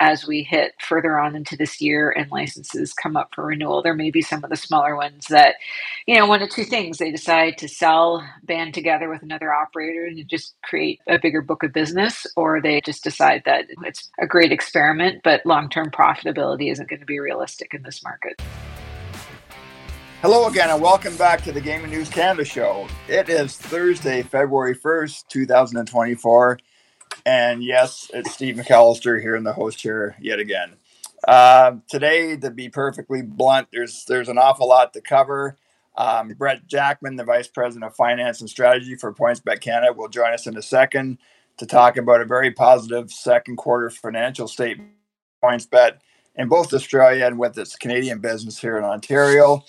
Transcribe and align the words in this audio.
as 0.00 0.26
we 0.26 0.42
hit 0.42 0.74
further 0.80 1.18
on 1.18 1.34
into 1.34 1.56
this 1.56 1.80
year 1.80 2.10
and 2.10 2.30
licenses 2.30 2.92
come 2.92 3.16
up 3.16 3.34
for 3.34 3.46
renewal, 3.46 3.82
there 3.82 3.94
may 3.94 4.10
be 4.10 4.22
some 4.22 4.44
of 4.44 4.50
the 4.50 4.56
smaller 4.56 4.94
ones 4.96 5.26
that, 5.26 5.56
you 6.06 6.14
know, 6.14 6.26
one 6.26 6.42
of 6.42 6.50
two 6.50 6.64
things 6.64 6.98
they 6.98 7.10
decide 7.10 7.58
to 7.58 7.68
sell, 7.68 8.24
band 8.44 8.74
together 8.74 9.08
with 9.08 9.22
another 9.22 9.52
operator 9.52 10.04
and 10.04 10.28
just 10.28 10.54
create 10.62 11.00
a 11.08 11.18
bigger 11.18 11.42
book 11.42 11.62
of 11.62 11.72
business, 11.72 12.26
or 12.36 12.60
they 12.60 12.80
just 12.80 13.02
decide 13.02 13.42
that 13.44 13.64
it's 13.84 14.10
a 14.20 14.26
great 14.26 14.52
experiment, 14.52 15.20
but 15.24 15.44
long 15.44 15.68
term 15.68 15.90
profitability 15.90 16.70
isn't 16.70 16.88
going 16.88 17.00
to 17.00 17.06
be 17.06 17.18
realistic 17.18 17.74
in 17.74 17.82
this 17.82 18.02
market. 18.02 18.40
Hello 20.22 20.48
again, 20.48 20.68
and 20.68 20.82
welcome 20.82 21.16
back 21.16 21.42
to 21.44 21.52
the 21.52 21.60
Gaming 21.60 21.90
News 21.90 22.08
Canada 22.08 22.44
show. 22.44 22.88
It 23.06 23.28
is 23.28 23.56
Thursday, 23.56 24.22
February 24.22 24.74
1st, 24.74 25.28
2024. 25.28 26.58
And 27.28 27.62
yes, 27.62 28.10
it's 28.14 28.32
Steve 28.32 28.56
McAllister 28.56 29.20
here 29.20 29.36
in 29.36 29.44
the 29.44 29.52
host 29.52 29.78
chair 29.78 30.16
yet 30.18 30.38
again. 30.38 30.76
Uh, 31.26 31.74
today, 31.86 32.38
to 32.38 32.50
be 32.50 32.70
perfectly 32.70 33.20
blunt, 33.20 33.68
there's 33.70 34.06
there's 34.08 34.30
an 34.30 34.38
awful 34.38 34.66
lot 34.66 34.94
to 34.94 35.02
cover. 35.02 35.58
Um, 35.94 36.30
Brett 36.38 36.66
Jackman, 36.66 37.16
the 37.16 37.24
Vice 37.24 37.46
President 37.46 37.84
of 37.84 37.94
Finance 37.94 38.40
and 38.40 38.48
Strategy 38.48 38.94
for 38.94 39.12
PointsBet 39.12 39.60
Canada, 39.60 39.92
will 39.92 40.08
join 40.08 40.32
us 40.32 40.46
in 40.46 40.56
a 40.56 40.62
second 40.62 41.18
to 41.58 41.66
talk 41.66 41.98
about 41.98 42.22
a 42.22 42.24
very 42.24 42.50
positive 42.50 43.10
second 43.10 43.56
quarter 43.56 43.90
financial 43.90 44.48
statement 44.48 44.92
PointsBet 45.44 45.98
in 46.34 46.48
both 46.48 46.72
Australia 46.72 47.26
and 47.26 47.38
with 47.38 47.58
its 47.58 47.76
Canadian 47.76 48.20
business 48.20 48.58
here 48.58 48.78
in 48.78 48.84
Ontario. 48.84 49.62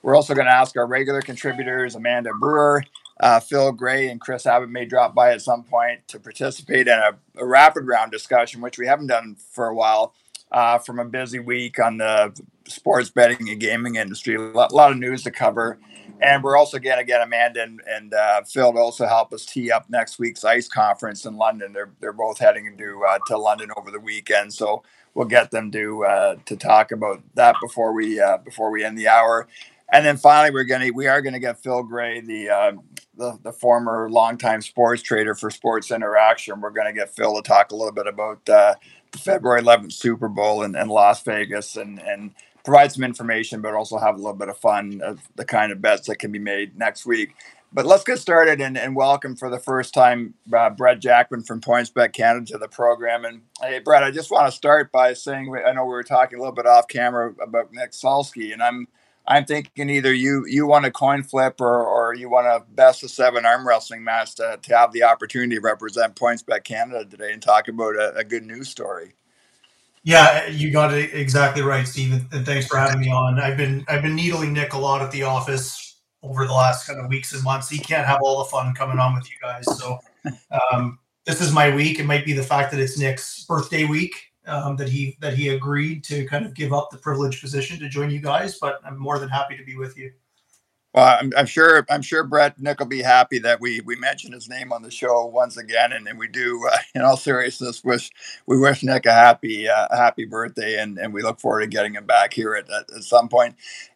We're 0.00 0.16
also 0.16 0.34
going 0.34 0.46
to 0.46 0.54
ask 0.54 0.78
our 0.78 0.86
regular 0.86 1.20
contributors, 1.20 1.94
Amanda 1.94 2.30
Brewer, 2.40 2.84
uh, 3.22 3.38
Phil 3.38 3.70
Gray, 3.70 4.08
and 4.08 4.20
Chris 4.20 4.46
Abbott 4.46 4.68
may 4.68 4.84
drop 4.84 5.14
by 5.14 5.32
at 5.32 5.40
some 5.40 5.62
point 5.62 6.06
to 6.08 6.18
participate 6.18 6.88
in 6.88 6.98
a, 6.98 7.12
a 7.36 7.46
rapid 7.46 7.86
round 7.86 8.10
discussion, 8.10 8.60
which 8.60 8.78
we 8.78 8.86
haven't 8.86 9.06
done 9.06 9.36
for 9.52 9.68
a 9.68 9.74
while, 9.74 10.12
uh, 10.50 10.78
from 10.78 10.98
a 10.98 11.04
busy 11.04 11.38
week 11.38 11.78
on 11.78 11.98
the 11.98 12.38
sports 12.66 13.10
betting 13.10 13.48
and 13.48 13.60
gaming 13.60 13.94
industry. 13.94 14.34
A 14.34 14.40
lot, 14.40 14.90
of 14.90 14.98
news 14.98 15.22
to 15.22 15.30
cover. 15.30 15.78
And 16.20 16.42
we're 16.42 16.56
also 16.56 16.78
going 16.78 16.98
to 16.98 17.04
get 17.04 17.20
Amanda 17.20 17.62
and, 17.62 17.80
and 17.88 18.12
uh, 18.12 18.42
Phil 18.42 18.72
to 18.72 18.78
also 18.78 19.06
help 19.06 19.32
us 19.32 19.46
tee 19.46 19.70
up 19.70 19.88
next 19.88 20.18
week's 20.18 20.44
ICE 20.44 20.68
conference 20.68 21.24
in 21.24 21.36
London. 21.36 21.72
They're, 21.72 21.90
they're 22.00 22.12
both 22.12 22.38
heading 22.38 22.76
to, 22.76 23.04
uh, 23.08 23.18
to 23.28 23.38
London 23.38 23.70
over 23.76 23.90
the 23.90 23.98
weekend. 24.00 24.52
So 24.52 24.82
we'll 25.14 25.26
get 25.26 25.50
them 25.50 25.70
to 25.70 26.04
uh, 26.04 26.36
to 26.46 26.56
talk 26.56 26.92
about 26.92 27.22
that 27.34 27.56
before 27.60 27.92
we 27.92 28.20
uh, 28.20 28.38
before 28.38 28.70
we 28.70 28.84
end 28.84 28.98
the 28.98 29.08
hour. 29.08 29.48
And 29.92 30.06
then 30.06 30.16
finally, 30.16 30.50
we're 30.50 30.64
gonna 30.64 30.90
we 30.92 31.06
are 31.06 31.20
gonna 31.20 31.38
get 31.38 31.62
Phil 31.62 31.82
Gray, 31.82 32.20
the 32.20 32.48
uh, 32.48 32.72
the, 33.14 33.38
the 33.42 33.52
former 33.52 34.08
longtime 34.10 34.62
sports 34.62 35.02
trader 35.02 35.34
for 35.34 35.50
Sports 35.50 35.90
Interaction. 35.90 36.62
We're 36.62 36.70
gonna 36.70 36.94
get 36.94 37.14
Phil 37.14 37.36
to 37.36 37.42
talk 37.42 37.72
a 37.72 37.76
little 37.76 37.92
bit 37.92 38.06
about 38.06 38.48
uh, 38.48 38.74
the 39.12 39.18
February 39.18 39.60
11th 39.60 39.92
Super 39.92 40.28
Bowl 40.28 40.62
in, 40.62 40.74
in 40.74 40.88
Las 40.88 41.22
Vegas 41.22 41.76
and 41.76 42.00
and 42.00 42.32
provide 42.64 42.90
some 42.90 43.04
information, 43.04 43.60
but 43.60 43.74
also 43.74 43.98
have 43.98 44.14
a 44.14 44.18
little 44.18 44.32
bit 44.32 44.48
of 44.48 44.56
fun 44.56 45.02
of 45.04 45.20
the 45.36 45.44
kind 45.44 45.72
of 45.72 45.82
bets 45.82 46.06
that 46.06 46.16
can 46.16 46.32
be 46.32 46.38
made 46.38 46.78
next 46.78 47.04
week. 47.04 47.34
But 47.74 47.86
let's 47.86 48.04
get 48.04 48.18
started 48.18 48.60
and, 48.60 48.78
and 48.78 48.94
welcome 48.94 49.34
for 49.34 49.50
the 49.50 49.58
first 49.58 49.92
time 49.94 50.34
uh, 50.54 50.70
Brett 50.70 51.00
Jackman 51.00 51.42
from 51.42 51.60
PointsBet 51.60 52.12
Canada 52.12 52.46
to 52.52 52.58
the 52.58 52.68
program. 52.68 53.24
And 53.24 53.42
hey, 53.60 53.78
Brett, 53.78 54.02
I 54.02 54.10
just 54.10 54.30
want 54.30 54.46
to 54.50 54.56
start 54.56 54.92
by 54.92 55.12
saying 55.14 55.54
I 55.66 55.72
know 55.72 55.84
we 55.84 55.90
were 55.90 56.02
talking 56.02 56.38
a 56.38 56.40
little 56.40 56.54
bit 56.54 56.66
off 56.66 56.88
camera 56.88 57.34
about 57.42 57.72
Nick 57.72 57.92
Sulsky, 57.92 58.52
and 58.52 58.62
I'm 58.62 58.88
I'm 59.26 59.44
thinking 59.44 59.88
either 59.88 60.12
you 60.12 60.44
you 60.46 60.66
want 60.66 60.84
a 60.84 60.90
coin 60.90 61.22
flip 61.22 61.60
or 61.60 61.84
or 61.84 62.14
you 62.14 62.28
want 62.28 62.46
a 62.46 62.64
best 62.74 63.02
of 63.02 63.10
seven 63.10 63.46
arm 63.46 63.66
wrestling 63.66 64.02
match 64.02 64.34
to, 64.36 64.58
to 64.60 64.76
have 64.76 64.92
the 64.92 65.04
opportunity 65.04 65.56
to 65.56 65.60
represent 65.60 66.16
PointsBet 66.16 66.64
Canada 66.64 67.04
today 67.04 67.32
and 67.32 67.40
talk 67.40 67.68
about 67.68 67.94
a, 67.94 68.14
a 68.16 68.24
good 68.24 68.44
news 68.44 68.68
story. 68.68 69.14
Yeah, 70.02 70.48
you 70.48 70.72
got 70.72 70.92
it 70.92 71.14
exactly 71.14 71.62
right, 71.62 71.86
Steve. 71.86 72.24
And 72.32 72.44
thanks 72.44 72.66
for 72.66 72.76
having 72.76 73.00
me 73.00 73.10
on. 73.10 73.38
I've 73.38 73.56
been 73.56 73.84
I've 73.88 74.02
been 74.02 74.16
needling 74.16 74.52
Nick 74.52 74.72
a 74.72 74.78
lot 74.78 75.02
at 75.02 75.12
the 75.12 75.22
office 75.22 76.00
over 76.24 76.46
the 76.46 76.52
last 76.52 76.86
kind 76.86 76.98
of 76.98 77.08
weeks 77.08 77.32
and 77.32 77.42
months. 77.44 77.68
He 77.68 77.78
can't 77.78 78.06
have 78.06 78.20
all 78.22 78.42
the 78.42 78.50
fun 78.50 78.74
coming 78.74 78.98
on 78.98 79.14
with 79.14 79.30
you 79.30 79.36
guys. 79.40 79.64
So 79.78 80.00
um, 80.72 80.98
this 81.26 81.40
is 81.40 81.52
my 81.52 81.72
week. 81.72 82.00
It 82.00 82.06
might 82.06 82.24
be 82.24 82.32
the 82.32 82.42
fact 82.42 82.72
that 82.72 82.80
it's 82.80 82.98
Nick's 82.98 83.44
birthday 83.44 83.84
week 83.84 84.31
um, 84.46 84.76
that 84.76 84.88
he 84.88 85.16
that 85.20 85.34
he 85.34 85.50
agreed 85.50 86.04
to 86.04 86.26
kind 86.26 86.44
of 86.44 86.54
give 86.54 86.72
up 86.72 86.90
the 86.90 86.98
privileged 86.98 87.40
position 87.40 87.78
to 87.78 87.88
join 87.88 88.10
you 88.10 88.20
guys. 88.20 88.58
But 88.58 88.80
I'm 88.84 88.98
more 88.98 89.18
than 89.18 89.28
happy 89.28 89.56
to 89.56 89.64
be 89.64 89.76
with 89.76 89.96
you. 89.96 90.12
Well, 90.94 91.16
I'm, 91.18 91.32
I'm 91.38 91.46
sure 91.46 91.86
I'm 91.88 92.02
sure 92.02 92.22
Brett 92.22 92.60
Nick 92.60 92.78
will 92.78 92.86
be 92.86 93.00
happy 93.00 93.38
that 93.38 93.60
we 93.60 93.80
we 93.80 93.96
mentioned 93.96 94.34
his 94.34 94.48
name 94.48 94.72
on 94.72 94.82
the 94.82 94.90
show 94.90 95.24
once 95.24 95.56
again, 95.56 95.92
and, 95.92 96.06
and 96.06 96.18
we 96.18 96.28
do 96.28 96.68
uh, 96.70 96.76
in 96.94 97.02
all 97.02 97.16
seriousness 97.16 97.82
wish 97.82 98.10
we 98.46 98.58
wish 98.58 98.82
Nick 98.82 99.06
a 99.06 99.12
happy 99.12 99.68
uh, 99.68 99.88
happy 99.90 100.26
birthday, 100.26 100.78
and, 100.78 100.98
and 100.98 101.14
we 101.14 101.22
look 101.22 101.40
forward 101.40 101.60
to 101.60 101.66
getting 101.66 101.94
him 101.94 102.04
back 102.04 102.34
here 102.34 102.54
at, 102.54 102.68
at, 102.70 102.90
at 102.94 103.04
some 103.04 103.28
point. 103.28 103.54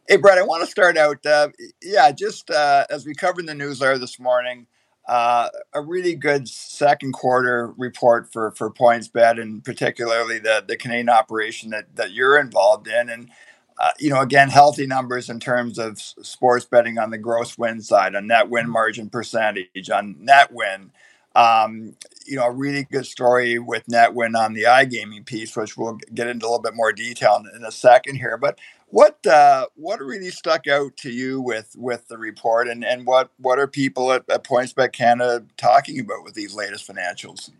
Hey, 0.09 0.17
Brett, 0.17 0.39
I 0.39 0.43
want 0.43 0.65
to 0.65 0.71
start 0.71 0.97
out, 0.97 1.27
uh, 1.27 1.49
yeah, 1.83 2.13
just 2.13 2.49
uh, 2.51 2.87
as 2.89 3.05
we 3.05 3.13
covered 3.13 3.41
in 3.41 3.47
the 3.47 3.55
newsletter 3.55 3.99
this 3.99 4.19
morning 4.21 4.67
uh, 5.07 5.49
a 5.73 5.81
really 5.81 6.15
good 6.15 6.49
second 6.49 7.13
quarter 7.13 7.73
report 7.77 8.33
for 8.33 8.51
for 8.53 8.71
PointsBet 8.71 9.41
and 9.41 9.65
particularly 9.65 10.39
the 10.39 10.65
the 10.67 10.77
Canadian 10.77 11.09
operation 11.09 11.71
that 11.71 11.95
that 11.95 12.13
you're 12.13 12.39
involved 12.39 12.89
in. 12.89 13.09
And 13.09 13.31
uh, 13.79 13.93
you 13.99 14.11
know 14.11 14.21
again 14.21 14.49
healthy 14.49 14.87
numbers 14.87 15.31
in 15.31 15.39
terms 15.39 15.79
of 15.79 16.01
sports 16.01 16.65
betting 16.65 16.99
on 16.99 17.11
the 17.11 17.19
gross 17.19 17.57
win 17.57 17.81
side 17.81 18.15
on 18.17 18.27
net 18.27 18.49
win 18.49 18.69
margin 18.69 19.09
percentage 19.09 19.91
on 19.91 20.17
net 20.19 20.53
win. 20.53 20.91
Um, 21.37 21.95
you 22.25 22.37
know 22.37 22.47
a 22.47 22.51
really 22.51 22.85
good 22.91 23.07
story 23.07 23.61
with 23.61 23.87
net 23.87 24.13
win 24.13 24.35
on 24.35 24.55
the 24.55 24.65
iGaming 24.65 25.25
piece 25.25 25.55
which 25.55 25.77
we'll 25.77 25.99
get 26.15 26.27
into 26.27 26.47
a 26.47 26.49
little 26.49 26.63
bit 26.63 26.75
more 26.75 26.93
detail 26.93 27.37
in, 27.37 27.61
in 27.61 27.65
a 27.65 27.71
second 27.71 28.17
here. 28.17 28.37
But 28.37 28.59
what 28.87 29.25
uh, 29.27 29.67
what 29.75 30.01
really 30.01 30.31
stuck 30.31 30.67
out 30.67 30.97
to 30.99 31.11
you 31.11 31.41
with 31.41 31.75
with 31.77 32.07
the 32.09 32.19
report, 32.19 32.69
and 32.69 32.85
and 32.85 33.07
what 33.07 33.31
what 33.39 33.59
are 33.59 33.67
people 33.67 34.13
at, 34.13 34.25
at 34.31 34.45
PointsBet 34.45 34.93
Canada 34.93 35.45
talking 35.57 36.01
about 36.01 36.25
with 36.25 36.35
these 36.35 36.55
latest 36.55 36.89
financials? 36.89 37.51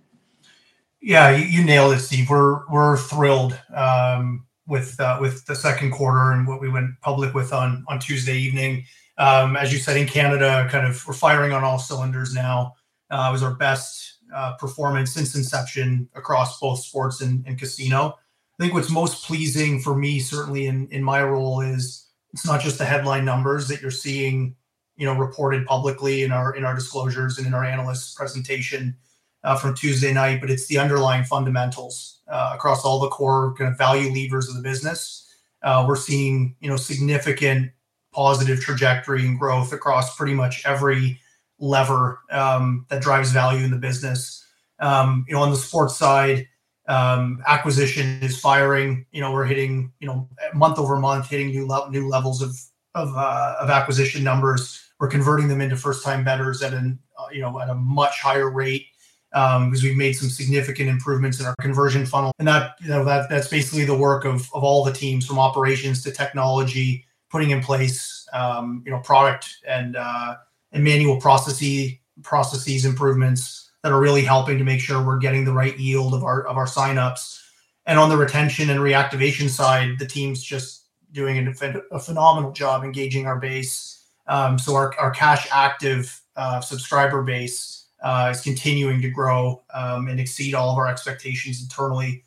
Yeah, 1.01 1.31
you, 1.31 1.45
you 1.45 1.65
nailed 1.65 1.95
it, 1.95 2.01
Steve. 2.01 2.31
We're 2.31 2.67
we're 2.69 2.97
thrilled 2.97 3.59
um, 3.75 4.47
with 4.67 4.99
uh, 5.01 5.19
with 5.21 5.45
the 5.47 5.57
second 5.57 5.91
quarter 5.91 6.33
and 6.33 6.47
what 6.47 6.61
we 6.61 6.69
went 6.69 7.01
public 7.01 7.35
with 7.35 7.53
on 7.53 7.85
on 7.89 7.99
Tuesday 7.99 8.37
evening. 8.37 8.85
Um, 9.19 9.57
as 9.57 9.73
you 9.73 9.79
said, 9.79 9.97
in 9.97 10.07
Canada, 10.07 10.69
kind 10.71 10.87
of 10.87 11.07
we're 11.07 11.15
firing 11.15 11.53
on 11.53 11.65
all 11.65 11.79
cylinders 11.79 12.35
now. 12.35 12.75
Uh, 13.11 13.27
it 13.29 13.33
was 13.33 13.43
our 13.43 13.55
best 13.55 14.19
uh, 14.35 14.55
performance 14.57 15.13
since 15.13 15.35
inception 15.35 16.09
across 16.15 16.59
both 16.61 16.81
sports 16.81 17.21
and, 17.21 17.45
and 17.47 17.59
casino. 17.59 18.17
I 18.59 18.63
think 18.63 18.75
what's 18.75 18.91
most 18.91 19.25
pleasing 19.25 19.81
for 19.81 19.95
me, 19.95 20.19
certainly 20.19 20.67
in 20.67 20.89
in 20.89 21.03
my 21.03 21.23
role, 21.23 21.61
is 21.61 22.07
it's 22.33 22.47
not 22.47 22.61
just 22.61 22.79
the 22.79 22.85
headline 22.85 23.25
numbers 23.25 23.69
that 23.69 23.83
you're 23.83 23.91
seeing, 23.91 24.57
you 24.97 25.07
know, 25.07 25.15
reported 25.15 25.67
publicly 25.67 26.23
in 26.23 26.33
our 26.33 26.55
in 26.55 26.65
our 26.65 26.75
disclosures 26.75 27.39
and 27.39 27.47
in 27.47 27.55
our 27.55 27.65
analyst 27.65 28.17
presentation 28.17 28.97
uh, 29.45 29.57
from 29.57 29.75
Tuesday 29.75 30.13
night, 30.13 30.41
but 30.41 30.51
it's 30.51 30.67
the 30.67 30.79
underlying 30.79 31.25
fundamentals 31.25 32.21
uh, 32.29 32.53
across 32.55 32.85
all 32.85 32.99
the 32.99 33.09
core 33.09 33.55
kind 33.55 33.71
of 33.71 33.79
value 33.79 34.13
levers 34.13 34.49
of 34.49 34.57
the 34.57 34.63
business. 34.63 35.23
Uh, 35.63 35.85
we're 35.87 35.97
seeing, 35.97 36.55
you 36.61 36.69
know, 36.69 36.77
significant 36.77 37.71
positive 38.13 38.61
trajectory 38.61 39.27
and 39.27 39.39
growth 39.39 39.73
across 39.73 40.17
pretty 40.17 40.35
much 40.35 40.65
every 40.67 41.21
lever 41.59 42.21
um, 42.31 42.87
that 42.89 43.03
drives 43.03 43.33
value 43.33 43.65
in 43.65 43.71
the 43.71 43.77
business. 43.77 44.45
Um, 44.79 45.25
you 45.29 45.35
know, 45.35 45.43
on 45.43 45.51
the 45.51 45.57
sports 45.57 45.97
side 45.97 46.47
um, 46.89 47.43
acquisition 47.47 48.19
is 48.23 48.39
firing. 48.39 49.07
You 49.13 49.21
know, 49.21 49.33
we're 49.33 49.45
hitting 49.45 49.93
you 50.01 50.07
know 50.07 50.29
month 50.55 50.79
over 50.79 50.97
month, 50.97 51.29
hitting 51.29 51.49
new 51.49 51.67
le- 51.67 51.91
new 51.91 52.09
levels 52.09 52.43
of 52.43 52.57
of, 52.95 53.15
uh, 53.15 53.57
of 53.61 53.71
acquisition 53.71 54.25
numbers. 54.25 54.83
We're 54.99 55.09
converting 55.09 55.49
them 55.49 55.61
into 55.61 55.77
first 55.77 56.03
time 56.03 56.25
betters 56.25 56.63
at 56.63 56.73
an 56.73 56.99
uh, 57.19 57.27
you 57.33 57.41
know 57.41 57.61
at 57.61 57.69
a 57.69 57.75
much 57.75 58.21
higher 58.21 58.51
rate 58.51 58.87
um, 59.35 59.71
because 59.71 59.83
we've 59.83 59.97
made 59.97 60.15
some 60.15 60.29
significant 60.29 60.89
improvements 60.89 61.41
in 61.41 61.47
our 61.47 61.55
conversion 61.61 62.07
funnel, 62.07 62.33
and 62.39 62.49
that 62.49 62.77
you 62.81 62.89
know 62.89 63.05
that 63.05 63.29
that's 63.29 63.49
basically 63.49 63.85
the 63.85 63.97
work 63.97 64.25
of 64.25 64.49
of 64.55 64.65
all 64.65 64.85
the 64.85 64.93
teams 64.93 65.27
from 65.27 65.39
operations 65.39 66.03
to 66.03 66.11
technology, 66.11 67.05
putting 67.31 67.51
in 67.51 67.61
place 67.61 68.27
um, 68.33 68.83
you 68.85 68.93
know 68.93 69.01
product 69.01 69.57
and 69.67 69.97
uh, 69.97 70.37
and 70.73 70.85
manual 70.85 71.21
processes 71.21 71.93
processes 72.23 72.87
improvements 72.87 73.66
that 73.87 73.93
are 73.93 74.01
really 74.01 74.25
helping 74.25 74.59
to 74.59 74.65
make 74.65 74.81
sure 74.81 75.01
we're 75.01 75.17
getting 75.17 75.45
the 75.45 75.53
right 75.53 75.79
yield 75.79 76.13
of 76.13 76.25
our 76.25 76.45
of 76.49 76.57
our 76.57 76.67
signups. 76.67 77.41
And 77.87 78.01
on 78.01 78.09
the 78.09 78.17
retention 78.17 78.69
and 78.71 78.81
reactivation 78.81 79.49
side, 79.49 80.01
the 80.01 80.07
team's 80.09 80.43
just 80.43 80.87
doing 81.13 81.39
a, 81.47 81.75
a 81.93 82.01
phenomenal 82.01 82.51
job 82.51 82.83
engaging 82.83 83.29
our 83.29 83.39
base. 83.39 84.09
Um, 84.27 84.59
so 84.59 84.75
our, 84.75 84.93
our 84.99 85.13
cash 85.13 85.47
active 85.53 86.21
uh, 86.35 86.61
subscriber 86.61 87.23
base 87.23 87.87
uh, 88.03 88.33
is 88.35 88.41
continuing 88.41 89.01
to 89.03 89.09
grow 89.09 89.63
um, 89.73 90.09
and 90.09 90.19
exceed 90.19 90.53
all 90.53 90.73
of 90.73 90.79
our 90.79 90.89
expectations 90.89 91.63
internally. 91.63 92.25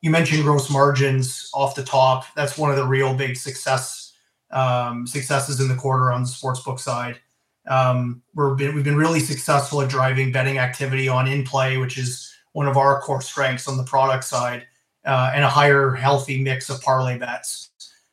You 0.00 0.10
mentioned 0.10 0.42
gross 0.42 0.70
margins 0.70 1.50
off 1.52 1.74
the 1.74 1.84
top. 1.84 2.24
That's 2.34 2.56
one 2.56 2.70
of 2.70 2.78
the 2.78 2.86
real 2.86 3.12
big 3.12 3.36
success 3.36 4.14
um, 4.52 5.06
successes 5.06 5.60
in 5.60 5.68
the 5.68 5.76
quarter 5.76 6.10
on 6.10 6.22
the 6.22 6.28
sportsbook 6.28 6.80
side. 6.80 7.20
Um, 7.66 8.22
we're 8.34 8.54
been, 8.54 8.74
we've 8.74 8.84
been 8.84 8.96
really 8.96 9.20
successful 9.20 9.80
at 9.80 9.88
driving 9.88 10.32
betting 10.32 10.58
activity 10.58 11.08
on 11.08 11.26
in 11.26 11.44
play, 11.44 11.76
which 11.78 11.98
is 11.98 12.30
one 12.52 12.68
of 12.68 12.76
our 12.76 13.00
core 13.00 13.22
strengths 13.22 13.66
on 13.68 13.76
the 13.76 13.84
product 13.84 14.24
side. 14.24 14.66
uh, 15.04 15.32
and 15.34 15.44
a 15.44 15.48
higher 15.48 15.90
healthy 15.90 16.42
mix 16.42 16.70
of 16.70 16.80
parlay 16.80 17.18
bets. 17.18 17.70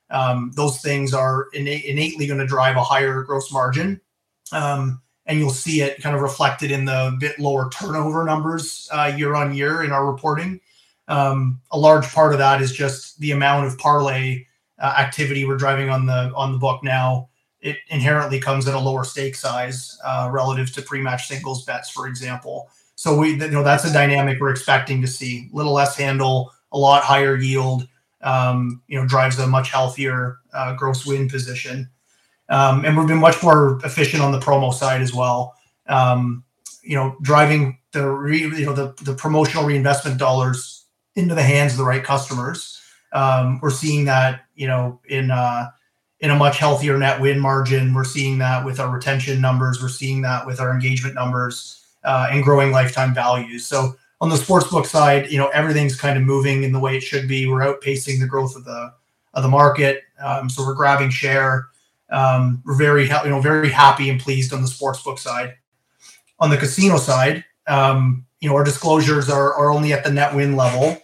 Um, 0.10 0.52
those 0.56 0.82
things 0.82 1.14
are 1.14 1.48
innate, 1.54 1.86
innately 1.86 2.28
going 2.28 2.40
to 2.40 2.46
drive 2.46 2.76
a 2.76 2.84
higher 2.84 3.24
gross 3.24 3.52
margin. 3.52 4.02
Um, 4.52 5.02
and 5.26 5.40
you'll 5.40 5.52
see 5.52 5.82
it 5.82 6.02
kind 6.02 6.16
of 6.16 6.22
reflected 6.22 6.72
in 6.72 6.84
the 6.84 7.16
bit 7.20 7.40
lower 7.40 7.70
turnover 7.70 8.26
numbers 8.26 8.90
uh, 8.92 9.14
year 9.16 9.36
on 9.36 9.54
year 9.54 9.84
in 9.84 9.92
our 9.92 10.12
reporting. 10.12 10.60
Um, 11.08 11.62
a 11.72 11.80
large 11.80 12.12
part 12.12 12.34
of 12.34 12.40
that 12.40 12.62
is 12.62 12.72
just 12.72 13.20
the 13.20 13.32
amount 13.32 13.68
of 13.68 13.78
parlay 13.78 14.46
uh, 14.80 14.94
activity 14.98 15.46
we're 15.46 15.58
driving 15.58 15.90
on 15.90 16.06
the 16.06 16.32
on 16.36 16.52
the 16.52 16.58
book 16.58 16.84
now. 16.84 17.30
It 17.62 17.78
inherently 17.90 18.40
comes 18.40 18.68
at 18.68 18.74
a 18.74 18.80
lower 18.80 19.04
stake 19.04 19.36
size 19.36 19.98
uh, 20.04 20.30
relative 20.32 20.72
to 20.74 20.82
pre-match 20.82 21.28
singles 21.28 21.64
bets, 21.64 21.90
for 21.90 22.08
example. 22.08 22.70
So 22.96 23.18
we, 23.18 23.32
you 23.32 23.50
know, 23.50 23.64
that's 23.64 23.86
a 23.86 23.94
dynamic 23.94 24.40
we're 24.40 24.52
expecting 24.52 25.02
to 25.02 25.08
see. 25.08 25.50
Little 25.54 25.74
less 25.74 25.96
handle, 25.96 26.52
a 26.72 26.78
lot 26.78 27.04
higher 27.04 27.36
yield. 27.36 27.88
Um, 28.24 28.84
you 28.88 29.00
know, 29.00 29.08
drives 29.08 29.40
a 29.40 29.48
much 29.48 29.72
healthier 29.72 30.38
uh, 30.54 30.76
gross 30.76 31.08
win 31.08 31.28
position. 31.28 31.90
Um, 32.50 32.86
and 32.86 32.96
we've 32.96 33.08
been 33.08 33.18
much 33.18 33.42
more 33.42 33.80
efficient 33.84 34.22
on 34.22 34.32
the 34.32 34.40
promo 34.40 34.74
side 34.74 35.02
as 35.02 35.14
well. 35.14 35.56
Um, 35.88 36.44
you 36.84 36.96
know, 36.96 37.16
driving 37.22 37.80
the 37.92 38.08
re, 38.08 38.40
you 38.40 38.66
know 38.66 38.74
the 38.74 38.94
the 39.04 39.14
promotional 39.14 39.66
reinvestment 39.66 40.18
dollars 40.18 40.86
into 41.16 41.36
the 41.36 41.44
hands 41.44 41.74
of 41.74 41.78
the 41.78 41.86
right 41.86 42.04
customers. 42.04 42.82
Um, 43.14 43.60
we're 43.62 43.70
seeing 43.70 44.06
that 44.06 44.42
you 44.56 44.68
know 44.68 45.00
in 45.08 45.32
uh, 45.32 45.70
in 46.22 46.30
a 46.30 46.36
much 46.36 46.58
healthier 46.58 46.98
net 46.98 47.20
win 47.20 47.40
margin. 47.40 47.94
We're 47.94 48.04
seeing 48.04 48.38
that 48.40 48.64
with 48.64 48.80
our 48.80 48.90
retention 48.90 49.42
numbers. 49.42 49.82
We're 49.82 49.90
seeing 49.90 50.22
that 50.22 50.46
with 50.46 50.60
our 50.60 50.72
engagement 50.72 51.16
numbers 51.16 51.84
uh, 52.04 52.30
and 52.32 52.44
growing 52.44 52.72
lifetime 52.72 53.14
values. 53.14 53.66
So 53.66 53.96
on 54.22 54.30
the 54.30 54.36
sportsbook 54.36 54.86
side, 54.86 55.32
you 55.32 55.38
know 55.38 55.48
everything's 55.48 56.00
kind 56.00 56.18
of 56.18 56.24
moving 56.24 56.64
in 56.64 56.72
the 56.72 56.80
way 56.80 56.96
it 56.96 57.02
should 57.02 57.28
be. 57.28 57.48
We're 57.48 57.62
outpacing 57.62 58.20
the 58.20 58.28
growth 58.28 58.56
of 58.56 58.66
the 58.66 58.94
of 59.34 59.44
the 59.44 59.50
market, 59.50 60.04
um, 60.24 60.50
so 60.50 60.64
we're 60.66 60.76
grabbing 60.76 61.10
share. 61.10 61.68
Um, 62.12 62.62
we're 62.66 62.76
very 62.76 63.04
you 63.06 63.30
know 63.30 63.42
very 63.42 63.70
happy 63.70 64.10
and 64.10 64.20
pleased 64.20 64.54
on 64.54 64.62
the 64.62 64.68
sportsbook 64.68 65.18
side. 65.18 65.56
On 66.40 66.50
the 66.50 66.58
casino 66.58 66.98
side, 66.98 67.44
um, 67.68 68.26
you 68.42 68.50
know 68.50 68.56
our 68.56 68.64
disclosures 68.64 69.28
are 69.30 69.56
are 69.56 69.72
only 69.72 69.92
at 69.92 70.04
the 70.04 70.12
net 70.12 70.36
win 70.36 70.56
level 70.56 71.02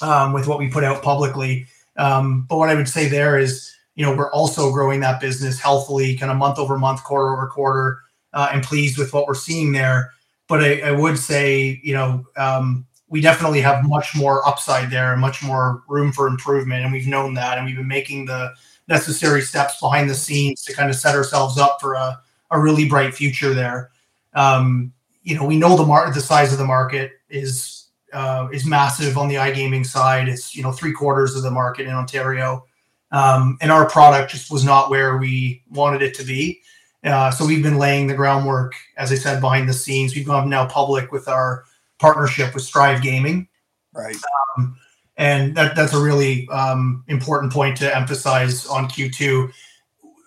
um, 0.00 0.32
with 0.32 0.46
what 0.48 0.58
we 0.58 0.68
put 0.68 0.84
out 0.84 1.02
publicly. 1.02 1.66
Um, 1.96 2.46
but 2.48 2.56
what 2.56 2.70
I 2.70 2.74
would 2.74 2.88
say 2.88 3.08
there 3.08 3.38
is, 3.38 3.74
you 3.94 4.04
know, 4.04 4.16
we're 4.16 4.32
also 4.32 4.72
growing 4.72 5.00
that 5.00 5.20
business 5.20 5.58
healthily, 5.60 6.16
kind 6.16 6.32
of 6.32 6.38
month 6.38 6.58
over 6.58 6.78
month, 6.78 7.04
quarter 7.04 7.32
over 7.32 7.46
quarter, 7.46 8.00
uh, 8.32 8.48
and 8.52 8.62
pleased 8.62 8.98
with 8.98 9.12
what 9.12 9.26
we're 9.26 9.34
seeing 9.34 9.72
there 9.72 10.10
but 10.48 10.62
I, 10.62 10.80
I 10.80 10.92
would 10.92 11.18
say, 11.18 11.80
you 11.82 11.94
know, 11.94 12.26
um, 12.36 12.86
we 13.08 13.20
definitely 13.20 13.60
have 13.60 13.84
much 13.88 14.14
more 14.14 14.46
upside 14.46 14.90
there 14.90 15.12
and 15.12 15.20
much 15.20 15.42
more 15.42 15.82
room 15.88 16.12
for 16.12 16.26
improvement. 16.26 16.84
And 16.84 16.92
we've 16.92 17.06
known 17.06 17.34
that. 17.34 17.56
And 17.56 17.66
we've 17.66 17.76
been 17.76 17.88
making 17.88 18.26
the 18.26 18.52
necessary 18.88 19.42
steps 19.42 19.80
behind 19.80 20.10
the 20.10 20.14
scenes 20.14 20.62
to 20.64 20.74
kind 20.74 20.90
of 20.90 20.96
set 20.96 21.14
ourselves 21.14 21.58
up 21.58 21.78
for 21.80 21.94
a, 21.94 22.20
a 22.50 22.60
really 22.60 22.88
bright 22.88 23.14
future 23.14 23.54
there. 23.54 23.90
Um, 24.34 24.92
you 25.22 25.36
know, 25.36 25.46
we 25.46 25.56
know 25.56 25.76
the 25.76 26.12
the 26.12 26.20
size 26.20 26.52
of 26.52 26.58
the 26.58 26.66
market 26.66 27.12
is 27.30 27.86
uh, 28.12 28.48
is 28.52 28.66
massive 28.66 29.16
on 29.16 29.28
the 29.28 29.36
iGaming 29.36 29.86
side. 29.86 30.28
It's 30.28 30.54
you 30.54 30.62
know 30.62 30.72
three 30.72 30.92
quarters 30.92 31.34
of 31.34 31.42
the 31.42 31.50
market 31.50 31.86
in 31.86 31.94
Ontario, 31.94 32.66
um, 33.12 33.58
and 33.60 33.70
our 33.70 33.88
product 33.88 34.30
just 34.32 34.50
was 34.50 34.64
not 34.64 34.90
where 34.90 35.16
we 35.18 35.62
wanted 35.70 36.02
it 36.02 36.14
to 36.14 36.24
be. 36.24 36.60
Uh, 37.04 37.30
so 37.30 37.46
we've 37.46 37.62
been 37.62 37.78
laying 37.78 38.06
the 38.06 38.14
groundwork, 38.14 38.72
as 38.96 39.12
I 39.12 39.16
said, 39.16 39.40
behind 39.40 39.68
the 39.68 39.74
scenes. 39.74 40.14
We've 40.14 40.26
gone 40.26 40.48
now 40.48 40.66
public 40.66 41.12
with 41.12 41.28
our 41.28 41.64
partnership 41.98 42.54
with 42.54 42.64
Strive 42.64 43.02
Gaming. 43.02 43.46
Right. 43.92 44.16
Um, 44.56 44.76
and 45.16 45.54
that, 45.54 45.76
that's 45.76 45.92
a 45.92 46.02
really 46.02 46.48
um, 46.48 47.04
important 47.08 47.52
point 47.52 47.76
to 47.78 47.96
emphasize 47.96 48.66
on 48.66 48.86
Q2. 48.86 49.52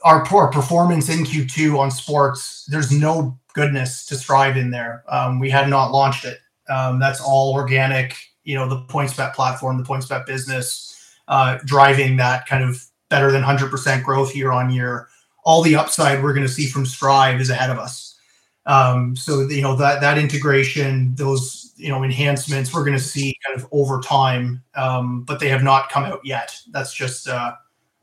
Our 0.04 0.24
poor 0.26 0.48
performance 0.50 1.10
in 1.10 1.26
Q2 1.26 1.78
on 1.78 1.90
sports, 1.92 2.66
there's 2.70 2.92
no 2.92 3.38
goodness 3.54 4.06
to 4.06 4.16
Strive 4.16 4.56
in 4.56 4.70
there. 4.70 5.04
Um, 5.10 5.40
we 5.40 5.50
had 5.50 5.68
not 5.68 5.92
launched 5.92 6.26
it. 6.26 6.40
Um, 6.70 7.00
that's 7.00 7.20
all 7.20 7.54
organic, 7.54 8.16
you 8.44 8.56
know, 8.56 8.70
the 8.70 8.84
PointsBet 8.84 9.34
platform, 9.34 9.78
the 9.78 9.84
PointsBet 9.84 10.26
business, 10.26 10.97
uh, 11.28 11.58
driving 11.66 12.18
that 12.18 12.46
kind 12.46 12.64
of 12.64 12.84
better 13.10 13.32
than 13.32 13.42
100% 13.42 14.04
growth 14.04 14.36
year 14.36 14.52
on 14.52 14.70
year 14.70 15.08
all 15.48 15.62
the 15.62 15.78
upside 15.78 16.22
we're 16.22 16.34
going 16.34 16.46
to 16.46 16.52
see 16.52 16.68
from 16.68 16.86
Strive 16.86 17.40
is 17.40 17.50
ahead 17.50 17.70
of 17.70 17.80
us. 17.80 18.20
Um, 18.66 19.16
so 19.16 19.48
you 19.48 19.62
know 19.62 19.78
that 19.78 20.02
that 20.02 20.18
integration, 20.18 21.16
those 21.16 21.72
you 21.78 21.88
know 21.88 22.04
enhancements, 22.04 22.74
we're 22.74 22.84
going 22.84 22.98
to 22.98 23.04
see 23.04 23.34
kind 23.48 23.58
of 23.58 23.66
over 23.72 24.02
time, 24.02 24.62
um, 24.76 25.24
but 25.24 25.40
they 25.40 25.48
have 25.48 25.64
not 25.64 25.88
come 25.88 26.04
out 26.04 26.20
yet. 26.26 26.60
That's 26.72 26.94
just 26.94 27.30
uh, 27.30 27.54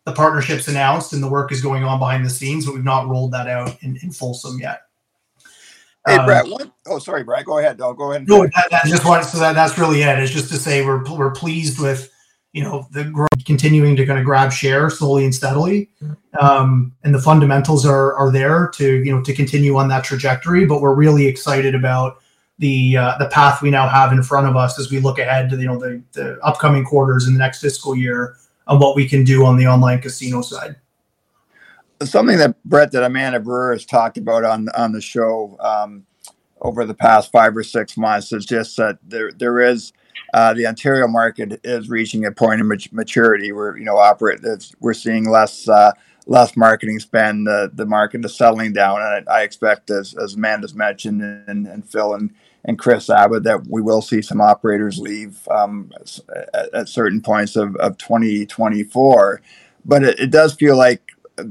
the 0.06 0.12
partnerships 0.12 0.68
announced 0.68 1.12
and 1.12 1.22
the 1.22 1.28
work 1.28 1.52
is 1.52 1.60
going 1.60 1.84
on 1.84 1.98
behind 1.98 2.24
the 2.24 2.30
scenes, 2.30 2.64
but 2.64 2.74
we've 2.74 2.82
not 2.82 3.08
rolled 3.08 3.32
that 3.32 3.46
out 3.46 3.76
in, 3.82 3.98
in 4.02 4.10
Folsom 4.10 4.58
yet. 4.58 4.80
Hey, 6.06 6.16
um, 6.16 6.24
Brett. 6.24 6.46
What? 6.46 6.72
Oh, 6.86 6.98
sorry, 6.98 7.24
Brett. 7.24 7.44
Go 7.44 7.58
ahead. 7.58 7.78
I'll 7.82 7.92
go 7.92 8.12
ahead. 8.12 8.26
No, 8.26 8.44
that, 8.44 8.68
that 8.70 8.86
just 8.86 9.04
want 9.04 9.22
so 9.26 9.38
that, 9.38 9.52
that's 9.52 9.76
really 9.76 10.00
it. 10.00 10.18
It's 10.18 10.32
just 10.32 10.48
to 10.48 10.56
say 10.56 10.82
we're 10.82 11.04
we're 11.14 11.32
pleased 11.32 11.78
with 11.78 12.10
you 12.54 12.62
know 12.62 12.86
the 12.92 13.04
growth 13.04 13.28
continuing 13.44 13.96
to 13.96 14.06
kind 14.06 14.18
of 14.18 14.24
grab 14.24 14.52
share 14.52 14.88
slowly 14.88 15.24
and 15.24 15.34
steadily. 15.34 15.90
Um, 16.40 16.94
and 17.02 17.14
the 17.14 17.20
fundamentals 17.20 17.84
are 17.84 18.14
are 18.14 18.32
there 18.32 18.70
to 18.74 19.04
you 19.04 19.14
know 19.14 19.22
to 19.22 19.34
continue 19.34 19.76
on 19.76 19.88
that 19.88 20.04
trajectory 20.04 20.64
but 20.64 20.80
we're 20.80 20.94
really 20.94 21.26
excited 21.26 21.74
about 21.74 22.18
the 22.60 22.96
uh, 22.96 23.18
the 23.18 23.26
path 23.26 23.60
we 23.60 23.70
now 23.70 23.88
have 23.88 24.12
in 24.12 24.22
front 24.22 24.46
of 24.46 24.56
us 24.56 24.78
as 24.78 24.90
we 24.90 25.00
look 25.00 25.18
ahead 25.18 25.50
to 25.50 25.56
you 25.56 25.66
know 25.66 25.78
the, 25.78 26.00
the 26.12 26.38
upcoming 26.42 26.84
quarters 26.84 27.26
in 27.26 27.34
the 27.34 27.38
next 27.38 27.60
fiscal 27.60 27.94
year 27.94 28.36
and 28.68 28.80
what 28.80 28.94
we 28.96 29.06
can 29.08 29.24
do 29.24 29.44
on 29.44 29.56
the 29.56 29.66
online 29.66 30.00
casino 30.00 30.40
side. 30.40 30.76
Something 32.02 32.38
that 32.38 32.62
brett 32.64 32.92
that 32.92 33.02
amanda 33.02 33.40
brewer 33.40 33.72
has 33.72 33.84
talked 33.84 34.16
about 34.16 34.44
on 34.44 34.68
on 34.76 34.92
the 34.92 35.00
show 35.00 35.56
um, 35.58 36.06
over 36.60 36.84
the 36.84 36.94
past 36.94 37.32
five 37.32 37.56
or 37.56 37.64
six 37.64 37.96
months 37.96 38.32
is 38.32 38.46
just 38.46 38.76
that 38.76 38.98
there 39.02 39.32
there 39.32 39.60
is 39.60 39.92
uh, 40.34 40.52
the 40.52 40.66
Ontario 40.66 41.06
market 41.06 41.60
is 41.62 41.88
reaching 41.88 42.24
a 42.24 42.32
point 42.32 42.60
of 42.60 42.66
maturity 42.92 43.52
where 43.52 43.76
you 43.76 43.84
know 43.84 43.96
operate. 43.96 44.40
We're 44.80 44.92
seeing 44.92 45.30
less 45.30 45.68
uh, 45.68 45.92
less 46.26 46.56
marketing 46.56 46.98
spend. 46.98 47.46
The 47.46 47.70
the 47.72 47.86
market 47.86 48.24
is 48.24 48.36
settling 48.36 48.72
down, 48.72 49.00
and 49.00 49.28
I, 49.28 49.38
I 49.38 49.42
expect, 49.42 49.90
as 49.90 50.12
as 50.14 50.34
Amanda's 50.34 50.74
mentioned, 50.74 51.22
and, 51.22 51.68
and 51.68 51.88
Phil 51.88 52.14
and 52.14 52.34
and 52.64 52.80
Chris 52.80 53.08
Abbott, 53.08 53.44
that 53.44 53.68
we 53.68 53.80
will 53.80 54.02
see 54.02 54.22
some 54.22 54.40
operators 54.40 54.98
leave 54.98 55.46
um, 55.48 55.92
at, 56.52 56.74
at, 56.74 56.88
certain 56.88 57.20
points 57.20 57.54
of, 57.54 57.76
of 57.76 57.96
2024. 57.98 59.40
But 59.84 60.02
it, 60.02 60.18
it 60.18 60.30
does 60.32 60.54
feel 60.54 60.76
like 60.76 61.02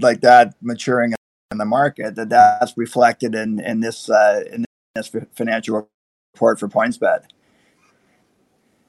like 0.02 0.20
that 0.22 0.56
maturing 0.62 1.14
in 1.52 1.58
the 1.58 1.66
market 1.66 2.16
that 2.16 2.28
that's 2.28 2.78
reflected 2.78 3.34
in 3.34 3.62
in 3.62 3.80
this 3.80 4.10
uh, 4.10 4.44
in 4.52 4.66
this 4.94 5.10
financial 5.34 5.88
report 6.34 6.60
for 6.60 6.68
PointsBet. 6.68 7.28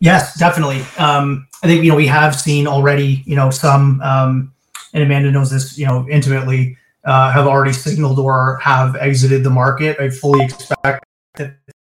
Yes, 0.04 0.38
definitely. 0.38 0.84
Um, 0.98 1.48
I 1.62 1.66
think 1.66 1.82
you 1.82 1.88
know 1.90 1.96
we 1.96 2.06
have 2.08 2.38
seen 2.38 2.66
already. 2.66 3.22
You 3.24 3.36
know 3.36 3.48
some, 3.48 4.02
um, 4.02 4.52
and 4.92 5.02
Amanda 5.02 5.30
knows 5.30 5.50
this. 5.50 5.78
You 5.78 5.86
know 5.86 6.06
intimately. 6.10 6.76
Uh, 7.04 7.30
have 7.30 7.46
already 7.46 7.72
signaled 7.72 8.18
or 8.18 8.58
have 8.58 8.96
exited 8.96 9.44
the 9.44 9.50
market. 9.50 9.98
I 9.98 10.10
fully 10.10 10.44
expect 10.44 11.06
to 11.36 11.54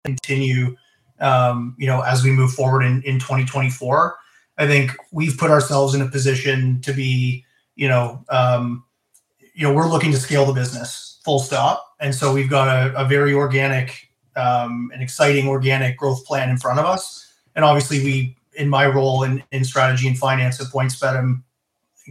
continue. 0.04 0.76
Um, 1.18 1.76
you 1.78 1.86
know 1.86 2.02
as 2.02 2.22
we 2.22 2.30
move 2.30 2.52
forward 2.52 2.82
in 2.82 3.02
in 3.04 3.18
2024. 3.18 4.16
I 4.58 4.66
think 4.66 4.94
we've 5.10 5.38
put 5.38 5.50
ourselves 5.50 5.94
in 5.94 6.02
a 6.02 6.06
position 6.06 6.82
to 6.82 6.92
be. 6.92 7.42
You 7.74 7.88
know. 7.88 8.22
Um, 8.28 8.84
you 9.54 9.66
know 9.66 9.72
we're 9.72 9.88
looking 9.88 10.12
to 10.12 10.18
scale 10.18 10.44
the 10.44 10.52
business 10.52 11.20
full 11.24 11.38
stop 11.38 11.94
and 12.00 12.12
so 12.12 12.34
we've 12.34 12.50
got 12.50 12.66
a, 12.66 12.92
a 12.96 13.04
very 13.04 13.32
organic 13.32 14.10
um, 14.34 14.90
an 14.92 15.00
exciting 15.00 15.46
organic 15.46 15.96
growth 15.96 16.26
plan 16.26 16.50
in 16.50 16.56
front 16.56 16.80
of 16.80 16.84
us 16.84 17.23
and 17.54 17.64
obviously 17.64 18.02
we 18.04 18.36
in 18.56 18.68
my 18.68 18.86
role 18.86 19.24
in, 19.24 19.42
in 19.52 19.64
strategy 19.64 20.06
and 20.06 20.18
finance 20.18 20.60
at 20.60 20.68
PointsBet, 20.68 21.16
I'm 21.16 21.44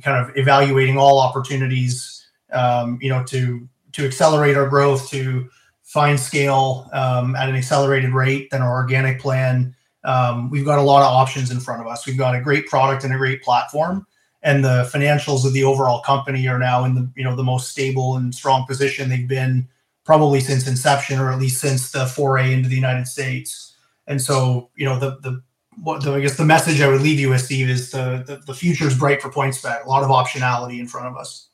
kind 0.01 0.25
of 0.25 0.35
evaluating 0.37 0.97
all 0.97 1.19
opportunities, 1.19 2.25
um, 2.51 2.99
you 3.01 3.09
know, 3.09 3.23
to 3.25 3.67
to 3.93 4.05
accelerate 4.05 4.57
our 4.57 4.67
growth, 4.67 5.09
to 5.09 5.49
find 5.83 6.19
scale 6.19 6.89
um, 6.93 7.35
at 7.35 7.49
an 7.49 7.55
accelerated 7.55 8.11
rate 8.11 8.49
than 8.49 8.61
our 8.61 8.73
organic 8.73 9.19
plan. 9.19 9.75
Um, 10.03 10.49
we've 10.49 10.65
got 10.65 10.79
a 10.79 10.81
lot 10.81 11.03
of 11.03 11.13
options 11.13 11.51
in 11.51 11.59
front 11.59 11.81
of 11.81 11.87
us. 11.87 12.07
We've 12.07 12.17
got 12.17 12.35
a 12.35 12.41
great 12.41 12.67
product 12.67 13.03
and 13.03 13.13
a 13.13 13.17
great 13.17 13.43
platform, 13.43 14.05
and 14.41 14.63
the 14.63 14.89
financials 14.91 15.45
of 15.45 15.53
the 15.53 15.63
overall 15.63 16.01
company 16.01 16.47
are 16.47 16.59
now 16.59 16.83
in 16.85 16.95
the 16.95 17.09
you 17.15 17.23
know 17.23 17.35
the 17.35 17.43
most 17.43 17.69
stable 17.69 18.17
and 18.17 18.33
strong 18.33 18.65
position 18.65 19.09
they've 19.09 19.27
been 19.27 19.67
probably 20.03 20.41
since 20.41 20.67
inception, 20.67 21.19
or 21.19 21.31
at 21.31 21.39
least 21.39 21.61
since 21.61 21.91
the 21.91 22.05
foray 22.05 22.53
into 22.53 22.67
the 22.67 22.75
United 22.75 23.07
States. 23.07 23.72
And 24.07 24.21
so, 24.21 24.69
you 24.75 24.85
know, 24.85 24.99
the 24.99 25.17
the 25.21 25.41
what 25.81 26.03
the, 26.03 26.13
I 26.13 26.19
guess 26.19 26.37
the 26.37 26.45
message 26.45 26.81
I 26.81 26.87
would 26.87 27.01
leave 27.01 27.19
you 27.19 27.29
with, 27.29 27.41
Steve, 27.41 27.69
is 27.69 27.91
the 27.91 28.23
the, 28.25 28.37
the 28.45 28.53
future 28.53 28.87
is 28.87 28.97
bright 28.97 29.21
for 29.21 29.29
PointsBet. 29.29 29.85
A 29.85 29.89
lot 29.89 30.03
of 30.03 30.09
optionality 30.09 30.79
in 30.79 30.87
front 30.87 31.07
of 31.07 31.17
us. 31.17 31.49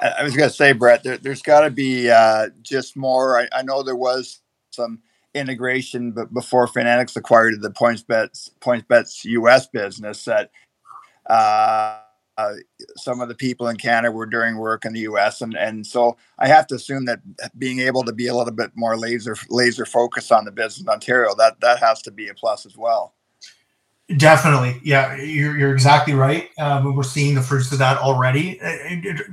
I 0.00 0.22
was 0.22 0.36
going 0.36 0.48
to 0.48 0.54
say, 0.54 0.72
Brett, 0.72 1.02
there, 1.02 1.18
has 1.24 1.42
got 1.42 1.62
to 1.62 1.70
be 1.70 2.10
uh, 2.10 2.48
just 2.62 2.96
more. 2.96 3.38
I, 3.38 3.48
I, 3.52 3.62
know 3.62 3.82
there 3.82 3.96
was 3.96 4.40
some 4.70 5.00
integration, 5.34 6.12
but 6.12 6.32
before 6.32 6.66
Fanatics 6.66 7.16
acquired 7.16 7.60
the 7.60 7.70
PointsBet 7.70 8.50
PointsBet's 8.60 9.24
U.S. 9.24 9.66
business, 9.66 10.24
that 10.24 10.50
uh, 11.28 12.00
uh, 12.38 12.54
some 12.96 13.20
of 13.20 13.28
the 13.28 13.34
people 13.34 13.66
in 13.66 13.76
Canada 13.76 14.12
were 14.12 14.24
doing 14.24 14.56
work 14.56 14.84
in 14.84 14.92
the 14.92 15.00
U.S. 15.00 15.42
and 15.42 15.56
and 15.56 15.84
so 15.84 16.16
I 16.38 16.46
have 16.46 16.68
to 16.68 16.76
assume 16.76 17.04
that 17.06 17.18
being 17.58 17.80
able 17.80 18.04
to 18.04 18.12
be 18.12 18.28
a 18.28 18.34
little 18.34 18.52
bit 18.52 18.70
more 18.76 18.96
laser 18.96 19.36
laser 19.50 19.84
focused 19.84 20.30
on 20.30 20.44
the 20.44 20.52
business 20.52 20.80
in 20.80 20.88
Ontario 20.88 21.34
that 21.34 21.60
that 21.60 21.80
has 21.80 22.00
to 22.02 22.12
be 22.12 22.28
a 22.28 22.34
plus 22.34 22.64
as 22.64 22.76
well. 22.76 23.14
Definitely, 24.16 24.80
yeah, 24.82 25.16
you're, 25.16 25.58
you're 25.58 25.74
exactly 25.74 26.14
right. 26.14 26.48
Um, 26.58 26.94
we're 26.94 27.02
seeing 27.02 27.34
the 27.34 27.42
fruits 27.42 27.70
of 27.72 27.78
that 27.78 27.98
already. 27.98 28.58
Uh, 28.62 28.72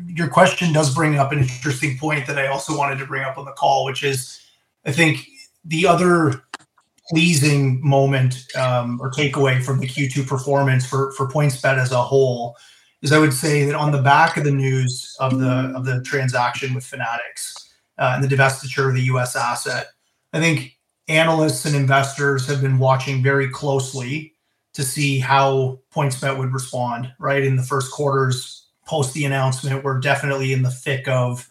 your 0.08 0.28
question 0.28 0.74
does 0.74 0.94
bring 0.94 1.18
up 1.18 1.32
an 1.32 1.40
interesting 1.40 1.98
point 1.98 2.28
that 2.28 2.38
I 2.38 2.48
also 2.48 2.78
wanted 2.78 2.98
to 3.00 3.06
bring 3.06 3.24
up 3.24 3.38
on 3.38 3.46
the 3.46 3.54
call, 3.54 3.86
which 3.86 4.04
is, 4.04 4.42
I 4.86 4.92
think 4.92 5.26
the 5.64 5.88
other 5.88 6.44
pleasing 7.10 7.80
moment 7.88 8.48
um, 8.58 9.00
or 9.00 9.12
takeaway 9.12 9.64
from 9.64 9.80
the 9.80 9.88
Q2 9.88 10.28
performance 10.28 10.86
for 10.86 11.14
for 11.14 11.28
PointsBet 11.28 11.78
as 11.78 11.94
a 11.94 12.02
whole 12.02 12.58
is 13.06 13.12
I 13.12 13.20
would 13.20 13.34
say 13.34 13.66
that 13.66 13.76
on 13.76 13.92
the 13.92 14.02
back 14.02 14.36
of 14.36 14.44
the 14.44 14.52
news 14.52 15.16
of 15.20 15.38
the 15.38 15.72
of 15.76 15.86
the 15.86 16.02
transaction 16.02 16.74
with 16.74 16.84
Fanatics 16.84 17.72
uh, 18.00 18.14
and 18.16 18.24
the 18.24 18.36
divestiture 18.36 18.90
of 18.90 18.96
the 18.96 19.04
U.S. 19.04 19.36
asset, 19.36 19.90
I 20.34 20.40
think 20.40 20.78
analysts 21.08 21.66
and 21.66 21.76
investors 21.76 22.48
have 22.48 22.62
been 22.62 22.80
watching 22.80 23.22
very 23.22 23.48
closely 23.48 24.34
to 24.74 24.84
see 24.84 25.20
how 25.20 25.80
PointsBet 25.94 26.36
would 26.36 26.52
respond. 26.52 27.14
Right 27.20 27.44
in 27.44 27.56
the 27.56 27.64
first 27.64 27.92
quarters 27.92 28.66
post 28.88 29.14
the 29.14 29.26
announcement, 29.26 29.84
we're 29.84 30.00
definitely 30.00 30.52
in 30.52 30.64
the 30.64 30.72
thick 30.72 31.08
of 31.08 31.48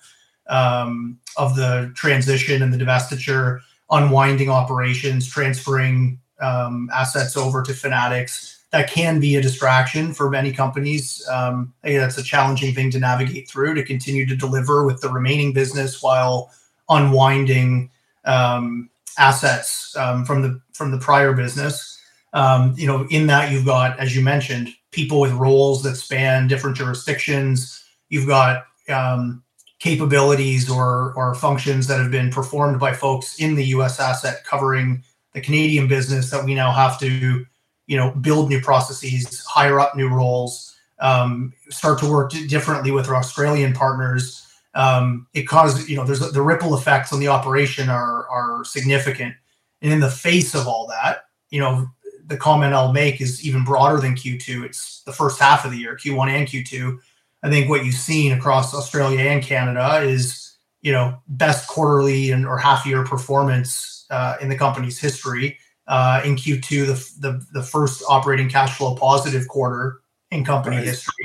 um, 0.48 1.20
of 1.36 1.54
the 1.54 1.92
transition 1.94 2.62
and 2.62 2.74
the 2.74 2.78
divestiture, 2.78 3.60
unwinding 3.92 4.50
operations, 4.50 5.28
transferring 5.28 6.18
um, 6.40 6.90
assets 6.92 7.36
over 7.36 7.62
to 7.62 7.72
Fanatics. 7.72 8.53
That 8.74 8.90
can 8.90 9.20
be 9.20 9.36
a 9.36 9.40
distraction 9.40 10.12
for 10.12 10.28
many 10.28 10.52
companies. 10.52 11.26
Um, 11.30 11.72
think 11.82 11.98
that's 12.00 12.18
a 12.18 12.22
challenging 12.22 12.74
thing 12.74 12.90
to 12.90 12.98
navigate 12.98 13.48
through 13.48 13.74
to 13.74 13.84
continue 13.84 14.26
to 14.26 14.36
deliver 14.36 14.84
with 14.84 15.00
the 15.00 15.08
remaining 15.08 15.52
business 15.52 16.02
while 16.02 16.50
unwinding 16.88 17.90
um, 18.24 18.90
assets 19.16 19.96
um, 19.96 20.24
from 20.24 20.42
the 20.42 20.60
from 20.72 20.90
the 20.90 20.98
prior 20.98 21.32
business 21.32 21.94
um, 22.34 22.74
you 22.76 22.86
know, 22.86 23.06
in 23.10 23.28
that 23.28 23.52
you've 23.52 23.64
got, 23.64 23.98
as 23.98 24.14
you 24.14 24.22
mentioned, 24.22 24.74
people 24.90 25.20
with 25.20 25.32
roles 25.32 25.82
that 25.84 25.94
span 25.94 26.48
different 26.48 26.76
jurisdictions. 26.76 27.82
You've 28.08 28.26
got 28.26 28.66
um, 28.88 29.42
capabilities 29.78 30.68
or 30.68 31.14
or 31.14 31.34
functions 31.36 31.86
that 31.86 32.00
have 32.00 32.10
been 32.10 32.30
performed 32.30 32.80
by 32.80 32.92
folks 32.92 33.38
in 33.38 33.54
the 33.54 33.66
U.S. 33.66 34.00
asset 34.00 34.44
covering 34.44 35.02
the 35.32 35.40
Canadian 35.40 35.86
business 35.86 36.30
that 36.30 36.44
we 36.44 36.54
now 36.54 36.72
have 36.72 36.98
to, 37.00 37.46
you 37.86 37.96
know, 37.96 38.10
build 38.12 38.48
new 38.48 38.60
processes, 38.60 39.44
hire 39.44 39.80
up 39.80 39.96
new 39.96 40.08
roles, 40.08 40.76
um, 41.00 41.52
start 41.68 41.98
to 42.00 42.10
work 42.10 42.30
differently 42.48 42.90
with 42.90 43.08
our 43.08 43.16
Australian 43.16 43.72
partners. 43.72 44.46
Um, 44.74 45.26
it 45.34 45.42
caused, 45.42 45.88
you 45.88 45.96
know, 45.96 46.04
there's 46.04 46.20
the 46.20 46.42
ripple 46.42 46.76
effects 46.76 47.12
on 47.12 47.20
the 47.20 47.28
operation 47.28 47.88
are 47.88 48.28
are 48.28 48.64
significant, 48.64 49.34
and 49.82 49.92
in 49.92 50.00
the 50.00 50.10
face 50.10 50.54
of 50.54 50.66
all 50.66 50.86
that, 50.88 51.26
you 51.50 51.60
know, 51.60 51.88
the 52.26 52.36
comment 52.36 52.74
I'll 52.74 52.92
make 52.92 53.20
is 53.20 53.46
even 53.46 53.64
broader 53.64 54.00
than 54.00 54.14
Q2. 54.14 54.64
It's 54.64 55.02
the 55.02 55.12
first 55.12 55.38
half 55.38 55.64
of 55.64 55.70
the 55.70 55.78
year, 55.78 55.96
Q1 55.96 56.28
and 56.28 56.48
Q2. 56.48 56.98
I 57.42 57.50
think 57.50 57.68
what 57.68 57.84
you've 57.84 57.94
seen 57.94 58.32
across 58.32 58.74
Australia 58.74 59.20
and 59.20 59.42
Canada 59.42 60.00
is, 60.00 60.56
you 60.80 60.92
know, 60.92 61.20
best 61.28 61.68
quarterly 61.68 62.30
and 62.30 62.46
or 62.46 62.56
half 62.56 62.86
year 62.86 63.04
performance 63.04 64.06
uh, 64.10 64.36
in 64.40 64.48
the 64.48 64.56
company's 64.56 64.98
history. 64.98 65.58
Uh, 65.86 66.22
in 66.24 66.34
Q2, 66.34 66.86
the, 66.86 67.28
the 67.28 67.46
the 67.52 67.62
first 67.62 68.02
operating 68.08 68.48
cash 68.48 68.78
flow 68.78 68.94
positive 68.94 69.46
quarter 69.48 70.00
in 70.30 70.44
company 70.44 70.76
right. 70.76 70.86
history. 70.86 71.24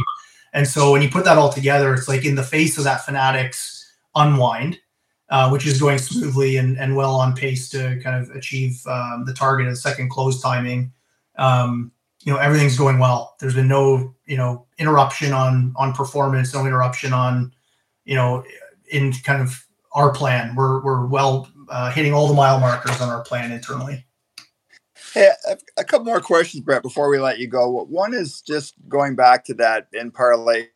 And 0.53 0.67
so 0.67 0.91
when 0.91 1.01
you 1.01 1.09
put 1.09 1.25
that 1.25 1.37
all 1.37 1.51
together, 1.51 1.93
it's 1.93 2.07
like 2.07 2.25
in 2.25 2.35
the 2.35 2.43
face 2.43 2.77
of 2.77 2.83
that 2.83 3.05
Fanatics 3.05 3.93
unwind, 4.15 4.79
uh, 5.29 5.49
which 5.49 5.65
is 5.65 5.79
going 5.79 5.97
smoothly 5.97 6.57
and, 6.57 6.77
and 6.77 6.95
well 6.95 7.15
on 7.15 7.35
pace 7.35 7.69
to 7.69 7.99
kind 8.01 8.21
of 8.21 8.35
achieve 8.35 8.81
um, 8.87 9.25
the 9.25 9.33
target 9.33 9.67
of 9.67 9.77
second 9.77 10.09
close 10.09 10.41
timing. 10.41 10.91
Um, 11.37 11.91
you 12.21 12.33
know, 12.33 12.39
everything's 12.39 12.77
going 12.77 12.99
well. 12.99 13.35
There's 13.39 13.55
been 13.55 13.67
no, 13.67 14.13
you 14.25 14.37
know, 14.37 14.65
interruption 14.77 15.31
on 15.31 15.73
on 15.77 15.93
performance, 15.93 16.53
no 16.53 16.65
interruption 16.65 17.13
on, 17.13 17.53
you 18.03 18.15
know, 18.15 18.43
in 18.91 19.13
kind 19.13 19.41
of 19.41 19.65
our 19.93 20.11
plan. 20.11 20.55
We're 20.55 20.83
we're 20.83 21.05
well 21.05 21.47
uh, 21.69 21.91
hitting 21.91 22.13
all 22.13 22.27
the 22.27 22.33
mile 22.33 22.59
markers 22.59 22.99
on 22.99 23.09
our 23.09 23.23
plan 23.23 23.51
internally. 23.51 24.05
Hey, 25.13 25.31
a 25.77 25.83
couple 25.83 26.05
more 26.05 26.21
questions, 26.21 26.63
Brett, 26.63 26.83
before 26.83 27.09
we 27.09 27.19
let 27.19 27.39
you 27.39 27.47
go. 27.47 27.83
One 27.85 28.13
is 28.13 28.41
just 28.41 28.75
going 28.87 29.15
back 29.15 29.43
to 29.45 29.53
that 29.55 29.87
in 29.91 30.11
parlay 30.11 30.67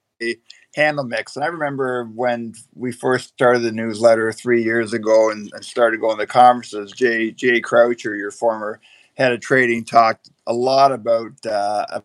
handle 0.75 1.03
mix. 1.03 1.35
And 1.35 1.45
I 1.45 1.49
remember 1.49 2.05
when 2.05 2.53
we 2.73 2.91
first 2.91 3.29
started 3.29 3.59
the 3.59 3.71
newsletter 3.71 4.31
three 4.31 4.63
years 4.63 4.93
ago 4.93 5.29
and, 5.29 5.51
and 5.53 5.63
started 5.63 5.99
going 5.99 6.17
to 6.17 6.25
conferences, 6.25 6.91
Jay 6.91 7.31
Jay 7.31 7.61
Croucher, 7.61 8.15
your 8.15 8.31
former 8.31 8.79
head 9.15 9.33
of 9.33 9.41
trading, 9.41 9.83
talked 9.83 10.29
a 10.47 10.53
lot 10.53 10.91
about 10.91 11.45
uh, 11.45 12.01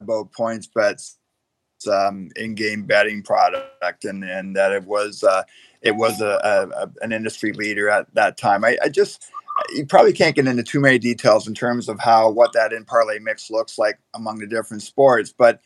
about 0.00 0.32
PointsBets 0.32 1.16
um, 1.90 2.30
in-game 2.36 2.84
betting 2.84 3.22
product, 3.22 4.04
and 4.04 4.24
and 4.24 4.56
that 4.56 4.72
it 4.72 4.84
was 4.84 5.22
uh, 5.22 5.42
it 5.82 5.96
was 5.96 6.20
a, 6.20 6.70
a, 6.74 7.04
an 7.04 7.12
industry 7.12 7.52
leader 7.52 7.90
at 7.90 8.12
that 8.14 8.36
time. 8.38 8.64
I, 8.64 8.78
I 8.82 8.88
just 8.88 9.30
you 9.70 9.86
probably 9.86 10.12
can't 10.12 10.34
get 10.34 10.46
into 10.46 10.62
too 10.62 10.80
many 10.80 10.98
details 10.98 11.46
in 11.46 11.54
terms 11.54 11.88
of 11.88 11.98
how 12.00 12.30
what 12.30 12.52
that 12.52 12.72
in 12.72 12.84
parlay 12.84 13.18
mix 13.18 13.50
looks 13.50 13.78
like 13.78 13.98
among 14.14 14.38
the 14.38 14.46
different 14.46 14.82
sports 14.82 15.32
but 15.36 15.60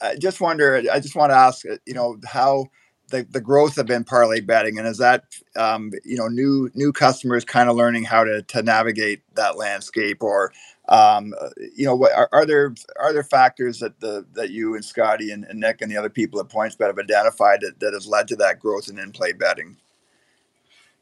i 0.00 0.14
just 0.16 0.40
wonder 0.40 0.82
i 0.92 1.00
just 1.00 1.16
want 1.16 1.30
to 1.30 1.36
ask 1.36 1.64
you 1.86 1.94
know 1.94 2.18
how 2.26 2.66
the, 3.12 3.26
the 3.30 3.40
growth 3.40 3.78
of 3.78 3.90
in 3.90 4.02
parlay 4.02 4.40
betting 4.40 4.78
and 4.78 4.88
is 4.88 4.98
that 4.98 5.24
um, 5.54 5.92
you 6.04 6.16
know 6.16 6.28
new 6.28 6.70
new 6.74 6.92
customers 6.92 7.44
kind 7.44 7.68
of 7.68 7.76
learning 7.76 8.04
how 8.04 8.24
to, 8.24 8.42
to 8.42 8.62
navigate 8.62 9.22
that 9.34 9.56
landscape 9.56 10.22
or 10.22 10.52
um, 10.88 11.32
you 11.76 11.84
know 11.84 11.94
what 11.94 12.12
are, 12.12 12.28
are, 12.32 12.46
there 12.46 12.74
are 12.98 13.12
there 13.12 13.22
factors 13.22 13.78
that 13.78 14.00
the 14.00 14.26
that 14.32 14.50
you 14.50 14.74
and 14.74 14.84
scotty 14.84 15.30
and, 15.30 15.44
and 15.44 15.60
nick 15.60 15.80
and 15.80 15.92
the 15.92 15.96
other 15.96 16.08
people 16.08 16.40
at 16.40 16.48
pointsbet 16.48 16.86
have 16.86 16.98
identified 16.98 17.60
that, 17.60 17.78
that 17.80 17.92
has 17.92 18.06
led 18.06 18.26
to 18.26 18.36
that 18.36 18.58
growth 18.58 18.88
in 18.88 18.98
in-play 18.98 19.32
betting? 19.32 19.76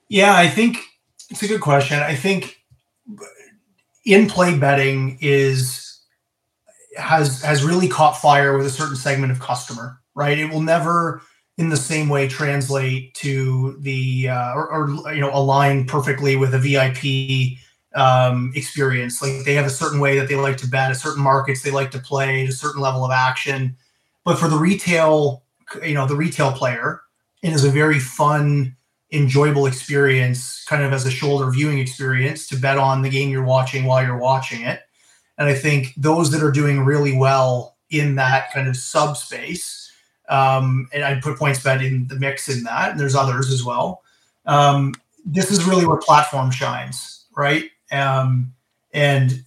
Yeah 0.08 0.36
i 0.36 0.48
think 0.48 0.78
it's 1.30 1.42
a 1.42 1.48
good 1.48 1.60
question. 1.60 1.98
I 1.98 2.14
think 2.14 2.60
in 4.04 4.28
play 4.28 4.58
betting 4.58 5.18
is 5.20 6.00
has 6.96 7.42
has 7.42 7.62
really 7.62 7.88
caught 7.88 8.12
fire 8.12 8.56
with 8.56 8.66
a 8.66 8.70
certain 8.70 8.96
segment 8.96 9.32
of 9.32 9.40
customer, 9.40 10.00
right? 10.14 10.38
It 10.38 10.50
will 10.50 10.60
never 10.60 11.22
in 11.56 11.68
the 11.68 11.76
same 11.76 12.08
way 12.08 12.26
translate 12.26 13.14
to 13.14 13.76
the 13.80 14.28
uh, 14.28 14.54
or, 14.54 14.68
or, 14.70 15.14
you 15.14 15.20
know 15.20 15.30
align 15.32 15.86
perfectly 15.86 16.36
with 16.36 16.54
a 16.54 16.58
VIP 16.58 17.58
um, 17.94 18.52
experience. 18.54 19.22
Like 19.22 19.44
they 19.44 19.54
have 19.54 19.66
a 19.66 19.70
certain 19.70 20.00
way 20.00 20.18
that 20.18 20.28
they 20.28 20.36
like 20.36 20.56
to 20.58 20.66
bet, 20.66 20.90
a 20.90 20.94
certain 20.94 21.22
markets 21.22 21.62
they 21.62 21.70
like 21.70 21.90
to 21.92 21.98
play, 21.98 22.46
a 22.46 22.52
certain 22.52 22.80
level 22.80 23.04
of 23.04 23.10
action. 23.10 23.76
But 24.24 24.38
for 24.38 24.48
the 24.48 24.56
retail, 24.56 25.44
you 25.82 25.94
know, 25.94 26.06
the 26.06 26.16
retail 26.16 26.52
player, 26.52 27.02
it 27.42 27.52
is 27.52 27.64
a 27.64 27.70
very 27.70 27.98
fun 27.98 28.76
enjoyable 29.12 29.66
experience, 29.66 30.64
kind 30.64 30.82
of 30.82 30.92
as 30.92 31.06
a 31.06 31.10
shoulder 31.10 31.50
viewing 31.50 31.78
experience 31.78 32.46
to 32.48 32.56
bet 32.56 32.78
on 32.78 33.02
the 33.02 33.08
game 33.08 33.30
you're 33.30 33.44
watching 33.44 33.84
while 33.84 34.02
you're 34.02 34.18
watching 34.18 34.62
it. 34.62 34.80
And 35.38 35.48
I 35.48 35.54
think 35.54 35.94
those 35.96 36.30
that 36.30 36.42
are 36.42 36.50
doing 36.52 36.80
really 36.84 37.16
well 37.16 37.76
in 37.90 38.14
that 38.16 38.52
kind 38.52 38.68
of 38.68 38.76
subspace, 38.76 39.90
um, 40.28 40.88
and 40.92 41.02
I'd 41.02 41.22
put 41.22 41.38
PointsBet 41.38 41.84
in 41.84 42.06
the 42.06 42.16
mix 42.16 42.48
in 42.48 42.62
that, 42.64 42.92
and 42.92 43.00
there's 43.00 43.16
others 43.16 43.50
as 43.50 43.64
well. 43.64 44.02
Um, 44.46 44.94
this 45.24 45.50
is 45.50 45.64
really 45.64 45.86
where 45.86 45.98
platform 45.98 46.50
shines, 46.50 47.24
right? 47.36 47.70
Um, 47.90 48.52
and 48.92 49.42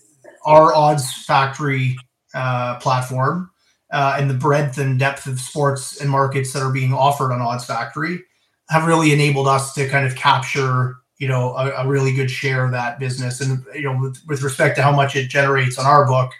our 0.45 0.73
odds 0.73 1.25
factory 1.25 1.97
uh, 2.33 2.79
platform 2.79 3.51
uh, 3.91 4.17
and 4.19 4.29
the 4.29 4.33
breadth 4.33 4.77
and 4.77 4.99
depth 4.99 5.25
of 5.27 5.39
sports 5.39 6.01
and 6.01 6.09
markets 6.09 6.51
that 6.53 6.63
are 6.63 6.71
being 6.71 6.93
offered 6.93 7.31
on 7.31 7.41
Odds 7.41 7.65
Factory 7.65 8.23
have 8.69 8.85
really 8.85 9.11
enabled 9.13 9.47
us 9.47 9.73
to 9.73 9.87
kind 9.87 10.05
of 10.05 10.15
capture 10.15 10.95
you 11.17 11.27
know 11.27 11.53
a, 11.55 11.69
a 11.83 11.87
really 11.87 12.13
good 12.13 12.29
share 12.29 12.65
of 12.65 12.71
that 12.71 12.99
business. 12.99 13.41
And 13.41 13.63
you 13.73 13.83
know 13.83 13.97
with, 13.99 14.21
with, 14.27 14.41
respect 14.41 14.75
to 14.77 14.83
how 14.83 14.91
much 14.91 15.15
it 15.15 15.29
generates 15.29 15.77
on 15.77 15.85
our 15.85 16.05
book 16.05 16.31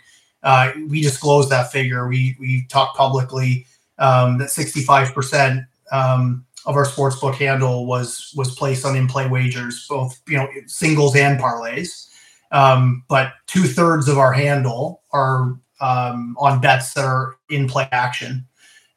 uh, 0.43 0.71
we 0.89 1.01
disclose 1.01 1.49
that 1.49 1.71
figure. 1.71 2.07
We 2.07 2.35
we 2.39 2.65
talk 2.69 2.95
publicly 2.95 3.65
um, 3.97 4.37
that 4.39 4.49
65% 4.49 5.65
um, 5.91 6.45
of 6.65 6.75
our 6.75 6.85
sports 6.85 7.19
book 7.19 7.35
handle 7.35 7.85
was 7.85 8.33
was 8.35 8.53
placed 8.55 8.85
on 8.85 8.95
in-play 8.95 9.27
wagers 9.27 9.85
both 9.87 10.19
you 10.27 10.37
know 10.37 10.47
singles 10.67 11.15
and 11.15 11.39
parlays. 11.39 12.09
Um, 12.51 13.03
but 13.07 13.33
two-thirds 13.47 14.07
of 14.07 14.19
our 14.19 14.31
handle 14.31 15.01
are 15.11 15.57
um, 15.81 16.35
on 16.39 16.61
bets 16.61 16.93
that 16.93 17.05
are 17.05 17.37
in 17.49 17.67
play 17.67 17.87
action 17.91 18.45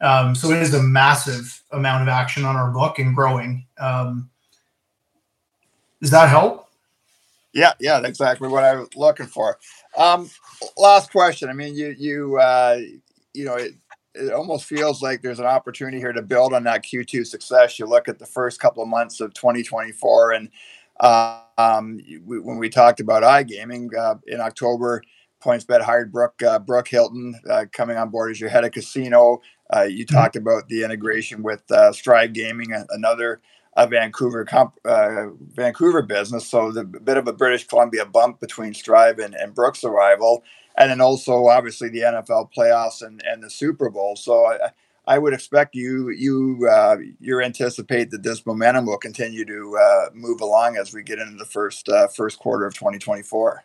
um, 0.01 0.35
so 0.35 0.51
it 0.51 0.63
is 0.63 0.75
a 0.75 0.83
massive 0.83 1.63
amount 1.73 2.03
of 2.03 2.09
action 2.09 2.45
on 2.45 2.57
our 2.57 2.71
book 2.71 2.99
and 2.99 3.15
growing. 3.15 3.67
Um, 3.79 4.31
does 6.01 6.11
that 6.11 6.29
help? 6.29 6.69
Yeah, 7.53 7.73
yeah, 7.81 8.01
exactly 8.05 8.49
what 8.49 8.65
I 8.65 8.77
was 8.77 8.89
looking 8.95 9.27
for. 9.27 9.59
Um, 9.97 10.31
last 10.77 11.11
question. 11.11 11.49
I 11.49 11.55
mean, 11.55 11.75
you 11.75 11.95
you 11.99 12.39
uh, 12.39 12.79
you 13.33 13.47
know 13.47 13.55
it, 13.55 13.73
it 14.15 14.33
almost 14.33 14.67
feels 14.67 15.03
like 15.03 15.23
there's 15.23 15.39
an 15.39 15.47
opportunity 15.47 15.99
here 15.99 16.13
to 16.13 16.23
build 16.23 16.53
on 16.53 16.65
that 16.65 16.85
Q2 16.85 17.27
success. 17.27 17.79
You 17.79 17.87
look 17.87 18.09
at 18.09 18.19
the 18.19 18.27
first 18.27 18.61
couple 18.61 18.83
of 18.83 18.91
months 18.91 19.21
of 19.21 19.33
2024, 19.33 20.33
and 20.33 20.51
uh, 21.01 21.41
um, 21.57 22.01
we, 22.27 22.41
when 22.41 22.59
we 22.59 22.69
talked 22.69 23.01
about 23.01 23.23
iGaming 23.23 23.95
uh, 23.97 24.17
in 24.27 24.41
October, 24.41 25.03
PointsBet 25.43 25.81
hired 25.81 26.13
Brooke 26.13 26.43
uh, 26.43 26.59
Brooke 26.59 26.89
Hilton 26.89 27.39
uh, 27.49 27.65
coming 27.73 27.97
on 27.97 28.11
board 28.11 28.31
as 28.31 28.41
your 28.41 28.51
head 28.51 28.65
of 28.65 28.73
casino. 28.73 29.41
Uh, 29.75 29.83
you 29.83 30.05
mm-hmm. 30.05 30.17
talked 30.17 30.37
about 30.37 30.69
the 30.69 30.85
integration 30.85 31.43
with 31.43 31.71
uh, 31.71 31.93
Strive 31.93 32.33
Gaming, 32.33 32.73
another 32.91 33.41
a 33.77 33.87
Vancouver 33.87 34.45
comp, 34.45 34.79
uh, 34.87 35.27
Vancouver 35.53 36.03
business. 36.03 36.49
So 36.49 36.73
the 36.73 36.85
bit 36.85 37.19
of 37.19 37.29
a 37.29 37.33
British 37.33 37.67
Columbia 37.67 38.07
bump 38.07 38.41
between 38.41 38.73
Strive 38.73 39.19
and, 39.19 39.35
and 39.35 39.55
Brooks' 39.55 39.85
arrival, 39.85 40.43
and 40.77 40.91
then 40.91 41.01
also 41.01 41.47
obviously 41.49 41.91
the 41.91 42.01
NFL 42.01 42.51
playoffs 42.57 43.03
and, 43.03 43.23
and 43.27 43.43
the 43.43 43.51
Super 43.51 43.91
Bowl. 43.91 44.17
So 44.17 44.47
I, 44.47 44.71
I 45.07 45.19
would 45.19 45.35
expect 45.35 45.75
you 45.75 46.11
you 46.11 46.67
uh, 46.71 46.97
you 47.21 47.41
anticipate 47.41 48.11
that 48.11 48.23
this 48.23 48.45
momentum 48.47 48.87
will 48.87 48.99
continue 48.99 49.45
to 49.45 49.79
uh, 49.81 50.07
move 50.15 50.41
along 50.41 50.77
as 50.77 50.93
we 50.93 51.03
get 51.03 51.19
into 51.19 51.37
the 51.37 51.45
first 51.45 51.89
uh, 51.89 52.09
first 52.09 52.39
quarter 52.39 52.67
of 52.67 52.75
2024. 52.75 53.65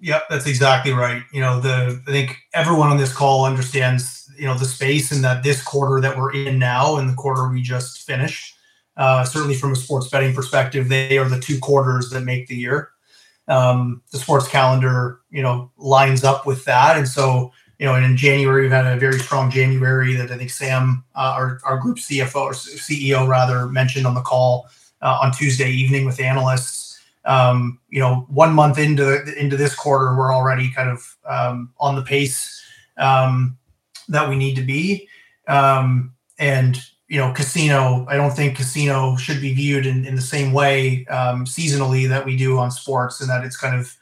Yep, 0.00 0.24
that's 0.28 0.46
exactly 0.46 0.92
right. 0.92 1.22
You 1.32 1.40
know, 1.40 1.60
the 1.60 2.00
I 2.06 2.10
think 2.10 2.36
everyone 2.52 2.90
on 2.90 2.98
this 2.98 3.12
call 3.12 3.46
understands 3.46 4.23
you 4.36 4.46
know 4.46 4.56
the 4.56 4.64
space 4.64 5.12
and 5.12 5.24
that 5.24 5.42
this 5.42 5.62
quarter 5.62 6.00
that 6.00 6.16
we're 6.16 6.34
in 6.34 6.58
now 6.58 6.96
and 6.96 7.08
the 7.08 7.14
quarter 7.14 7.48
we 7.48 7.62
just 7.62 8.02
finished 8.02 8.54
uh, 8.96 9.24
certainly, 9.24 9.54
from 9.54 9.72
a 9.72 9.76
sports 9.76 10.08
betting 10.08 10.34
perspective, 10.34 10.88
they 10.88 11.18
are 11.18 11.28
the 11.28 11.40
two 11.40 11.58
quarters 11.58 12.10
that 12.10 12.20
make 12.20 12.46
the 12.46 12.56
year. 12.56 12.90
Um, 13.48 14.02
the 14.12 14.18
sports 14.18 14.48
calendar, 14.48 15.20
you 15.30 15.42
know, 15.42 15.70
lines 15.76 16.24
up 16.24 16.46
with 16.46 16.64
that, 16.64 16.96
and 16.96 17.06
so 17.06 17.52
you 17.78 17.86
know, 17.86 17.96
and 17.96 18.04
in 18.04 18.16
January 18.16 18.62
we've 18.62 18.70
had 18.70 18.86
a 18.86 18.96
very 18.96 19.18
strong 19.18 19.50
January 19.50 20.14
that 20.14 20.30
I 20.30 20.38
think 20.38 20.50
Sam, 20.50 21.04
uh, 21.16 21.34
our 21.36 21.60
our 21.64 21.76
group 21.78 21.98
CFO 21.98 22.36
or 22.36 22.52
CEO 22.52 23.26
rather, 23.26 23.66
mentioned 23.66 24.06
on 24.06 24.14
the 24.14 24.22
call 24.22 24.68
uh, 25.02 25.18
on 25.20 25.32
Tuesday 25.32 25.70
evening 25.70 26.04
with 26.06 26.20
analysts. 26.20 27.00
Um, 27.24 27.80
you 27.88 28.00
know, 28.00 28.26
one 28.28 28.54
month 28.54 28.78
into 28.78 29.24
into 29.36 29.56
this 29.56 29.74
quarter, 29.74 30.16
we're 30.16 30.32
already 30.32 30.70
kind 30.70 30.88
of 30.88 31.16
um, 31.26 31.72
on 31.80 31.96
the 31.96 32.02
pace 32.02 32.62
um, 32.96 33.58
that 34.08 34.28
we 34.28 34.36
need 34.36 34.56
to 34.56 34.62
be, 34.62 35.08
um, 35.48 36.12
and 36.38 36.78
you 37.08 37.18
know, 37.18 37.32
casino, 37.32 38.06
I 38.08 38.16
don't 38.16 38.32
think 38.32 38.56
casino 38.56 39.16
should 39.16 39.40
be 39.40 39.52
viewed 39.54 39.86
in, 39.86 40.04
in 40.06 40.16
the 40.16 40.22
same 40.22 40.52
way 40.52 41.04
um, 41.06 41.44
seasonally 41.44 42.08
that 42.08 42.24
we 42.24 42.36
do 42.36 42.58
on 42.58 42.70
sports, 42.70 43.20
and 43.20 43.28
that 43.30 43.44
it's 43.44 43.56
kind 43.56 43.78
of 43.78 43.94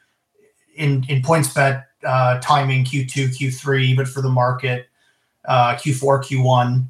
in 0.74 1.04
in 1.08 1.22
PointsBet 1.22 1.84
uh, 2.04 2.40
timing 2.40 2.84
Q2, 2.84 3.36
Q3, 3.36 3.96
but 3.96 4.08
for 4.08 4.22
the 4.22 4.28
market 4.28 4.88
uh, 5.44 5.74
Q4, 5.74 6.22
Q1. 6.24 6.86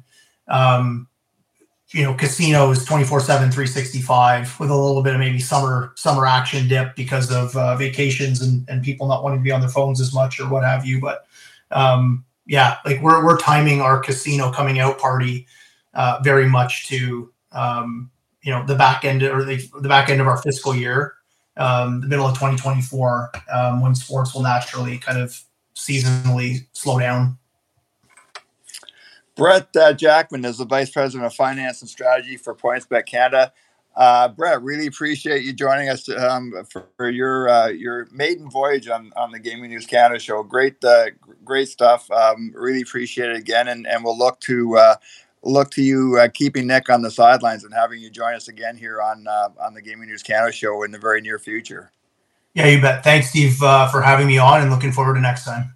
Um, 0.47 1.07
you 1.91 2.03
know, 2.03 2.13
casino 2.13 2.71
is 2.71 2.83
24 2.85 3.19
7, 3.19 3.51
365 3.51 4.59
with 4.59 4.71
a 4.71 4.75
little 4.75 5.03
bit 5.03 5.13
of 5.13 5.19
maybe 5.19 5.39
summer 5.39 5.93
summer 5.95 6.25
action 6.25 6.67
dip 6.67 6.95
because 6.95 7.31
of 7.31 7.55
uh, 7.55 7.75
vacations 7.75 8.41
and, 8.41 8.67
and 8.67 8.83
people 8.83 9.07
not 9.07 9.23
wanting 9.23 9.39
to 9.39 9.43
be 9.43 9.51
on 9.51 9.61
their 9.61 9.69
phones 9.69 10.01
as 10.01 10.13
much 10.13 10.39
or 10.39 10.49
what 10.49 10.63
have 10.63 10.85
you. 10.85 10.99
But 10.99 11.27
um, 11.71 12.25
yeah, 12.45 12.77
like 12.85 13.01
we're, 13.01 13.23
we're 13.23 13.37
timing 13.37 13.81
our 13.81 13.99
casino 13.99 14.51
coming 14.51 14.79
out 14.79 14.99
party 14.99 15.47
uh, 15.93 16.19
very 16.23 16.47
much 16.47 16.87
to 16.87 17.31
um, 17.51 18.09
you 18.41 18.51
know 18.51 18.65
the 18.65 18.75
back 18.75 19.05
end 19.05 19.23
or 19.23 19.43
the, 19.43 19.69
the 19.81 19.89
back 19.89 20.09
end 20.09 20.19
of 20.19 20.27
our 20.27 20.37
fiscal 20.41 20.75
year, 20.75 21.13
um, 21.57 22.01
the 22.01 22.07
middle 22.07 22.25
of 22.25 22.33
2024, 22.33 23.31
um, 23.53 23.81
when 23.81 23.95
sports 23.95 24.33
will 24.33 24.41
naturally 24.41 24.97
kind 24.97 25.19
of 25.19 25.39
seasonally 25.75 26.67
slow 26.73 26.99
down. 26.99 27.37
Brett 29.35 29.75
uh, 29.75 29.93
Jackman 29.93 30.45
is 30.45 30.57
the 30.57 30.65
Vice 30.65 30.91
President 30.91 31.25
of 31.25 31.33
Finance 31.33 31.81
and 31.81 31.89
Strategy 31.89 32.37
for 32.37 32.53
PointsBet 32.53 33.07
Canada. 33.07 33.51
Uh, 33.95 34.27
Brett, 34.27 34.61
really 34.63 34.87
appreciate 34.87 35.43
you 35.43 35.53
joining 35.53 35.89
us 35.89 36.09
um, 36.09 36.51
for, 36.69 36.87
for, 36.97 37.11
your 37.11 37.47
uh, 37.47 37.67
your 37.67 38.07
maiden 38.11 38.49
voyage 38.49 38.87
on, 38.87 39.13
on 39.15 39.31
the 39.31 39.39
Gaming 39.39 39.69
News 39.69 39.85
Canada 39.85 40.19
show. 40.19 40.41
Great, 40.41 40.83
uh, 40.83 41.05
great 41.45 41.69
stuff. 41.69 42.09
Um, 42.09 42.51
really 42.55 42.81
appreciate 42.81 43.29
it 43.29 43.37
again, 43.37 43.67
and, 43.67 43.85
and 43.85 44.03
we'll 44.03 44.17
look 44.17 44.39
to 44.41 44.77
uh, 44.77 44.95
look 45.43 45.69
to 45.71 45.83
you 45.83 46.17
uh, 46.19 46.27
keeping 46.33 46.65
Nick 46.65 46.89
on 46.89 47.03
the 47.03 47.11
sidelines 47.11 47.63
and 47.63 47.73
having 47.73 47.99
you 47.99 48.09
join 48.09 48.33
us 48.33 48.47
again 48.47 48.75
here 48.75 48.99
on 48.99 49.27
uh, 49.27 49.49
on 49.61 49.75
the 49.75 49.81
Gaming 49.81 50.09
News 50.09 50.23
Canada 50.23 50.51
show 50.51 50.81
in 50.81 50.91
the 50.91 50.99
very 50.99 51.21
near 51.21 51.37
future. 51.37 51.91
Yeah, 52.55 52.67
you 52.67 52.81
bet. 52.81 53.03
Thanks, 53.03 53.29
Steve, 53.29 53.61
uh, 53.61 53.89
for 53.89 54.01
having 54.01 54.27
me 54.27 54.37
on, 54.37 54.61
and 54.61 54.71
looking 54.71 54.91
forward 54.91 55.15
to 55.15 55.21
next 55.21 55.45
time. 55.45 55.75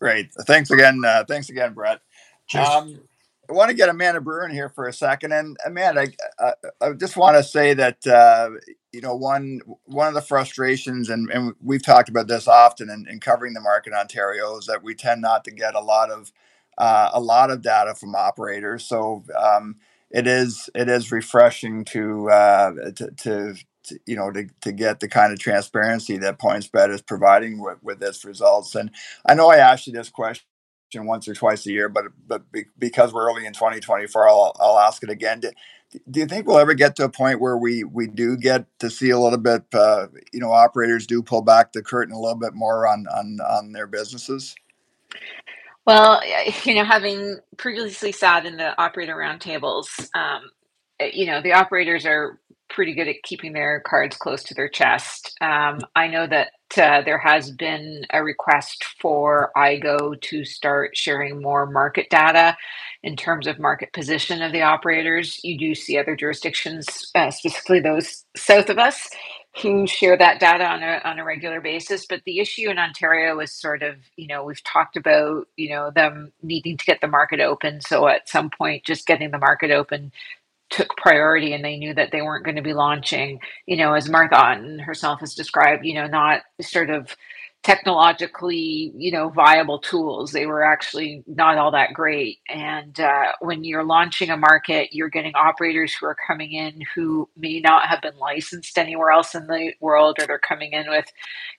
Great. 0.00 0.32
Thanks 0.46 0.70
again. 0.70 1.02
Uh, 1.04 1.24
thanks 1.26 1.48
again, 1.48 1.72
Brett. 1.72 2.00
Cheers. 2.46 2.68
Um, 2.68 3.00
I 3.48 3.52
want 3.52 3.70
to 3.70 3.76
get 3.76 3.88
Amanda 3.88 4.20
Brewer 4.20 4.46
in 4.46 4.52
here 4.52 4.70
for 4.70 4.88
a 4.88 4.92
second, 4.92 5.32
and 5.32 5.56
Amanda, 5.66 6.08
I, 6.40 6.52
I, 6.80 6.88
I 6.88 6.92
just 6.94 7.16
want 7.16 7.36
to 7.36 7.44
say 7.44 7.74
that 7.74 8.06
uh, 8.06 8.50
you 8.92 9.00
know 9.02 9.14
one 9.16 9.60
one 9.84 10.08
of 10.08 10.14
the 10.14 10.22
frustrations, 10.22 11.10
and, 11.10 11.30
and 11.30 11.54
we've 11.62 11.84
talked 11.84 12.08
about 12.08 12.28
this 12.28 12.48
often 12.48 12.90
in, 12.90 13.06
in 13.08 13.20
covering 13.20 13.54
the 13.54 13.60
market 13.60 13.92
in 13.92 13.98
Ontario, 13.98 14.58
is 14.58 14.66
that 14.66 14.82
we 14.82 14.94
tend 14.96 15.22
not 15.22 15.44
to 15.44 15.52
get 15.52 15.76
a 15.76 15.80
lot 15.80 16.10
of 16.10 16.32
uh, 16.78 17.10
a 17.14 17.20
lot 17.20 17.50
of 17.52 17.62
data 17.62 17.94
from 17.94 18.16
operators. 18.16 18.84
So 18.84 19.24
um, 19.38 19.76
it 20.10 20.26
is 20.26 20.68
it 20.74 20.88
is 20.88 21.12
refreshing 21.12 21.84
to, 21.86 22.30
uh, 22.30 22.72
to, 22.96 23.10
to, 23.12 23.54
to, 23.84 24.00
you 24.06 24.16
know 24.16 24.32
to, 24.32 24.48
to 24.62 24.72
get 24.72 25.00
the 25.00 25.08
kind 25.08 25.32
of 25.32 25.38
transparency 25.38 26.18
that 26.18 26.40
PointsBet 26.40 26.92
is 26.92 27.02
providing 27.02 27.62
with, 27.62 27.78
with 27.82 28.02
its 28.02 28.24
results. 28.24 28.74
And 28.74 28.90
I 29.26 29.34
know 29.34 29.50
I 29.50 29.58
asked 29.58 29.86
you 29.86 29.92
this 29.92 30.10
question 30.10 30.44
once 30.94 31.28
or 31.28 31.34
twice 31.34 31.66
a 31.66 31.72
year, 31.72 31.88
but 31.88 32.06
but 32.26 32.50
be, 32.52 32.64
because 32.78 33.12
we're 33.12 33.28
early 33.28 33.46
in 33.46 33.52
2024, 33.52 34.28
I'll, 34.28 34.56
I'll 34.58 34.78
ask 34.78 35.02
it 35.02 35.10
again. 35.10 35.40
Do, 35.40 35.50
do 36.10 36.20
you 36.20 36.26
think 36.26 36.46
we'll 36.46 36.58
ever 36.58 36.74
get 36.74 36.96
to 36.96 37.04
a 37.04 37.08
point 37.08 37.40
where 37.40 37.56
we 37.56 37.84
we 37.84 38.06
do 38.06 38.36
get 38.36 38.66
to 38.78 38.90
see 38.90 39.10
a 39.10 39.18
little 39.18 39.38
bit, 39.38 39.64
uh, 39.74 40.08
you 40.32 40.40
know, 40.40 40.52
operators 40.52 41.06
do 41.06 41.22
pull 41.22 41.42
back 41.42 41.72
the 41.72 41.82
curtain 41.82 42.14
a 42.14 42.20
little 42.20 42.38
bit 42.38 42.54
more 42.54 42.86
on 42.86 43.06
on 43.08 43.38
on 43.40 43.72
their 43.72 43.86
businesses? 43.86 44.54
Well, 45.86 46.20
you 46.64 46.74
know, 46.74 46.84
having 46.84 47.38
previously 47.56 48.12
sat 48.12 48.46
in 48.46 48.56
the 48.56 48.78
operator 48.80 49.16
roundtables, 49.16 49.86
um, 50.14 50.50
eh, 51.00 51.10
you 51.12 51.26
know, 51.26 51.40
the 51.40 51.52
operators 51.52 52.04
are 52.04 52.40
pretty 52.70 52.94
good 52.94 53.08
at 53.08 53.22
keeping 53.24 53.52
their 53.54 53.80
cards 53.80 54.16
close 54.16 54.42
to 54.44 54.54
their 54.54 54.68
chest. 54.68 55.36
Um, 55.40 55.80
I 55.96 56.08
know 56.08 56.26
that 56.26 56.50
uh, 56.78 57.02
there 57.04 57.18
has 57.18 57.50
been 57.52 58.04
a 58.12 58.24
request 58.24 58.84
for 59.00 59.52
IGO 59.56 60.20
to 60.20 60.44
start 60.44 60.96
sharing 60.96 61.42
more 61.42 61.66
market 61.66 62.08
data 62.10 62.56
in 63.04 63.16
terms 63.16 63.46
of 63.46 63.58
market 63.60 63.92
position 63.94 64.42
of 64.42 64.52
the 64.52 64.62
operators. 64.62 65.40
You 65.44 65.58
do 65.58 65.74
see 65.74 65.98
other 65.98 66.16
jurisdictions, 66.16 67.10
uh, 67.14 67.30
specifically 67.30 67.80
those 67.80 68.24
south 68.36 68.70
of 68.70 68.78
us, 68.78 69.08
who 69.62 69.86
share 69.86 70.18
that 70.18 70.40
data 70.40 70.64
on 70.66 70.82
a 70.82 71.00
on 71.04 71.18
a 71.20 71.24
regular 71.24 71.60
basis. 71.60 72.06
But 72.06 72.22
the 72.26 72.40
issue 72.40 72.70
in 72.70 72.78
Ontario 72.78 73.40
is 73.40 73.52
sort 73.54 73.82
of, 73.82 73.96
you 74.16 74.28
know, 74.28 74.44
we've 74.44 74.64
talked 74.64 74.96
about, 74.96 75.48
you 75.56 75.70
know, 75.70 75.90
them 75.92 76.32
needing 76.42 76.76
to 76.78 76.86
get 76.86 77.00
the 77.00 77.08
market 77.08 77.40
open. 77.40 77.80
So 77.82 78.08
at 78.08 78.28
some 78.28 78.50
point, 78.50 78.84
just 78.84 79.06
getting 79.06 79.30
the 79.32 79.38
market 79.38 79.70
open 79.72 80.12
took 80.70 80.96
priority 80.96 81.52
and 81.52 81.64
they 81.64 81.76
knew 81.76 81.94
that 81.94 82.12
they 82.12 82.22
weren't 82.22 82.44
going 82.44 82.56
to 82.56 82.62
be 82.62 82.74
launching, 82.74 83.38
you 83.66 83.76
know, 83.76 83.94
as 83.94 84.08
Martha 84.08 84.36
Otton 84.36 84.80
herself 84.80 85.20
has 85.20 85.34
described, 85.34 85.84
you 85.84 85.94
know, 85.94 86.06
not 86.06 86.42
sort 86.60 86.90
of 86.90 87.16
technologically, 87.62 88.92
you 88.96 89.10
know, 89.10 89.28
viable 89.28 89.80
tools. 89.80 90.30
They 90.30 90.46
were 90.46 90.62
actually 90.62 91.24
not 91.26 91.58
all 91.58 91.72
that 91.72 91.94
great. 91.94 92.38
And 92.48 92.98
uh, 93.00 93.32
when 93.40 93.64
you're 93.64 93.82
launching 93.82 94.30
a 94.30 94.36
market, 94.36 94.90
you're 94.92 95.08
getting 95.08 95.34
operators 95.34 95.92
who 95.92 96.06
are 96.06 96.16
coming 96.26 96.52
in 96.52 96.82
who 96.94 97.28
may 97.36 97.58
not 97.58 97.88
have 97.88 98.00
been 98.02 98.16
licensed 98.18 98.78
anywhere 98.78 99.10
else 99.10 99.34
in 99.34 99.48
the 99.48 99.72
world, 99.80 100.18
or 100.20 100.26
they're 100.28 100.38
coming 100.38 100.74
in 100.74 100.88
with 100.88 101.06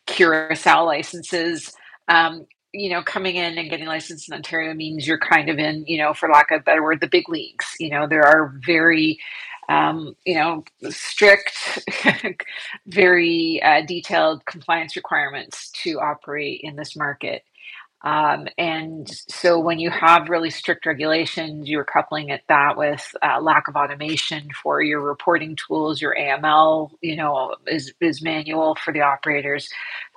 Curacao 0.06 0.86
licenses. 0.86 1.74
Um, 2.08 2.46
you 2.73 2.89
know, 2.89 3.01
coming 3.03 3.36
in 3.36 3.58
and 3.58 3.69
getting 3.69 3.88
licensed 3.88 4.30
in 4.30 4.36
Ontario 4.36 4.73
means 4.73 5.08
you're 5.08 5.19
kind 5.19 5.49
of 5.49 5.58
in, 5.58 5.86
you 5.88 5.97
know, 5.97 6.13
for 6.13 6.30
lack 6.30 6.51
of 6.51 6.62
a 6.62 6.63
better 6.63 6.84
word, 6.84 7.01
the 7.01 7.08
big 7.08 7.30
leagues. 7.30 7.65
You 7.80 7.89
know, 7.89 8.08
there 8.08 8.23
are 8.23 8.53
very, 8.65 9.19
um, 9.69 10.15
you 10.25 10.36
know, 10.36 10.63
strict, 10.89 11.53
very 12.88 13.62
uh, 13.63 13.82
detailed 13.86 14.45
compliance 14.45 14.95
requirements 14.95 15.71
to 15.84 15.99
operate 15.99 16.62
in 16.63 16.75
this 16.75 16.95
market. 16.95 17.43
Um, 18.03 18.47
and 18.57 19.10
so 19.29 19.60
when 19.60 19.79
you 19.79 19.89
have 19.91 20.29
really 20.29 20.51
strict 20.51 20.86
regulations, 20.86 21.69
you're 21.69 21.86
coupling 21.86 22.29
it 22.29 22.43
that 22.47 22.77
with 22.77 23.05
uh, 23.23 23.41
lack 23.41 23.67
of 23.67 23.75
automation 23.75 24.49
for 24.63 24.81
your 24.81 25.01
reporting 25.01 25.57
tools, 25.57 26.01
your 26.01 26.15
AML, 26.15 26.91
you 27.01 27.17
know, 27.17 27.55
is, 27.67 27.93
is 28.01 28.21
manual 28.21 28.75
for 28.83 28.93
the 28.93 29.01
operators. 29.01 29.69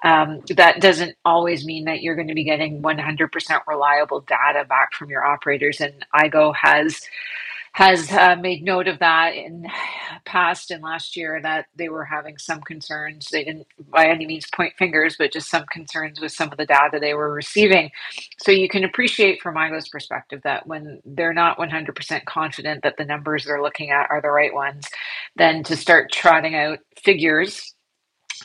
Um, 0.05 0.41
that 0.57 0.81
doesn't 0.81 1.17
always 1.25 1.67
mean 1.67 1.87
that 1.87 2.03
you're 2.03 2.17
going 2.17 2.29
to 2.29 2.35
be 2.35 2.45
getting 2.45 2.83
100% 2.83 3.61
reliable 3.67 4.21
data 4.21 4.65
back 4.69 4.95
from 4.95 5.11
your 5.11 5.25
operators. 5.25 5.81
And 5.81 5.95
IGO 6.15 6.55
has 6.57 7.01
has 7.73 8.11
uh, 8.13 8.37
made 8.41 8.65
note 8.65 8.89
of 8.89 8.99
that 9.01 9.35
in 9.35 9.67
past 10.27 10.71
and 10.71 10.83
last 10.83 11.17
year 11.17 11.41
that 11.43 11.67
they 11.77 11.89
were 11.89 12.05
having 12.05 12.39
some 12.39 12.61
concerns. 12.63 13.29
They 13.31 13.45
didn't 13.45 13.67
by 13.91 14.09
any 14.09 14.27
means 14.27 14.47
point 14.55 14.75
fingers, 14.79 15.17
but 15.19 15.33
just 15.33 15.51
some 15.51 15.65
concerns 15.73 16.21
with 16.21 16.33
some 16.33 16.53
of 16.53 16.59
the 16.59 16.67
data 16.67 16.99
they 17.01 17.15
were 17.15 17.33
receiving. 17.33 17.91
So 18.41 18.53
you 18.53 18.69
can 18.69 18.85
appreciate 18.85 19.43
from 19.43 19.57
IGO's 19.57 19.89
perspective 19.89 20.43
that 20.45 20.67
when 20.67 21.01
they're 21.05 21.35
not 21.35 21.59
100% 21.59 22.25
confident 22.27 22.83
that 22.85 22.97
the 22.99 23.05
numbers 23.07 23.47
they're 23.47 23.63
looking 23.63 23.91
at 23.91 24.11
are 24.11 24.23
the 24.23 24.31
right 24.31 24.55
ones, 24.55 24.87
then 25.37 25.65
to 25.65 25.77
start 25.77 26.13
trotting 26.13 26.55
out 26.57 26.81
figures 27.03 27.75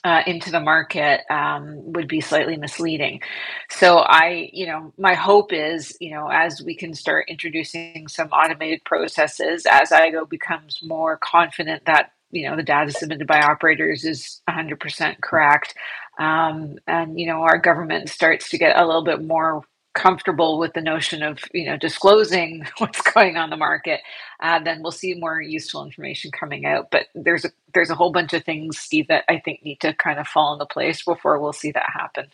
uh, 0.04 0.22
into 0.28 0.52
the 0.52 0.60
market 0.60 1.22
um, 1.30 1.94
would 1.94 2.08
be 2.08 2.22
slightly 2.22 2.58
misleading. 2.58 3.22
So 3.70 3.98
I, 3.98 4.50
you 4.54 4.68
know, 4.68 4.94
my 4.98 5.14
hope 5.14 5.54
is, 5.54 5.96
you 6.00 6.12
know, 6.12 6.28
as 6.28 6.62
we 6.62 6.76
can 6.76 6.94
start 6.94 7.26
introducing 7.30 8.08
some 8.08 8.30
automated 8.30 8.84
processes, 8.84 9.66
as 9.70 9.90
IGO 9.90 10.30
becomes 10.30 10.80
more 10.84 11.18
confident 11.18 11.86
that 11.86 12.12
you 12.32 12.50
know 12.50 12.56
the 12.56 12.64
data 12.64 12.92
submitted 12.92 13.28
by 13.28 13.40
operators 13.40 14.04
is 14.04 14.42
100% 14.50 15.22
correct, 15.22 15.74
um, 16.20 16.76
and 16.86 17.20
you 17.20 17.28
know 17.28 17.42
our 17.42 17.58
government 17.58 18.10
starts 18.10 18.50
to 18.50 18.58
get 18.58 18.78
a 18.78 18.86
little 18.86 19.04
bit 19.04 19.24
more 19.24 19.64
comfortable 19.96 20.60
with 20.60 20.74
the 20.74 20.82
notion 20.82 21.24
of 21.24 21.40
you 21.54 21.66
know 21.66 21.78
disclosing 21.78 22.68
what's 22.78 23.02
going 23.02 23.38
on 23.38 23.50
the 23.50 23.58
market, 23.58 24.02
uh, 24.42 24.60
then 24.60 24.84
we'll 24.84 24.92
see 24.92 25.16
more 25.16 25.42
useful 25.42 25.84
information 25.84 26.32
coming 26.32 26.66
out. 26.66 26.92
But 26.92 27.08
there's 27.16 27.46
a 27.46 27.52
there's 27.74 27.90
a 27.90 27.96
whole 27.96 28.12
bunch 28.12 28.34
of 28.34 28.44
things, 28.44 28.78
Steve, 28.78 29.08
that 29.08 29.24
I 29.28 29.40
think 29.40 29.64
need 29.64 29.80
to 29.82 29.94
kind 29.94 30.20
of 30.20 30.28
fall 30.28 30.54
into 30.54 30.68
place 30.68 31.04
before 31.04 31.40
we'll 31.40 31.54
see 31.54 31.72
that 31.72 31.90
happen. 31.92 32.28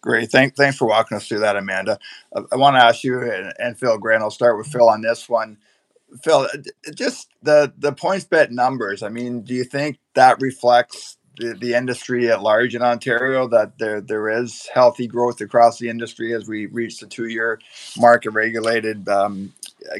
Great. 0.00 0.30
Thank, 0.30 0.54
thanks 0.54 0.78
for 0.78 0.86
walking 0.86 1.16
us 1.16 1.26
through 1.26 1.40
that, 1.40 1.56
Amanda. 1.56 1.98
I, 2.34 2.42
I 2.52 2.56
want 2.56 2.76
to 2.76 2.82
ask 2.82 3.02
you 3.02 3.20
and, 3.20 3.52
and, 3.58 3.78
Phil 3.78 3.98
Grant. 3.98 4.22
I'll 4.22 4.30
start 4.30 4.56
with 4.56 4.68
Phil 4.68 4.88
on 4.88 5.02
this 5.02 5.28
one. 5.28 5.58
Phil, 6.22 6.48
just 6.94 7.28
the 7.42 7.72
the 7.76 7.92
PointsBet 7.92 8.50
numbers. 8.50 9.02
I 9.02 9.08
mean, 9.08 9.42
do 9.42 9.54
you 9.54 9.64
think 9.64 9.98
that 10.14 10.40
reflects 10.40 11.17
the, 11.38 11.54
the 11.54 11.74
industry 11.74 12.30
at 12.30 12.42
large 12.42 12.74
in 12.74 12.82
Ontario 12.82 13.48
that 13.48 13.78
there 13.78 14.00
there 14.00 14.28
is 14.28 14.68
healthy 14.72 15.06
growth 15.06 15.40
across 15.40 15.78
the 15.78 15.88
industry 15.88 16.34
as 16.34 16.46
we 16.46 16.66
reach 16.66 17.00
the 17.00 17.06
two 17.06 17.26
year 17.26 17.60
market 17.96 18.30
regulated 18.30 19.08
um, 19.08 19.52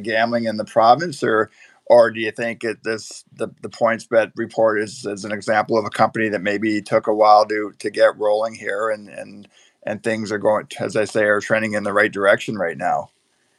gambling 0.03 0.44
in 0.44 0.57
the 0.57 0.64
province, 0.64 1.22
or 1.22 1.51
or 1.87 2.11
do 2.11 2.20
you 2.20 2.31
think 2.31 2.64
it, 2.64 2.83
this 2.83 3.24
the 3.33 3.48
the 3.62 3.70
PointsBet 3.70 4.33
report 4.37 4.81
is, 4.81 5.07
is 5.07 5.24
an 5.24 5.33
example 5.33 5.79
of 5.79 5.85
a 5.85 5.90
company 5.90 6.29
that 6.29 6.42
maybe 6.42 6.83
took 6.83 7.07
a 7.07 7.14
while 7.14 7.46
to 7.46 7.72
to 7.79 7.90
get 7.90 8.18
rolling 8.18 8.55
here 8.55 8.90
and 8.90 9.09
and 9.09 9.48
and 9.85 10.03
things 10.03 10.31
are 10.31 10.38
going 10.38 10.66
as 10.81 10.96
I 10.96 11.05
say 11.05 11.24
are 11.24 11.40
trending 11.40 11.74
in 11.74 11.85
the 11.85 11.92
right 11.92 12.12
direction 12.12 12.57
right 12.57 12.77
now? 12.77 13.11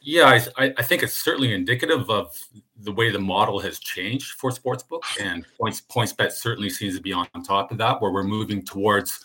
Yeah, 0.02 0.40
I, 0.56 0.72
I 0.78 0.82
think 0.82 1.02
it's 1.02 1.18
certainly 1.18 1.52
indicative 1.52 2.08
of 2.08 2.34
the 2.82 2.92
way 2.92 3.10
the 3.10 3.18
model 3.18 3.58
has 3.60 3.78
changed 3.78 4.32
for 4.32 4.50
sportsbook, 4.50 5.02
and 5.20 5.44
points 5.58 5.82
PointsBet 5.82 6.32
certainly 6.32 6.70
seems 6.70 6.96
to 6.96 7.02
be 7.02 7.12
on, 7.12 7.26
top 7.44 7.70
of 7.70 7.78
that, 7.78 8.00
where 8.00 8.10
we're 8.10 8.24
moving 8.24 8.64
towards 8.64 9.24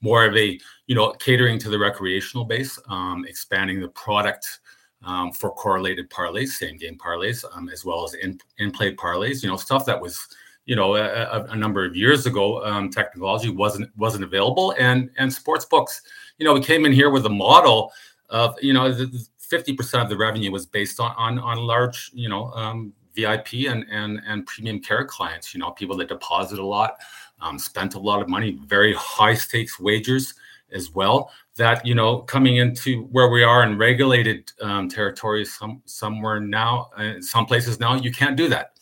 more 0.00 0.24
of 0.24 0.36
a 0.36 0.58
you 0.86 0.94
know 0.94 1.12
catering 1.12 1.58
to 1.60 1.70
the 1.70 1.78
recreational 1.78 2.44
base, 2.44 2.78
um, 2.88 3.24
expanding 3.28 3.80
the 3.80 3.88
product 3.88 4.60
um, 5.04 5.32
for 5.32 5.50
correlated 5.50 6.08
parlays, 6.10 6.48
same 6.48 6.76
game 6.76 6.96
parlays, 6.96 7.44
um, 7.56 7.68
as 7.68 7.84
well 7.84 8.04
as 8.04 8.14
in 8.14 8.38
in 8.58 8.70
play 8.70 8.94
parlays. 8.94 9.42
You 9.42 9.48
know 9.48 9.56
stuff 9.56 9.84
that 9.86 10.00
was 10.00 10.28
you 10.64 10.76
know 10.76 10.96
a, 10.96 11.44
a 11.50 11.56
number 11.56 11.84
of 11.84 11.96
years 11.96 12.26
ago 12.26 12.64
um, 12.64 12.90
technology 12.90 13.50
wasn't 13.50 13.90
wasn't 13.96 14.24
available, 14.24 14.74
and 14.78 15.10
and 15.18 15.32
sports 15.32 15.64
books. 15.64 16.02
You 16.38 16.46
know 16.46 16.54
we 16.54 16.62
came 16.62 16.84
in 16.84 16.92
here 16.92 17.10
with 17.10 17.26
a 17.26 17.30
model 17.30 17.92
of 18.30 18.56
you 18.62 18.72
know 18.72 18.92
the, 18.92 19.26
50% 19.52 20.02
of 20.02 20.08
the 20.08 20.16
revenue 20.16 20.50
was 20.50 20.64
based 20.64 20.98
on 20.98 21.14
on, 21.16 21.38
on 21.38 21.58
large, 21.58 22.10
you 22.14 22.28
know, 22.28 22.46
um, 22.52 22.92
VIP 23.14 23.66
and 23.68 23.84
and 23.90 24.20
and 24.26 24.46
premium 24.46 24.80
care 24.80 25.04
clients. 25.04 25.52
You 25.52 25.60
know, 25.60 25.70
people 25.72 25.96
that 25.98 26.08
deposit 26.08 26.58
a 26.58 26.64
lot, 26.64 26.96
um, 27.40 27.58
spent 27.58 27.94
a 27.94 27.98
lot 27.98 28.22
of 28.22 28.28
money, 28.28 28.58
very 28.64 28.94
high 28.94 29.34
stakes 29.34 29.78
wagers 29.78 30.34
as 30.72 30.90
well. 30.90 31.30
That 31.56 31.84
you 31.84 31.94
know, 31.94 32.20
coming 32.20 32.56
into 32.56 33.02
where 33.12 33.28
we 33.28 33.42
are 33.42 33.62
in 33.62 33.76
regulated 33.76 34.50
um, 34.62 34.88
territories, 34.88 35.54
some 35.54 35.82
somewhere 35.84 36.40
now, 36.40 36.88
uh, 36.96 37.20
some 37.20 37.44
places 37.44 37.78
now, 37.78 37.94
you 37.96 38.10
can't 38.10 38.36
do 38.36 38.48
that. 38.48 38.72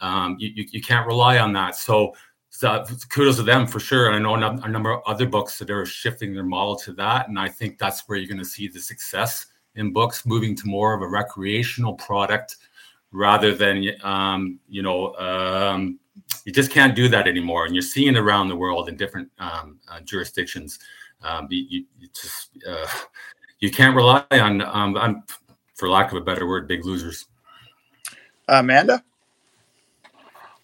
Um, 0.00 0.36
you, 0.38 0.50
you, 0.54 0.64
you 0.70 0.80
can't 0.82 1.06
rely 1.06 1.38
on 1.38 1.52
that. 1.54 1.76
So 1.76 2.14
so 2.50 2.84
kudos 3.08 3.36
to 3.36 3.42
them 3.42 3.66
for 3.66 3.80
sure. 3.80 4.12
I 4.12 4.18
know 4.18 4.34
a 4.34 4.68
number 4.68 4.90
of 4.92 5.02
other 5.06 5.24
books 5.24 5.58
that 5.58 5.70
are 5.70 5.86
shifting 5.86 6.34
their 6.34 6.44
model 6.44 6.76
to 6.76 6.92
that, 6.94 7.28
and 7.28 7.38
I 7.38 7.48
think 7.48 7.78
that's 7.78 8.06
where 8.06 8.18
you're 8.18 8.28
going 8.28 8.38
to 8.38 8.44
see 8.44 8.68
the 8.68 8.80
success 8.80 9.46
in 9.74 9.92
books, 9.92 10.26
moving 10.26 10.56
to 10.56 10.66
more 10.66 10.94
of 10.94 11.02
a 11.02 11.08
recreational 11.08 11.94
product 11.94 12.56
rather 13.12 13.54
than 13.54 13.84
um, 14.02 14.58
you 14.68 14.82
know 14.82 15.14
um, 15.16 15.98
you 16.44 16.52
just 16.52 16.70
can't 16.70 16.94
do 16.94 17.08
that 17.08 17.26
anymore. 17.26 17.66
And 17.66 17.74
you're 17.74 17.82
seeing 17.82 18.16
around 18.16 18.48
the 18.48 18.56
world 18.56 18.88
in 18.88 18.96
different 18.96 19.30
um, 19.38 19.78
uh, 19.88 20.00
jurisdictions. 20.00 20.78
Um, 21.22 21.48
you, 21.50 21.84
you, 21.98 22.08
just 22.14 22.50
uh, 22.66 22.86
you 23.60 23.70
can't 23.70 23.94
rely 23.94 24.24
on, 24.30 24.62
um, 24.62 24.96
on, 24.96 25.22
for 25.74 25.88
lack 25.88 26.12
of 26.12 26.18
a 26.18 26.20
better 26.20 26.46
word, 26.46 26.66
big 26.66 26.84
losers. 26.84 27.26
Amanda. 28.48 29.02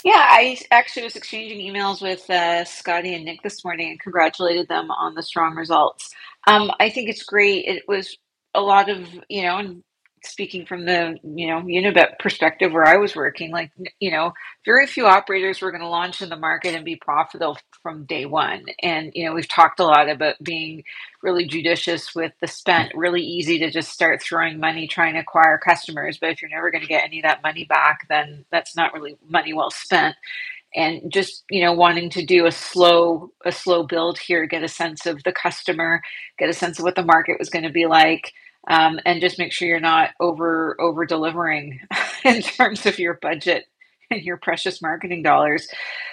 Yeah, 0.05 0.25
I 0.25 0.59
actually 0.71 1.05
was 1.05 1.16
exchanging 1.16 1.59
emails 1.59 2.01
with 2.01 2.29
uh, 2.31 2.64
Scotty 2.64 3.14
and 3.14 3.25
Nick 3.25 3.42
this 3.42 3.64
morning 3.64 3.90
and 3.90 4.01
congratulated 4.01 4.69
them 4.69 4.90
on 4.90 5.14
the 5.14 5.23
strong 5.23 5.55
results. 5.57 6.14
Um, 6.47 6.71
I 6.79 6.90
think 6.90 7.09
it's 7.09 7.25
great. 7.25 7.64
It 7.66 7.83
was 7.88 8.16
a 8.57 8.62
lot 8.62 8.90
of 8.90 9.09
you 9.31 9.45
know 9.45 9.59
and 9.59 9.85
speaking 10.25 10.66
from 10.66 10.87
the 10.87 11.19
you 11.25 11.49
know 11.49 11.62
unibet 11.62 12.19
perspective 12.21 12.73
where 12.73 12.87
i 12.87 12.97
was 12.99 13.16
working 13.16 13.53
like 13.53 13.73
you 14.01 14.11
know 14.11 14.33
very 14.66 14.87
few 14.87 15.07
operators 15.07 15.62
were 15.62 15.73
going 15.73 15.83
to 15.83 15.88
launch 15.88 16.23
in 16.23 16.31
the 16.31 16.37
market 16.37 16.75
and 16.75 16.85
be 16.85 16.97
profitable 16.97 17.59
from 17.83 18.05
day 18.07 18.27
one. 18.27 18.66
And 18.83 19.12
you 19.14 19.27
know 19.27 19.35
we've 19.35 19.49
talked 19.49 19.81
a 19.81 19.85
lot 19.85 20.11
about 20.11 20.37
being 20.42 20.85
really 21.23 21.47
judicious 21.47 22.14
with 22.14 22.33
the 22.40 22.49
spent 22.49 22.92
really 22.97 23.23
easy 23.23 23.59
to 23.61 23.71
just 23.71 23.90
start 23.92 24.23
throwing 24.23 24.61
money 24.61 24.88
trying 24.88 25.14
to 25.14 25.21
acquire 25.21 25.59
customers. 25.59 26.19
But 26.19 26.31
if 26.31 26.42
you're 26.42 26.51
never 26.51 26.71
going 26.73 26.83
to 26.83 26.88
get 26.88 27.05
any 27.05 27.21
of 27.21 27.25
that 27.25 27.42
money 27.45 27.64
back 27.64 28.07
then 28.09 28.45
that's 28.53 28.77
not 28.77 28.95
really 28.95 29.16
money 29.29 29.55
well 29.55 29.71
spent. 29.71 30.16
And 30.75 31.12
just 31.12 31.45
you 31.51 31.62
know 31.64 31.75
wanting 31.75 32.11
to 32.11 32.27
do 32.27 32.47
a 32.47 32.53
slow 32.53 33.33
a 33.45 33.53
slow 33.53 33.85
build 33.85 34.19
here 34.19 34.47
get 34.47 34.64
a 34.64 34.69
sense 34.69 35.07
of 35.07 35.23
the 35.25 35.33
customer 35.33 36.03
get 36.38 36.51
a 36.51 36.55
sense 36.55 36.79
of 36.79 36.85
what 36.85 36.97
the 36.97 37.05
market 37.05 37.38
was 37.38 37.51
going 37.51 37.64
to 37.64 37.73
be 37.73 37.87
like 37.87 38.33
um, 38.66 38.98
and 39.05 39.20
just 39.20 39.38
make 39.38 39.52
sure 39.52 39.68
you're 39.68 39.81
not 39.81 40.11
over 40.20 40.76
over 40.81 41.07
delivering 41.07 41.81
in 42.24 42.42
terms 42.42 42.87
of 42.87 42.98
your 42.98 43.14
budget 43.20 43.64
and 44.11 44.22
your 44.22 44.37
precious 44.37 44.83
marketing 44.83 45.22
dollars. 45.22 45.68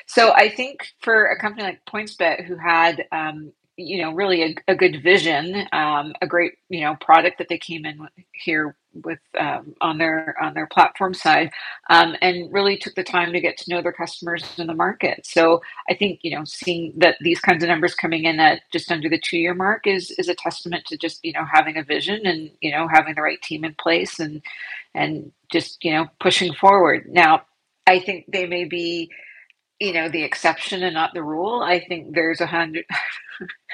So 0.07 0.33
I 0.33 0.49
think 0.49 0.87
for 1.01 1.25
a 1.25 1.39
company 1.39 1.63
like 1.63 1.85
PointsBet, 1.85 2.45
who 2.45 2.57
had 2.57 3.05
um, 3.11 3.53
you 3.77 4.01
know 4.01 4.11
really 4.13 4.43
a, 4.43 4.55
a 4.71 4.75
good 4.75 5.01
vision 5.01 5.67
um, 5.71 6.13
a 6.21 6.27
great 6.27 6.53
you 6.69 6.81
know 6.81 6.95
product 7.01 7.37
that 7.39 7.49
they 7.49 7.57
came 7.57 7.85
in 7.85 8.07
here 8.33 8.75
with 9.03 9.19
um, 9.39 9.73
on 9.81 9.97
their 9.97 10.35
on 10.41 10.53
their 10.53 10.67
platform 10.67 11.13
side 11.13 11.49
um, 11.89 12.15
and 12.21 12.53
really 12.53 12.77
took 12.77 12.93
the 12.95 13.03
time 13.03 13.33
to 13.33 13.41
get 13.41 13.57
to 13.57 13.69
know 13.71 13.81
their 13.81 13.91
customers 13.91 14.43
in 14.57 14.67
the 14.67 14.73
market. 14.73 15.25
So 15.25 15.61
i 15.89 15.95
think 15.95 16.19
you 16.23 16.35
know 16.35 16.43
seeing 16.45 16.93
that 16.97 17.17
these 17.21 17.39
kinds 17.39 17.63
of 17.63 17.69
numbers 17.69 17.95
coming 17.95 18.25
in 18.25 18.39
at 18.39 18.61
just 18.71 18.91
under 18.91 19.09
the 19.09 19.19
two 19.19 19.37
year 19.37 19.55
mark 19.55 19.87
is 19.87 20.11
is 20.11 20.29
a 20.29 20.35
testament 20.35 20.85
to 20.87 20.97
just 20.97 21.19
you 21.23 21.33
know 21.33 21.45
having 21.51 21.77
a 21.77 21.83
vision 21.83 22.25
and 22.25 22.51
you 22.61 22.71
know 22.71 22.87
having 22.87 23.15
the 23.15 23.21
right 23.21 23.41
team 23.41 23.65
in 23.65 23.73
place 23.75 24.19
and 24.19 24.41
and 24.93 25.31
just 25.51 25.83
you 25.83 25.91
know 25.91 26.07
pushing 26.19 26.53
forward. 26.53 27.07
Now 27.09 27.43
i 27.87 27.99
think 27.99 28.25
they 28.31 28.45
may 28.45 28.65
be 28.65 29.09
you 29.79 29.93
know 29.93 30.09
the 30.09 30.23
exception 30.23 30.83
and 30.83 30.95
not 30.95 31.13
the 31.13 31.23
rule. 31.23 31.61
I 31.63 31.81
think 31.85 32.15
there's 32.15 32.41
a 32.41 32.47
hundred 32.47 32.85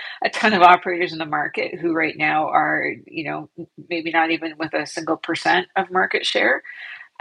a 0.24 0.30
ton 0.32 0.54
of 0.54 0.64
operators 0.64 1.14
in 1.14 1.20
the 1.20 1.26
market 1.26 1.80
who 1.80 1.94
right 1.94 2.18
now 2.18 2.48
are 2.50 2.86
you 3.08 3.26
know 3.26 3.50
maybe 3.90 4.12
not 4.12 4.32
even 4.32 4.56
with 4.60 4.74
a 4.74 4.88
single 4.88 5.18
percent 5.18 5.68
of 5.78 5.92
market 5.92 6.26
share. 6.26 6.64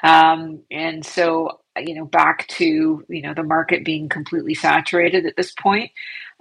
Um, 0.02 0.62
and 0.70 1.04
so 1.06 1.60
you 1.78 1.94
know 1.94 2.06
back 2.06 2.46
to 2.48 3.04
you 3.08 3.22
know 3.22 3.34
the 3.34 3.44
market 3.44 3.84
being 3.84 4.08
completely 4.08 4.54
saturated 4.54 5.26
at 5.26 5.36
this 5.36 5.52
point 5.52 5.92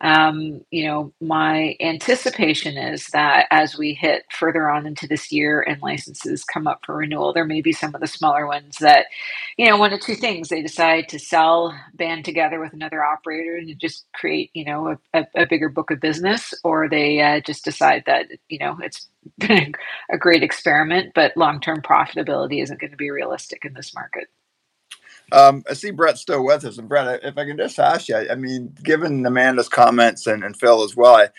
um, 0.03 0.61
you 0.71 0.85
know, 0.87 1.13
my 1.21 1.75
anticipation 1.81 2.77
is 2.77 3.07
that 3.07 3.47
as 3.51 3.77
we 3.77 3.93
hit 3.95 4.25
further 4.31 4.69
on 4.69 4.85
into 4.87 5.07
this 5.07 5.31
year 5.31 5.61
and 5.61 5.81
licenses 5.81 6.43
come 6.45 6.67
up 6.67 6.81
for 6.85 6.97
renewal, 6.97 7.33
there 7.33 7.45
may 7.45 7.61
be 7.61 7.73
some 7.73 7.95
of 7.95 8.01
the 8.01 8.07
smaller 8.07 8.47
ones 8.47 8.77
that, 8.79 9.07
you 9.57 9.65
know, 9.67 9.77
one 9.77 9.93
of 9.93 10.01
two 10.01 10.15
things 10.15 10.49
they 10.49 10.61
decide 10.61 11.09
to 11.09 11.19
sell, 11.19 11.73
band 11.95 12.25
together 12.25 12.59
with 12.59 12.73
another 12.73 13.03
operator 13.03 13.55
and 13.57 13.79
just 13.79 14.05
create, 14.13 14.51
you 14.53 14.65
know, 14.65 14.97
a, 15.15 15.19
a, 15.21 15.43
a 15.43 15.47
bigger 15.47 15.69
book 15.69 15.91
of 15.91 15.99
business, 15.99 16.53
or 16.63 16.89
they 16.89 17.21
uh, 17.21 17.41
just 17.41 17.65
decide 17.65 18.03
that, 18.05 18.27
you 18.49 18.59
know, 18.59 18.77
it's 18.83 19.07
been 19.39 19.73
a 20.11 20.17
great 20.19 20.43
experiment, 20.43 21.13
but 21.15 21.35
long 21.37 21.59
term 21.59 21.81
profitability 21.81 22.61
isn't 22.63 22.79
going 22.81 22.91
to 22.91 22.97
be 22.97 23.11
realistic 23.11 23.65
in 23.65 23.73
this 23.73 23.95
market. 23.95 24.27
Um, 25.31 25.63
I 25.69 25.73
see 25.73 25.91
Brett 25.91 26.17
still 26.17 26.45
with 26.45 26.63
us, 26.63 26.77
and 26.77 26.87
Brett, 26.87 27.21
if 27.23 27.37
I 27.37 27.45
can 27.45 27.57
just 27.57 27.79
ask 27.79 28.07
you, 28.07 28.15
I 28.15 28.35
mean, 28.35 28.73
given 28.83 29.25
Amanda's 29.25 29.67
comments 29.67 30.25
and, 30.25 30.43
and 30.43 30.55
Phil 30.55 30.83
as 30.83 30.95
well, 30.95 31.15
I, 31.15 31.29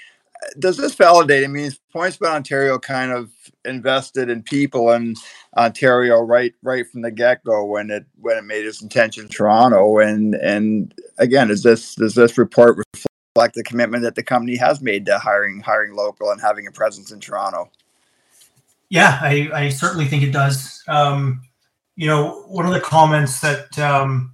does 0.59 0.77
this 0.77 0.94
validate? 0.94 1.44
I 1.44 1.48
mean, 1.48 1.72
PointsBet 1.94 2.31
Ontario 2.31 2.79
kind 2.79 3.12
of 3.12 3.31
invested 3.64 4.31
in 4.31 4.42
people 4.42 4.90
in 4.92 5.14
Ontario 5.57 6.20
right 6.20 6.55
right 6.62 6.87
from 6.88 7.03
the 7.03 7.11
get 7.11 7.42
go 7.44 7.64
when 7.64 7.90
it 7.90 8.05
when 8.20 8.38
it 8.38 8.44
made 8.44 8.64
its 8.64 8.83
intention 8.83 9.24
in 9.24 9.29
Toronto. 9.29 9.98
And 9.98 10.35
and 10.35 10.94
again, 11.18 11.51
is 11.51 11.62
this 11.62 11.94
does 11.94 12.14
this 12.14 12.38
report 12.38 12.79
reflect 12.94 13.55
the 13.55 13.64
commitment 13.64 14.03
that 14.05 14.14
the 14.14 14.22
company 14.22 14.57
has 14.57 14.81
made 14.81 15.07
to 15.07 15.18
hiring 15.18 15.61
hiring 15.61 15.94
local 15.94 16.31
and 16.31 16.40
having 16.40 16.66
a 16.66 16.72
presence 16.72 17.11
in 17.11 17.20
Toronto? 17.20 17.70
Yeah, 18.90 19.18
I, 19.20 19.51
I 19.53 19.68
certainly 19.68 20.07
think 20.07 20.22
it 20.22 20.33
does. 20.33 20.83
Um, 20.88 21.42
you 21.99 22.07
know, 22.07 22.45
one 22.47 22.65
of 22.65 22.73
the 22.73 22.81
comments 22.81 23.41
that 23.41 23.77
um, 23.77 24.33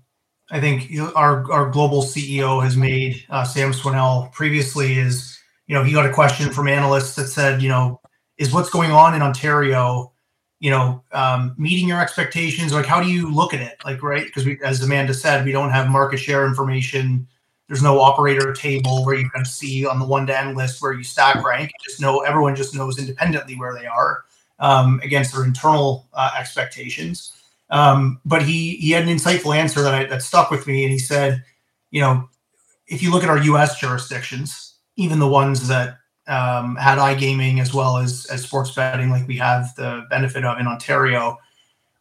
I 0.51 0.61
think 0.61 0.93
our 1.17 1.51
our 1.51 1.71
global 1.71 2.03
CEO 2.03 2.63
has 2.63 2.77
made, 2.77 3.25
uh, 3.31 3.43
Sam 3.43 3.73
Swanell, 3.73 4.31
previously 4.33 4.99
is, 4.99 5.39
you 5.67 5.75
know, 5.75 5.83
he 5.83 5.95
got 5.95 6.05
a 6.05 6.13
question 6.13 6.53
from 6.53 6.69
analysts 6.69 7.15
that 7.15 7.29
said, 7.29 7.63
you 7.63 7.71
know, 7.71 8.03
is 8.37 8.53
what's 8.53 8.69
going 8.69 8.91
on 8.91 9.15
in 9.15 9.23
Ontario, 9.23 10.13
you 10.61 10.71
know, 10.71 11.03
um, 11.13 11.55
meeting 11.57 11.89
your 11.89 12.03
expectations? 12.03 12.75
Like, 12.75 12.85
how 12.85 13.03
do 13.03 13.11
you 13.11 13.35
look 13.35 13.55
at 13.55 13.63
it? 13.63 13.79
Like, 13.83 14.03
right? 14.03 14.27
Because 14.27 14.45
we, 14.45 14.61
as 14.63 14.83
Amanda 14.83 15.15
said, 15.15 15.47
we 15.47 15.53
don't 15.53 15.71
have 15.71 15.89
market 15.89 16.19
share 16.19 16.47
information. 16.47 17.27
There's 17.69 17.83
no 17.83 17.99
operator 17.99 18.53
table 18.53 19.07
where 19.07 19.15
you 19.15 19.31
can 19.31 19.47
see 19.47 19.87
on 19.87 19.99
the 19.99 20.07
one 20.07 20.27
to 20.27 20.39
end 20.39 20.55
list 20.55 20.83
where 20.83 20.93
you 20.93 21.03
stack 21.03 21.43
rank. 21.43 21.71
You 21.71 21.89
just 21.89 21.99
know 21.99 22.19
everyone 22.19 22.57
just 22.57 22.75
knows 22.75 22.99
independently 22.99 23.55
where 23.55 23.73
they 23.73 23.87
are 23.87 24.25
um, 24.59 25.01
against 25.03 25.33
their 25.33 25.47
internal 25.47 26.07
uh, 26.13 26.31
expectations. 26.39 27.34
Um, 27.71 28.21
but 28.25 28.43
he 28.43 28.77
he 28.77 28.91
had 28.91 29.05
an 29.05 29.17
insightful 29.17 29.57
answer 29.57 29.83
that 29.83 29.95
I, 29.95 30.05
that 30.07 30.23
stuck 30.23 30.51
with 30.51 30.67
me, 30.67 30.85
and 30.85 30.93
he 30.93 30.99
said, 30.99 31.43
you 31.91 32.01
know, 32.01 32.29
if 32.87 33.03
you 33.03 33.11
look 33.11 33.23
at 33.23 33.31
our 33.31 33.39
U.S. 33.39 33.79
jurisdictions, 33.79 34.75
even 34.97 35.19
the 35.19 35.29
ones 35.29 35.69
that 35.69 35.99
um, 36.27 36.77
had 36.77 36.99
iGaming 36.99 37.61
as 37.61 37.73
well 37.75 37.99
as 37.99 38.27
as 38.27 38.43
sports 38.43 38.71
betting, 38.73 39.11
like 39.11 39.27
we 39.27 39.37
have 39.39 39.75
the 39.77 40.05
benefit 40.11 40.45
of 40.45 40.59
in 40.59 40.67
Ontario, 40.67 41.39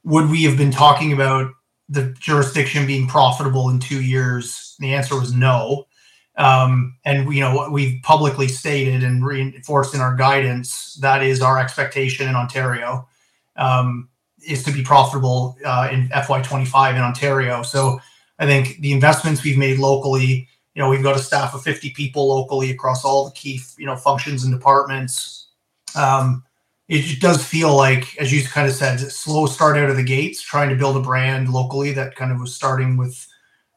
would 0.04 0.30
we 0.30 0.44
have 0.44 0.58
been 0.58 0.72
talking 0.72 1.14
about 1.14 1.52
the 1.90 2.16
jurisdiction 2.20 2.86
being 2.86 3.08
profitable 3.08 3.70
in 3.70 3.80
two 3.80 4.02
years? 4.02 4.76
The 4.80 4.94
answer 4.94 5.20
was 5.20 5.34
no. 5.34 5.88
Um, 6.36 6.96
and 7.06 7.32
you 7.34 7.42
know 7.42 7.70
we've 7.72 8.02
publicly 8.02 8.48
stated 8.48 9.04
and 9.04 9.26
reinforced 9.26 9.94
in 9.94 10.02
our 10.02 10.16
guidance 10.16 10.96
that 10.96 11.22
is 11.22 11.42
our 11.42 11.60
expectation 11.60 12.28
in 12.28 12.36
Ontario. 12.36 13.08
Um, 13.56 14.10
is 14.46 14.64
to 14.64 14.72
be 14.72 14.84
profitable 14.84 15.58
uh, 15.66 15.90
in 15.92 16.10
FY25 16.10 16.96
in 16.96 17.02
Ontario. 17.02 17.64
So 17.64 18.00
I 18.40 18.46
think 18.46 18.80
the 18.80 18.92
investments 18.92 19.44
we've 19.44 19.58
made 19.58 19.80
locally, 19.80 20.48
you 20.76 20.82
know, 20.82 20.90
we've 20.90 21.04
got 21.04 21.16
a 21.16 21.20
staff 21.20 21.54
of 21.54 21.62
50 21.62 21.92
people 21.92 22.28
locally 22.28 22.72
across 22.72 23.06
all 23.06 23.26
the 23.26 23.32
key, 23.32 23.60
you 23.78 23.86
know, 23.86 23.96
functions 23.96 24.44
and 24.44 24.54
departments. 24.54 25.48
Um, 25.96 26.44
it 26.90 27.22
does 27.22 27.44
feel 27.44 27.76
like, 27.76 28.18
as 28.18 28.32
you 28.32 28.44
kind 28.44 28.68
of 28.68 28.74
said, 28.74 29.00
slow 29.00 29.46
start 29.46 29.78
out 29.78 29.90
of 29.90 29.96
the 29.96 30.04
gates, 30.04 30.42
trying 30.42 30.70
to 30.70 30.76
build 30.76 30.98
a 30.98 31.00
brand 31.00 31.50
locally 31.50 31.94
that 31.94 32.16
kind 32.16 32.32
of 32.32 32.40
was 32.40 32.54
starting 32.54 32.98
with 32.98 33.28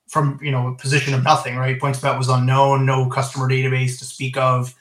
from 0.09 0.39
you 0.43 0.51
know 0.51 0.69
a 0.69 0.75
position 0.77 1.15
of 1.15 1.23
nothing, 1.23 1.57
right? 1.57 1.81
Points 1.81 2.01
PointsBet 2.01 2.19
was 2.19 2.29
unknown, 2.29 2.87
no 2.87 3.09
customer 3.09 3.49
database 3.49 3.99
to 3.99 4.05
speak 4.05 4.37
of 4.37 4.75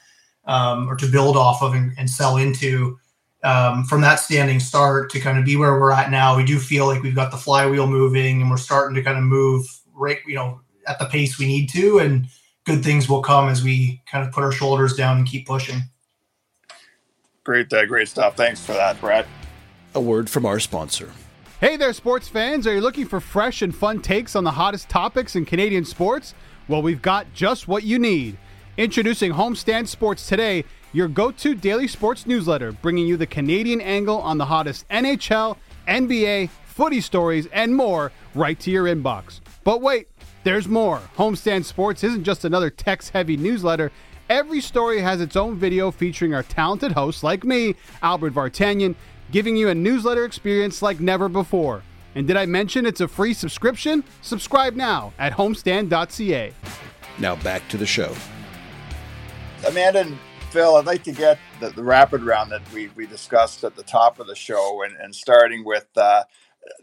um, 0.46 0.88
or 0.88 0.96
to 0.96 1.06
build 1.06 1.36
off 1.36 1.62
of 1.62 1.74
and, 1.74 1.92
and 1.98 2.08
sell 2.08 2.36
into 2.36 2.98
um, 3.46 3.84
from 3.84 4.00
that 4.00 4.16
standing 4.16 4.58
start 4.58 5.08
to 5.10 5.20
kind 5.20 5.38
of 5.38 5.44
be 5.44 5.54
where 5.54 5.78
we're 5.78 5.92
at 5.92 6.10
now, 6.10 6.36
we 6.36 6.44
do 6.44 6.58
feel 6.58 6.86
like 6.86 7.02
we've 7.02 7.14
got 7.14 7.30
the 7.30 7.36
flywheel 7.36 7.86
moving 7.86 8.42
and 8.42 8.50
we're 8.50 8.56
starting 8.56 8.96
to 8.96 9.02
kind 9.02 9.16
of 9.16 9.22
move 9.22 9.64
right, 9.94 10.18
you 10.26 10.34
know, 10.34 10.60
at 10.88 10.98
the 10.98 11.04
pace 11.04 11.38
we 11.38 11.46
need 11.46 11.68
to, 11.68 12.00
and 12.00 12.26
good 12.64 12.82
things 12.82 13.08
will 13.08 13.22
come 13.22 13.48
as 13.48 13.62
we 13.62 14.02
kind 14.10 14.26
of 14.26 14.32
put 14.32 14.42
our 14.42 14.50
shoulders 14.50 14.94
down 14.94 15.18
and 15.18 15.28
keep 15.28 15.46
pushing. 15.46 15.80
Great, 17.44 17.72
uh, 17.72 17.86
great 17.86 18.08
stuff. 18.08 18.36
Thanks 18.36 18.60
for 18.60 18.72
that, 18.72 19.00
Brett. 19.00 19.26
A 19.94 20.00
word 20.00 20.28
from 20.28 20.44
our 20.44 20.58
sponsor. 20.58 21.12
Hey 21.60 21.76
there, 21.76 21.92
sports 21.92 22.26
fans. 22.26 22.66
Are 22.66 22.74
you 22.74 22.80
looking 22.80 23.06
for 23.06 23.20
fresh 23.20 23.62
and 23.62 23.74
fun 23.74 24.02
takes 24.02 24.34
on 24.34 24.42
the 24.42 24.50
hottest 24.50 24.88
topics 24.88 25.36
in 25.36 25.44
Canadian 25.44 25.84
sports? 25.84 26.34
Well, 26.66 26.82
we've 26.82 27.00
got 27.00 27.32
just 27.32 27.68
what 27.68 27.84
you 27.84 28.00
need. 28.00 28.38
Introducing 28.76 29.32
Homestand 29.32 29.86
Sports 29.86 30.28
today 30.28 30.64
your 30.92 31.08
go 31.08 31.30
to 31.30 31.54
daily 31.54 31.88
sports 31.88 32.26
newsletter, 32.26 32.72
bringing 32.72 33.06
you 33.06 33.16
the 33.16 33.26
Canadian 33.26 33.80
angle 33.80 34.18
on 34.18 34.38
the 34.38 34.44
hottest 34.44 34.88
NHL, 34.88 35.56
NBA, 35.88 36.50
footy 36.64 37.00
stories, 37.00 37.46
and 37.52 37.74
more 37.74 38.12
right 38.34 38.58
to 38.60 38.70
your 38.70 38.84
inbox. 38.84 39.40
But 39.64 39.82
wait, 39.82 40.08
there's 40.44 40.68
more. 40.68 41.00
Homestand 41.16 41.64
Sports 41.64 42.04
isn't 42.04 42.24
just 42.24 42.44
another 42.44 42.70
text 42.70 43.10
heavy 43.10 43.36
newsletter. 43.36 43.90
Every 44.28 44.60
story 44.60 45.00
has 45.00 45.20
its 45.20 45.36
own 45.36 45.56
video 45.56 45.90
featuring 45.90 46.34
our 46.34 46.42
talented 46.42 46.92
hosts 46.92 47.22
like 47.22 47.44
me, 47.44 47.74
Albert 48.02 48.34
Vartanian, 48.34 48.94
giving 49.32 49.56
you 49.56 49.68
a 49.68 49.74
newsletter 49.74 50.24
experience 50.24 50.82
like 50.82 51.00
never 51.00 51.28
before. 51.28 51.82
And 52.14 52.26
did 52.26 52.36
I 52.36 52.46
mention 52.46 52.86
it's 52.86 53.00
a 53.00 53.08
free 53.08 53.34
subscription? 53.34 54.02
Subscribe 54.22 54.74
now 54.74 55.12
at 55.18 55.32
homestand.ca. 55.32 56.52
Now 57.18 57.36
back 57.36 57.68
to 57.68 57.76
the 57.76 57.86
show. 57.86 58.14
Amanda 59.66 60.06
Phil, 60.50 60.76
I'd 60.76 60.86
like 60.86 61.02
to 61.04 61.12
get 61.12 61.38
the, 61.60 61.70
the, 61.70 61.82
rapid 61.82 62.22
round 62.22 62.50
that 62.52 62.62
we, 62.72 62.88
we 62.96 63.06
discussed 63.06 63.64
at 63.64 63.76
the 63.76 63.82
top 63.82 64.20
of 64.20 64.26
the 64.26 64.34
show 64.34 64.82
and, 64.82 64.96
and 64.96 65.14
starting 65.14 65.64
with 65.64 65.86
uh, 65.96 66.22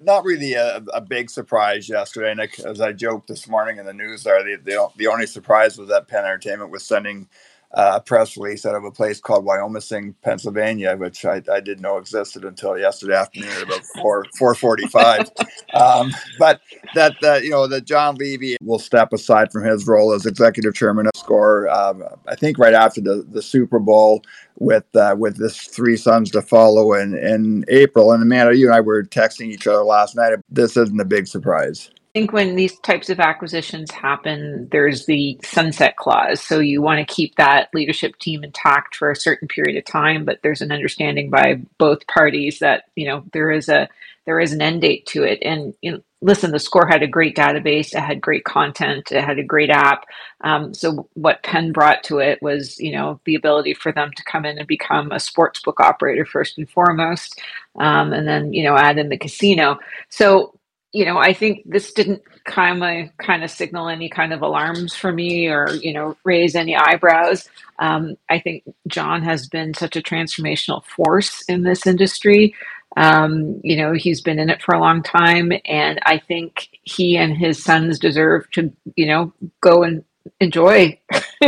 not 0.01 0.23
really 0.23 0.53
a, 0.53 0.77
a, 0.93 1.01
big 1.01 1.29
surprise 1.29 1.89
yesterday. 1.89 2.31
And 2.31 2.41
as 2.65 2.81
I 2.81 2.91
joked 2.91 3.27
this 3.27 3.47
morning 3.47 3.77
in 3.77 3.85
the 3.85 3.93
news, 3.93 4.23
there 4.23 4.43
the, 4.43 4.57
the, 4.63 4.89
the 4.97 5.07
only 5.07 5.25
surprise 5.25 5.77
was 5.77 5.89
that 5.89 6.07
Penn 6.07 6.25
Entertainment 6.25 6.71
was 6.71 6.83
sending 6.83 7.27
uh, 7.73 7.99
press 7.99 8.37
release 8.37 8.65
out 8.65 8.75
of 8.75 8.83
a 8.83 8.91
place 8.91 9.19
called 9.19 9.45
Wyomissing, 9.45 10.13
Pennsylvania, 10.21 10.95
which 10.95 11.25
I, 11.25 11.41
I 11.51 11.59
didn't 11.59 11.81
know 11.81 11.97
existed 11.97 12.45
until 12.45 12.77
yesterday 12.77 13.15
afternoon 13.15 13.49
at 13.49 13.63
about 13.63 13.81
four 14.01 14.25
four 14.37 14.53
forty 14.53 14.87
five. 14.87 15.29
um, 15.73 16.11
but 16.37 16.61
that 16.93 17.15
that 17.21 17.43
you 17.43 17.49
know 17.49 17.67
that 17.67 17.85
John 17.85 18.15
Levy 18.15 18.57
will 18.61 18.79
step 18.79 19.11
aside 19.11 19.51
from 19.51 19.63
his 19.63 19.87
role 19.87 20.13
as 20.13 20.25
executive 20.25 20.75
chairman 20.75 21.07
of 21.07 21.11
Score. 21.15 21.67
Um, 21.69 22.03
I 22.27 22.35
think 22.35 22.59
right 22.59 22.73
after 22.73 23.01
the, 23.01 23.25
the 23.31 23.41
Super 23.41 23.79
Bowl 23.79 24.23
with 24.59 24.85
uh, 24.95 25.15
with 25.17 25.37
this 25.37 25.61
three 25.61 25.97
sons 25.97 26.29
to 26.31 26.41
follow 26.41 26.93
in 26.93 27.17
in 27.17 27.65
April. 27.69 28.11
And 28.11 28.21
Amanda, 28.21 28.55
you 28.55 28.67
and 28.67 28.75
I 28.75 28.81
were 28.81 29.03
texting 29.03 29.51
each 29.51 29.65
other 29.65 29.83
last 29.83 30.15
night. 30.15 30.33
This 30.49 30.77
isn't 30.77 30.99
a 30.99 31.05
big 31.05 31.27
surprise 31.27 31.89
think 32.13 32.31
when 32.31 32.55
these 32.55 32.77
types 32.79 33.09
of 33.09 33.19
acquisitions 33.19 33.89
happen, 33.91 34.67
there's 34.71 35.05
the 35.07 35.39
sunset 35.43 35.97
clause. 35.97 36.41
So 36.41 36.59
you 36.59 36.81
want 36.81 36.99
to 37.05 37.13
keep 37.13 37.35
that 37.35 37.69
leadership 37.73 38.17
team 38.19 38.43
intact 38.43 38.95
for 38.95 39.09
a 39.09 39.15
certain 39.15 39.47
period 39.47 39.77
of 39.77 39.85
time, 39.85 40.23
but 40.23 40.39
there's 40.43 40.61
an 40.61 40.71
understanding 40.71 41.31
by 41.31 41.61
both 41.79 42.05
parties 42.07 42.59
that 42.59 42.83
you 42.95 43.07
know 43.07 43.23
there 43.33 43.51
is 43.51 43.67
a 43.67 43.89
there 44.25 44.39
is 44.39 44.53
an 44.53 44.61
end 44.61 44.81
date 44.81 45.05
to 45.07 45.23
it. 45.23 45.39
And 45.41 45.73
you 45.81 45.91
know, 45.91 46.01
listen, 46.21 46.51
the 46.51 46.59
score 46.59 46.87
had 46.87 47.03
a 47.03 47.07
great 47.07 47.35
database, 47.35 47.93
it 47.93 47.99
had 47.99 48.21
great 48.21 48.45
content, 48.45 49.11
it 49.11 49.23
had 49.23 49.39
a 49.39 49.43
great 49.43 49.69
app. 49.71 50.05
Um, 50.41 50.73
so 50.73 51.09
what 51.15 51.43
Penn 51.43 51.71
brought 51.71 52.03
to 52.05 52.19
it 52.19 52.41
was 52.43 52.79
you 52.79 52.91
know 52.91 53.19
the 53.25 53.35
ability 53.35 53.73
for 53.73 53.91
them 53.91 54.11
to 54.15 54.23
come 54.23 54.45
in 54.45 54.59
and 54.59 54.67
become 54.67 55.11
a 55.11 55.19
sports 55.19 55.61
book 55.61 55.79
operator 55.79 56.25
first 56.25 56.59
and 56.59 56.69
foremost, 56.69 57.41
um, 57.79 58.13
and 58.13 58.27
then 58.27 58.53
you 58.53 58.63
know 58.63 58.77
add 58.77 58.99
in 58.99 59.09
the 59.09 59.17
casino. 59.17 59.79
So 60.09 60.52
you 60.93 61.05
know, 61.05 61.17
I 61.19 61.33
think 61.33 61.63
this 61.65 61.93
didn't 61.93 62.23
kind 62.45 62.83
of 62.83 63.17
kind 63.17 63.43
of 63.43 63.51
signal 63.51 63.89
any 63.89 64.09
kind 64.09 64.33
of 64.33 64.41
alarms 64.43 64.95
for 64.95 65.11
me 65.13 65.47
or 65.47 65.69
you 65.75 65.93
know 65.93 66.17
raise 66.25 66.55
any 66.55 66.75
eyebrows. 66.75 67.49
Um, 67.79 68.15
I 68.29 68.39
think 68.39 68.63
John 68.87 69.23
has 69.23 69.47
been 69.49 69.73
such 69.75 69.95
a 69.97 70.01
transformational 70.03 70.85
force 70.85 71.43
in 71.49 71.63
this 71.63 71.87
industry. 71.87 72.55
Um, 72.97 73.61
you 73.63 73.77
know, 73.77 73.93
he's 73.93 74.21
been 74.21 74.39
in 74.39 74.49
it 74.51 74.61
for 74.63 74.75
a 74.75 74.79
long 74.81 75.03
time, 75.03 75.51
and 75.65 75.99
I 76.05 76.19
think 76.19 76.69
he 76.83 77.17
and 77.17 77.37
his 77.37 77.63
sons 77.63 77.99
deserve 77.99 78.49
to 78.51 78.71
you 78.95 79.07
know 79.07 79.33
go 79.61 79.83
and 79.83 80.05
enjoy 80.39 80.97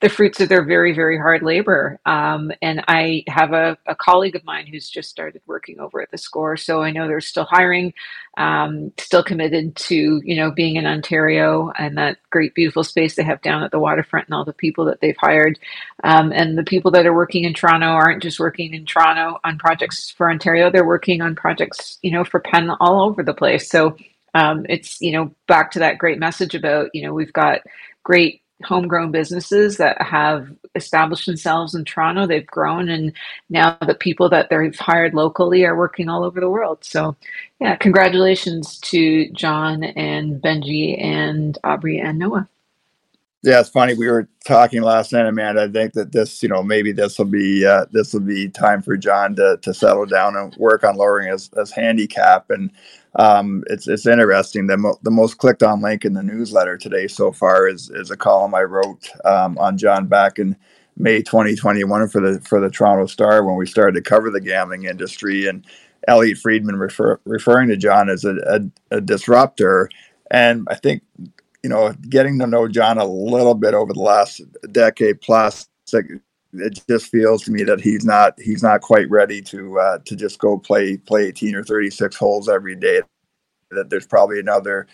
the 0.00 0.08
fruits 0.08 0.40
of 0.40 0.48
their 0.48 0.64
very 0.64 0.94
very 0.94 1.18
hard 1.18 1.42
labor. 1.42 1.98
Um, 2.06 2.52
and 2.62 2.82
i 2.88 3.24
have 3.28 3.52
a, 3.52 3.76
a, 3.86 3.94
colleague 3.94 4.36
of 4.36 4.44
mine 4.44 4.66
who's 4.66 4.88
just 4.88 5.10
started 5.10 5.42
working 5.46 5.80
over 5.80 6.00
at 6.00 6.10
the 6.10 6.18
score 6.18 6.56
so 6.56 6.82
i 6.82 6.90
know 6.90 7.06
they're 7.06 7.20
still 7.20 7.44
hiring 7.44 7.92
um, 8.36 8.92
still 8.98 9.22
committed 9.22 9.74
to 9.76 10.20
you 10.24 10.36
know 10.36 10.50
being 10.50 10.76
in 10.76 10.86
ontario 10.86 11.72
and 11.78 11.98
that 11.98 12.18
great 12.30 12.54
beautiful 12.54 12.84
space 12.84 13.16
they 13.16 13.22
have 13.22 13.42
down 13.42 13.62
at 13.62 13.70
the 13.70 13.78
waterfront 13.78 14.26
and 14.28 14.34
all 14.34 14.44
the 14.44 14.52
people 14.52 14.84
that 14.84 15.00
they've 15.00 15.16
hired. 15.18 15.58
Um, 16.04 16.32
and 16.32 16.56
the 16.56 16.64
people 16.64 16.90
that 16.92 17.06
are 17.06 17.14
working 17.14 17.44
in 17.44 17.54
toronto 17.54 17.86
aren't 17.86 18.22
just 18.22 18.40
working 18.40 18.72
in 18.72 18.86
toronto 18.86 19.38
on 19.44 19.58
projects 19.58 20.10
for 20.10 20.30
ontario 20.30 20.70
they're 20.70 20.86
working 20.86 21.20
on 21.20 21.34
projects 21.34 21.98
you 22.02 22.10
know 22.10 22.24
for 22.24 22.40
penn 22.40 22.70
all 22.80 23.02
over 23.02 23.22
the 23.22 23.34
place. 23.34 23.68
So 23.68 23.96
um, 24.34 24.64
it's 24.68 25.00
you 25.00 25.12
know 25.12 25.34
back 25.48 25.70
to 25.72 25.80
that 25.80 25.98
great 25.98 26.18
message 26.18 26.54
about 26.54 26.90
you 26.94 27.02
know 27.02 27.12
we've 27.12 27.32
got 27.32 27.60
great 28.02 28.42
homegrown 28.64 29.10
businesses 29.10 29.78
that 29.78 30.00
have 30.02 30.48
established 30.74 31.26
themselves 31.26 31.74
in 31.74 31.84
Toronto. 31.84 32.26
They've 32.26 32.46
grown, 32.46 32.88
and 32.88 33.12
now 33.48 33.76
the 33.86 33.94
people 33.94 34.28
that 34.30 34.50
they've 34.50 34.78
hired 34.78 35.14
locally 35.14 35.64
are 35.64 35.76
working 35.76 36.08
all 36.08 36.24
over 36.24 36.40
the 36.40 36.50
world. 36.50 36.84
So, 36.84 37.16
yeah, 37.60 37.76
congratulations 37.76 38.78
to 38.80 39.30
John 39.32 39.82
and 39.84 40.40
Benjie 40.42 41.02
and 41.02 41.56
Aubrey 41.64 41.98
and 42.00 42.18
Noah. 42.18 42.48
Yeah, 43.42 43.62
it's 43.62 43.70
funny. 43.70 43.94
We 43.94 44.10
were 44.10 44.28
talking 44.44 44.82
last 44.82 45.14
night, 45.14 45.26
Amanda. 45.26 45.62
I 45.64 45.68
think 45.72 45.94
that 45.94 46.12
this, 46.12 46.44
you 46.44 46.50
know, 46.50 46.62
maybe 46.62 46.92
this 46.92 47.18
will 47.18 47.26
be 47.26 47.66
uh, 47.66 47.86
this 47.90 48.12
will 48.14 48.20
be 48.20 48.50
time 48.50 48.82
for 48.82 48.98
John 48.98 49.34
to 49.38 49.58
to 49.62 49.74
settle 49.74 50.06
down 50.06 50.36
and 50.36 50.54
work 50.58 50.84
on 50.84 50.98
lowering 50.98 51.32
his, 51.32 51.50
his 51.56 51.72
handicap. 51.72 52.50
And 52.50 52.70
um, 53.16 53.64
it's 53.68 53.88
it's 53.88 54.06
interesting. 54.06 54.68
The 54.68 54.76
mo- 54.78 54.98
the 55.04 55.12
most 55.12 55.38
clicked 55.38 55.64
on 55.64 55.82
link 55.82 56.04
in 56.04 56.14
the 56.14 56.22
newsletter 56.24 56.78
today 56.78 57.08
so 57.08 57.32
far 57.32 57.66
is 57.70 57.90
is 57.94 58.12
a 58.12 58.18
column 58.18 58.54
I 58.54 58.64
wrote 58.64 59.08
um, 59.24 59.58
on 59.58 59.78
John 59.78 60.06
back 60.08 60.38
in 60.38 60.58
May 60.98 61.22
2021 61.22 62.10
for 62.10 62.20
the 62.20 62.42
for 62.42 62.60
the 62.60 62.70
Toronto 62.70 63.06
Star 63.06 63.46
when 63.46 63.56
we 63.56 63.66
started 63.66 63.94
to 63.94 64.02
cover 64.10 64.30
the 64.30 64.42
gambling 64.42 64.84
industry 64.84 65.48
and 65.48 65.66
Elliotte 66.08 66.38
Friedman 66.38 66.76
refer, 66.76 67.20
referring 67.26 67.70
to 67.70 67.78
John 67.78 68.10
as 68.10 68.26
a, 68.26 68.36
a, 68.90 68.96
a 68.98 69.02
disruptor. 69.02 69.88
And 70.30 70.68
I 70.70 70.76
think 70.76 70.98
you 71.62 71.68
know, 71.68 71.92
getting 72.08 72.38
to 72.38 72.46
know 72.46 72.68
John 72.68 72.98
a 72.98 73.04
little 73.04 73.54
bit 73.54 73.74
over 73.74 73.92
the 73.92 74.00
last 74.00 74.40
decade 74.72 75.20
plus, 75.20 75.68
it 76.52 76.82
just 76.88 77.06
feels 77.06 77.42
to 77.44 77.50
me 77.50 77.62
that 77.64 77.80
he's 77.80 78.04
not 78.04 78.38
he's 78.40 78.62
not 78.62 78.80
quite 78.80 79.08
ready 79.10 79.40
to 79.42 79.78
uh, 79.78 79.98
to 80.04 80.16
just 80.16 80.38
go 80.38 80.58
play 80.58 80.96
play 80.96 81.26
18 81.26 81.54
or 81.54 81.64
36 81.64 82.16
holes 82.16 82.48
every 82.48 82.74
day. 82.74 83.02
That 83.70 83.90
there's 83.90 84.06
probably 84.06 84.40
another 84.40 84.88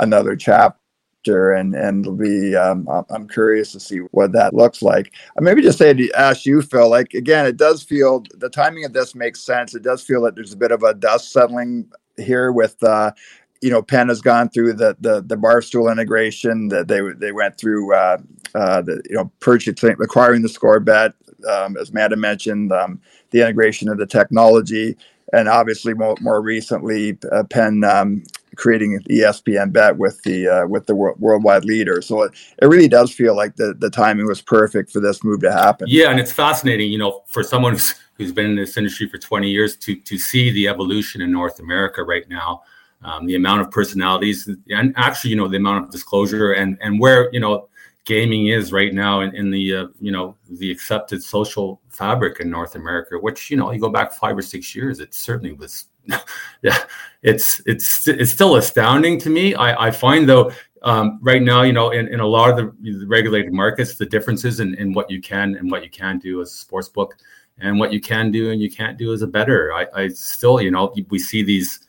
another 0.00 0.34
chapter, 0.34 1.52
and 1.52 1.74
and 1.74 2.04
it'll 2.04 2.16
be 2.16 2.56
um, 2.56 2.88
I'm 3.10 3.28
curious 3.28 3.72
to 3.72 3.80
see 3.80 3.98
what 4.10 4.32
that 4.32 4.54
looks 4.54 4.82
like. 4.82 5.12
Uh, 5.36 5.42
maybe 5.42 5.62
just 5.62 5.78
say 5.78 5.92
to 5.92 6.12
ask 6.12 6.44
you, 6.44 6.62
Phil. 6.62 6.88
Like 6.88 7.14
again, 7.14 7.46
it 7.46 7.56
does 7.56 7.82
feel 7.82 8.24
the 8.34 8.50
timing 8.50 8.84
of 8.84 8.92
this 8.92 9.14
makes 9.14 9.40
sense. 9.40 9.74
It 9.74 9.82
does 9.82 10.02
feel 10.02 10.22
that 10.22 10.34
there's 10.34 10.52
a 10.52 10.56
bit 10.56 10.72
of 10.72 10.82
a 10.82 10.94
dust 10.94 11.32
settling 11.32 11.90
here 12.16 12.50
with 12.50 12.82
uh, 12.82 13.12
you 13.60 13.70
know, 13.70 13.82
Penn 13.82 14.08
has 14.08 14.20
gone 14.20 14.48
through 14.48 14.74
the 14.74 14.96
the, 15.00 15.22
the 15.22 15.36
barstool 15.36 15.90
integration 15.90 16.68
that 16.68 16.88
they 16.88 17.00
they 17.16 17.32
went 17.32 17.58
through 17.58 17.94
uh, 17.94 18.18
uh, 18.54 18.82
the 18.82 19.02
you 19.08 19.16
know 19.16 19.30
purchasing 19.40 19.96
acquiring 20.00 20.42
the 20.42 20.48
score 20.48 20.80
bet 20.80 21.14
um, 21.48 21.76
as 21.76 21.90
Amanda 21.90 22.16
mentioned 22.16 22.72
um, 22.72 23.00
the 23.30 23.40
integration 23.40 23.88
of 23.88 23.98
the 23.98 24.06
technology 24.06 24.96
and 25.32 25.48
obviously 25.48 25.94
more, 25.94 26.16
more 26.20 26.40
recently 26.40 27.18
uh, 27.32 27.44
Penn 27.44 27.84
um, 27.84 28.22
creating 28.56 28.98
ESPN 29.10 29.72
bet 29.72 29.96
with 29.98 30.22
the 30.22 30.48
uh, 30.48 30.66
with 30.66 30.86
the 30.86 30.94
worldwide 30.94 31.64
leader. 31.64 32.00
So 32.02 32.22
it, 32.22 32.32
it 32.62 32.66
really 32.66 32.88
does 32.88 33.12
feel 33.12 33.36
like 33.36 33.56
the 33.56 33.74
the 33.78 33.90
timing 33.90 34.26
was 34.26 34.40
perfect 34.40 34.90
for 34.90 35.00
this 35.00 35.22
move 35.22 35.40
to 35.40 35.52
happen. 35.52 35.86
Yeah, 35.88 36.10
and 36.10 36.18
it's 36.18 36.32
fascinating, 36.32 36.90
you 36.90 36.98
know, 36.98 37.22
for 37.26 37.42
someone 37.42 37.72
who's, 37.72 37.94
who's 38.14 38.32
been 38.32 38.46
in 38.46 38.56
this 38.56 38.76
industry 38.76 39.08
for 39.08 39.18
20 39.18 39.48
years 39.50 39.76
to 39.76 39.96
to 39.96 40.18
see 40.18 40.50
the 40.50 40.68
evolution 40.68 41.20
in 41.20 41.30
North 41.30 41.60
America 41.60 42.02
right 42.02 42.28
now 42.28 42.62
um, 43.02 43.26
the 43.26 43.36
amount 43.36 43.60
of 43.60 43.70
personalities, 43.70 44.48
and 44.70 44.94
actually, 44.96 45.30
you 45.30 45.36
know, 45.36 45.48
the 45.48 45.56
amount 45.56 45.84
of 45.84 45.90
disclosure 45.90 46.52
and 46.52 46.78
and 46.80 46.98
where 46.98 47.32
you 47.32 47.40
know 47.40 47.68
gaming 48.04 48.46
is 48.46 48.72
right 48.72 48.94
now 48.94 49.20
in, 49.20 49.34
in 49.36 49.50
the 49.50 49.74
uh, 49.74 49.86
you 50.00 50.10
know 50.10 50.36
the 50.50 50.70
accepted 50.70 51.22
social 51.22 51.80
fabric 51.90 52.40
in 52.40 52.50
North 52.50 52.74
America. 52.74 53.16
Which 53.18 53.50
you 53.50 53.56
know, 53.56 53.70
you 53.70 53.80
go 53.80 53.90
back 53.90 54.12
five 54.12 54.36
or 54.36 54.42
six 54.42 54.74
years, 54.74 55.00
it 55.00 55.14
certainly 55.14 55.52
was. 55.52 55.86
yeah, 56.62 56.78
it's 57.22 57.60
it's 57.66 58.08
it's 58.08 58.32
still 58.32 58.56
astounding 58.56 59.20
to 59.20 59.28
me. 59.28 59.54
I, 59.54 59.88
I 59.88 59.90
find 59.90 60.26
though 60.26 60.50
um, 60.82 61.18
right 61.22 61.42
now, 61.42 61.62
you 61.62 61.72
know, 61.72 61.90
in, 61.90 62.08
in 62.08 62.20
a 62.20 62.26
lot 62.26 62.50
of 62.50 62.56
the, 62.56 63.04
regulated 63.06 63.52
markets, 63.52 63.96
the 63.96 64.06
differences 64.06 64.60
in, 64.60 64.74
in 64.76 64.92
what 64.92 65.10
you 65.10 65.20
can 65.20 65.56
and 65.56 65.70
what 65.70 65.82
you 65.82 65.90
can't 65.90 66.22
do 66.22 66.40
as 66.40 66.52
a 66.52 66.56
sports 66.56 66.88
book 66.88 67.16
and 67.58 67.78
what 67.78 67.92
you 67.92 68.00
can 68.00 68.30
do 68.30 68.50
and 68.50 68.60
you 68.60 68.70
can't 68.70 68.96
do 68.98 69.12
as 69.12 69.22
a 69.22 69.26
better. 69.26 69.72
I, 69.72 69.86
I 69.94 70.08
still, 70.08 70.60
you 70.60 70.70
know, 70.70 70.94
we 71.10 71.18
see 71.18 71.42
these 71.42 71.80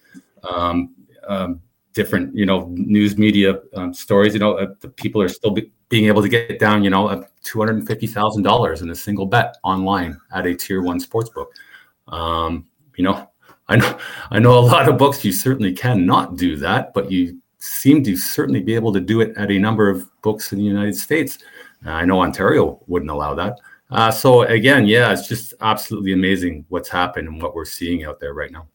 um, 0.44 0.96
um, 1.30 1.62
different, 1.94 2.36
you 2.36 2.46
know, 2.46 2.70
news 2.74 3.18
media 3.18 3.60
um, 3.76 3.94
stories. 3.94 4.34
You 4.34 4.40
know, 4.40 4.58
uh, 4.58 4.74
the 4.82 4.90
people 4.90 5.22
are 5.22 5.30
still 5.30 5.52
be, 5.52 5.72
being 5.88 6.06
able 6.06 6.22
to 6.22 6.30
get 6.30 6.60
down, 6.60 6.84
you 6.84 6.90
know, 6.90 7.26
two 7.44 7.60
hundred 7.60 7.78
and 7.78 7.88
fifty 7.88 8.08
thousand 8.08 8.44
dollars 8.44 8.82
in 8.82 8.90
a 8.90 8.96
single 8.96 9.26
bet 9.26 9.58
online 9.64 10.20
at 10.34 10.46
a 10.46 10.56
tier 10.56 10.82
one 10.82 11.00
sports 11.00 11.30
book. 11.30 11.54
Um, 12.10 12.68
you 12.98 13.04
know, 13.04 13.30
I 13.68 13.78
know, 13.78 14.00
I 14.32 14.40
know 14.40 14.58
a 14.58 14.60
lot 14.60 14.90
of 14.90 14.98
books. 14.98 15.24
You 15.24 15.32
certainly 15.32 15.74
cannot 15.74 16.36
do 16.36 16.58
that, 16.58 16.94
but 16.94 17.12
you 17.12 17.40
seem 17.60 18.04
to 18.04 18.16
certainly 18.16 18.62
be 18.62 18.74
able 18.74 18.94
to 18.94 19.00
do 19.00 19.22
it 19.22 19.36
at 19.38 19.52
a 19.52 19.60
number 19.60 19.90
of 19.90 20.10
books 20.22 20.52
in 20.52 20.60
the 20.60 20.66
United 20.66 20.96
States. 20.96 21.40
Uh, 21.86 21.92
I 21.92 22.06
know 22.06 22.22
Ontario 22.22 22.82
wouldn't 22.88 23.12
allow 23.12 23.34
that. 23.36 23.60
Uh, 23.92 24.12
so 24.12 24.44
again, 24.44 24.86
yeah, 24.86 25.12
it's 25.12 25.28
just 25.28 25.54
absolutely 25.62 26.14
amazing 26.14 26.66
what's 26.70 26.90
happened 26.90 27.28
and 27.28 27.42
what 27.42 27.56
we're 27.56 27.66
seeing 27.66 28.06
out 28.06 28.20
there 28.20 28.34
right 28.34 28.52
now. 28.52 28.68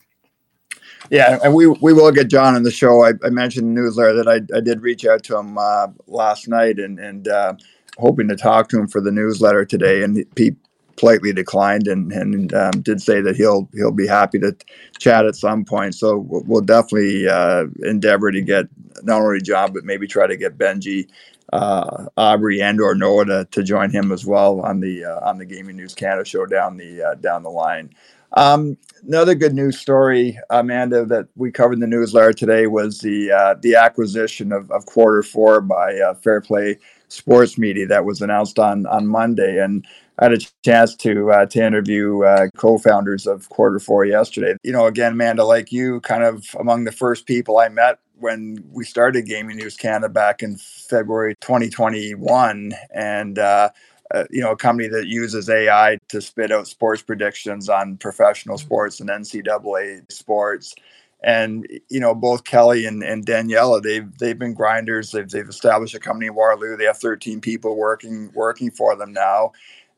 Yeah, 1.11 1.39
and 1.45 1.55
we 1.55 1.67
we 1.67 1.93
will 1.93 2.11
get 2.13 2.29
John 2.29 2.55
on 2.55 2.63
the 2.63 2.71
show. 2.71 3.05
I, 3.05 3.13
I 3.25 3.31
mentioned 3.31 3.69
the 3.69 3.81
newsletter 3.81 4.15
that 4.15 4.29
I, 4.29 4.57
I 4.57 4.61
did 4.61 4.83
reach 4.83 5.05
out 5.05 5.23
to 5.25 5.39
him 5.39 5.59
uh, 5.59 5.89
last 6.07 6.49
night 6.49 6.79
and 6.79 6.99
and 6.99 7.29
uh, 7.29 7.55
hoping 7.99 8.29
to 8.29 8.37
talk 8.37 8.69
to 8.71 8.79
him 8.79 8.89
for 8.89 9.01
the 9.01 9.13
newsletter 9.13 9.65
today, 9.65 10.03
and 10.03 10.25
he 10.37 10.57
politely 10.97 11.33
declined 11.33 11.89
and 11.89 12.11
and 12.13 12.55
um, 12.55 12.71
did 12.83 13.01
say 13.03 13.21
that 13.21 13.37
he'll 13.37 13.69
he'll 13.75 13.93
be 13.93 14.07
happy 14.07 14.39
to 14.39 14.57
chat 14.99 15.27
at 15.27 15.37
some 15.37 15.65
point. 15.65 15.95
So 15.95 16.19
we'll, 16.19 16.43
we'll 16.47 16.61
definitely 16.63 17.29
uh, 17.29 17.67
endeavor 17.83 18.33
to 18.33 18.41
get 18.41 18.67
not 19.03 19.21
only 19.21 19.41
John 19.41 19.73
but 19.73 19.85
maybe 19.85 20.07
try 20.07 20.27
to 20.27 20.37
get 20.37 20.59
Benjie. 20.59 21.09
Uh, 21.53 22.07
Aubrey 22.17 22.63
and 22.63 22.81
or 22.81 22.95
Noah 22.95 23.27
to, 23.27 23.49
to 23.53 23.63
join 23.63 23.91
him 23.91 24.11
as 24.11 24.25
well 24.25 24.63
on 24.63 24.81
the 24.81 25.05
uh, 25.05 25.29
on 25.29 25.39
the 25.39 25.45
Gaming 25.45 25.77
News 25.77 25.95
Canada 25.95 26.25
show 26.25 26.47
down 26.47 26.79
the 26.79 27.03
uh, 27.03 27.15
down 27.17 27.43
the 27.43 27.51
line. 27.51 27.91
Um, 28.35 28.77
another 29.07 29.35
good 29.35 29.55
news 29.55 29.79
story, 29.79 30.39
Amanda, 30.51 31.05
that 31.07 31.29
we 31.37 31.53
covered 31.53 31.75
in 31.75 31.81
the 31.81 31.87
newsletter 31.87 32.33
today 32.33 32.67
was 32.67 32.99
the 32.99 33.31
uh, 33.31 33.55
the 33.61 33.77
acquisition 33.77 34.53
of, 34.53 34.71
of 34.71 34.85
Quarter4 34.87 35.67
by 35.67 35.95
uh, 35.95 36.15
FairPlay 36.15 36.79
Sports 37.09 37.59
Media 37.59 37.87
that 37.87 38.05
was 38.05 38.21
announced 38.21 38.59
on 38.59 38.87
on 38.87 39.07
Monday, 39.07 39.63
and 39.63 39.87
I 40.19 40.25
had 40.25 40.33
a 40.33 40.39
chance 40.65 40.97
to 40.97 41.31
uh, 41.31 41.47
to 41.47 41.65
interview 41.65 42.25
uh, 42.25 42.49
co-founders 42.57 43.27
of 43.27 43.49
Quarter4 43.51 44.09
yesterday. 44.09 44.57
You 44.65 44.73
know, 44.73 44.87
again, 44.87 45.13
Amanda, 45.13 45.45
like 45.45 45.71
you, 45.71 46.01
kind 46.01 46.25
of 46.25 46.45
among 46.59 46.85
the 46.85 46.93
first 46.93 47.27
people 47.27 47.59
I 47.59 47.69
met 47.69 48.01
when 48.19 48.65
we 48.73 48.85
started 48.85 49.27
Gaming 49.27 49.57
News 49.57 49.77
Canada 49.77 50.09
back 50.09 50.43
in 50.43 50.57
February 50.57 51.37
2021, 51.41 52.73
and 52.93 53.39
uh, 53.39 53.71
uh, 54.15 54.25
you 54.31 54.41
know, 54.41 54.53
a 54.53 54.57
company 54.57 54.89
that 54.89 55.09
uses 55.09 55.51
AI 55.51 55.99
to 56.09 56.21
spit 56.21 56.53
out 56.53 56.69
sports 56.69 57.03
predictions 57.03 57.69
on 57.69 57.97
professional 57.97 58.57
mm-hmm. 58.57 58.67
sports 58.67 59.01
and 59.01 59.11
NCAA 59.11 60.11
sports. 60.11 60.75
And 61.23 61.67
you 61.89 62.01
know, 62.01 62.15
both 62.15 62.45
Kelly 62.45 62.85
and, 62.85 63.03
and 63.03 63.27
Daniela, 63.27 63.83
they've 63.83 64.17
they've 64.19 64.39
been 64.39 64.55
grinders. 64.55 65.11
They've 65.11 65.29
they've 65.29 65.49
established 65.49 65.95
a 65.95 65.99
company 65.99 66.27
in 66.27 66.35
Waterloo. 66.35 66.77
They 66.77 66.85
have 66.85 66.99
13 66.99 67.41
people 67.41 67.77
working 67.77 68.31
working 68.35 68.71
for 68.71 68.95
them 68.95 69.13
now. 69.13 69.53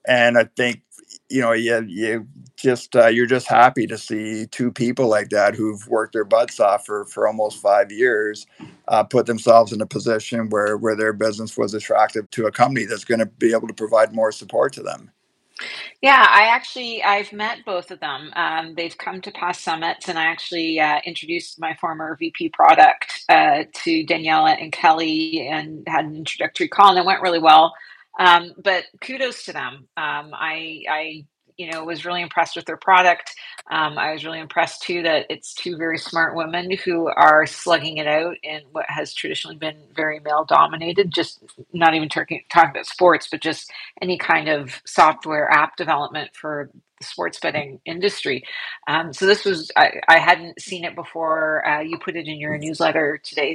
And 0.07 0.39
I 0.39 0.45
think 0.45 0.83
you 1.29 1.41
know, 1.41 1.53
you 1.53 1.85
you 1.89 2.27
just 2.57 2.95
uh, 2.97 3.09
you're 3.09 3.27
just 3.27 3.49
happy 3.49 3.87
to 3.87 3.99
see 3.99 4.47
two 4.47 4.73
people 4.73 5.09
like 5.09 5.31
that 5.31 5.55
who've 5.55 5.87
worked 5.89 6.13
their 6.13 6.25
butts 6.25 6.61
off 6.61 6.87
for 6.87 7.05
for 7.07 7.27
almost 7.27 7.61
five 7.61 7.91
years 7.91 8.47
uh, 8.89 9.03
put 9.03 9.27
themselves 9.27 9.73
in 9.73 9.81
a 9.81 9.87
position 9.87 10.49
where 10.51 10.77
where 10.77 10.97
their 10.97 11.13
business 11.13 11.57
was 11.57 11.75
attractive 11.75 12.31
to 12.31 12.47
a 12.47 12.53
company 12.53 12.85
that's 12.85 13.05
going 13.05 13.21
to 13.21 13.27
be 13.27 13.53
able 13.53 13.69
to 13.69 13.75
provide 13.75 14.15
more 14.15 14.33
support 14.33 14.73
to 14.75 14.83
them. 14.83 15.11
Yeah, 16.03 16.27
I 16.29 16.45
actually 16.45 17.03
I've 17.03 17.33
met 17.33 17.65
both 17.65 17.91
of 17.91 18.01
them. 18.01 18.31
Um, 18.37 18.75
they've 18.77 18.97
come 18.97 19.21
to 19.23 19.33
past 19.33 19.65
summits, 19.65 20.09
and 20.09 20.19
I 20.19 20.25
actually 20.25 20.79
uh, 20.79 21.01
introduced 21.05 21.59
my 21.59 21.75
former 21.81 22.17
VP 22.19 22.51
product 22.51 23.25
uh, 23.29 23.65
to 23.73 24.05
Daniela 24.05 24.61
and 24.61 24.71
Kelly, 24.71 25.49
and 25.51 25.83
had 25.89 26.05
an 26.05 26.15
introductory 26.15 26.69
call, 26.69 26.91
and 26.91 26.99
it 26.99 27.07
went 27.07 27.23
really 27.23 27.39
well. 27.39 27.73
Um, 28.19 28.53
but 28.63 28.85
kudos 29.01 29.45
to 29.45 29.53
them. 29.53 29.89
Um, 29.97 30.31
I, 30.33 30.83
I, 30.89 31.25
you 31.57 31.71
know, 31.71 31.85
was 31.85 32.05
really 32.05 32.23
impressed 32.23 32.57
with 32.57 32.67
their 32.67 32.77
product. 32.77 33.35
Um, 33.71 33.99
I 33.99 34.13
was 34.13 34.25
really 34.25 34.41
impressed 34.41 34.83
too 34.83 35.03
that 35.03 35.27
it's 35.31 35.55
two 35.55 35.77
very 35.77 35.99
smart 35.99 36.37
women 36.37 36.71
who 36.85 37.09
are 37.09 37.47
slugging 37.47 37.97
it 37.97 38.07
out 38.07 38.37
in 38.43 38.61
what 38.73 38.85
has 38.89 39.15
traditionally 39.15 39.57
been 39.57 39.79
very 39.95 40.21
male 40.21 40.45
dominated, 40.45 41.13
just 41.13 41.43
not 41.73 41.95
even 41.95 42.09
talking, 42.09 42.43
talking 42.51 42.71
about 42.71 42.87
sports, 42.87 43.29
but 43.31 43.41
just 43.41 43.73
any 44.03 44.19
kind 44.19 44.49
of 44.49 44.83
software 44.85 45.51
app 45.51 45.77
development 45.77 46.31
for 46.35 46.71
the 46.99 47.07
sports 47.07 47.39
betting 47.41 47.81
industry. 47.85 48.45
Um, 48.87 49.13
so 49.13 49.27
this 49.27 49.45
was, 49.45 49.71
I, 49.77 49.93
I, 50.09 50.19
hadn't 50.19 50.61
seen 50.61 50.85
it 50.85 50.95
before. 50.95 51.67
Uh, 51.67 51.81
you 51.81 51.99
put 51.99 52.17
it 52.17 52.27
in 52.27 52.39
your 52.39 52.57
newsletter 52.57 53.21
today, 53.23 53.55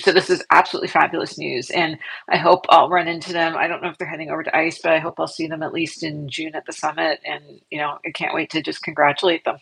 So 0.00 0.12
this 0.12 0.30
is 0.30 0.44
absolutely 0.50 0.88
fabulous 0.88 1.38
news. 1.38 1.70
And 1.70 1.98
I 2.28 2.36
hope 2.36 2.66
I'll 2.68 2.88
run 2.88 3.08
into 3.08 3.32
them. 3.32 3.56
I 3.56 3.66
don't 3.66 3.82
know 3.82 3.88
if 3.88 3.98
they're 3.98 4.08
heading 4.08 4.30
over 4.30 4.42
to 4.42 4.56
ICE, 4.56 4.78
but 4.80 4.92
I 4.92 4.98
hope 4.98 5.18
I'll 5.18 5.26
see 5.26 5.46
them 5.46 5.62
at 5.62 5.72
least 5.72 6.02
in 6.02 6.28
June 6.28 6.54
at 6.54 6.66
the 6.66 6.72
summit. 6.72 7.20
And, 7.24 7.60
you 7.70 7.78
know, 7.78 7.98
I 8.06 8.10
can't 8.10 8.34
wait 8.34 8.50
to 8.50 8.62
just 8.62 8.82
congratulate 8.82 9.44
them. 9.44 9.58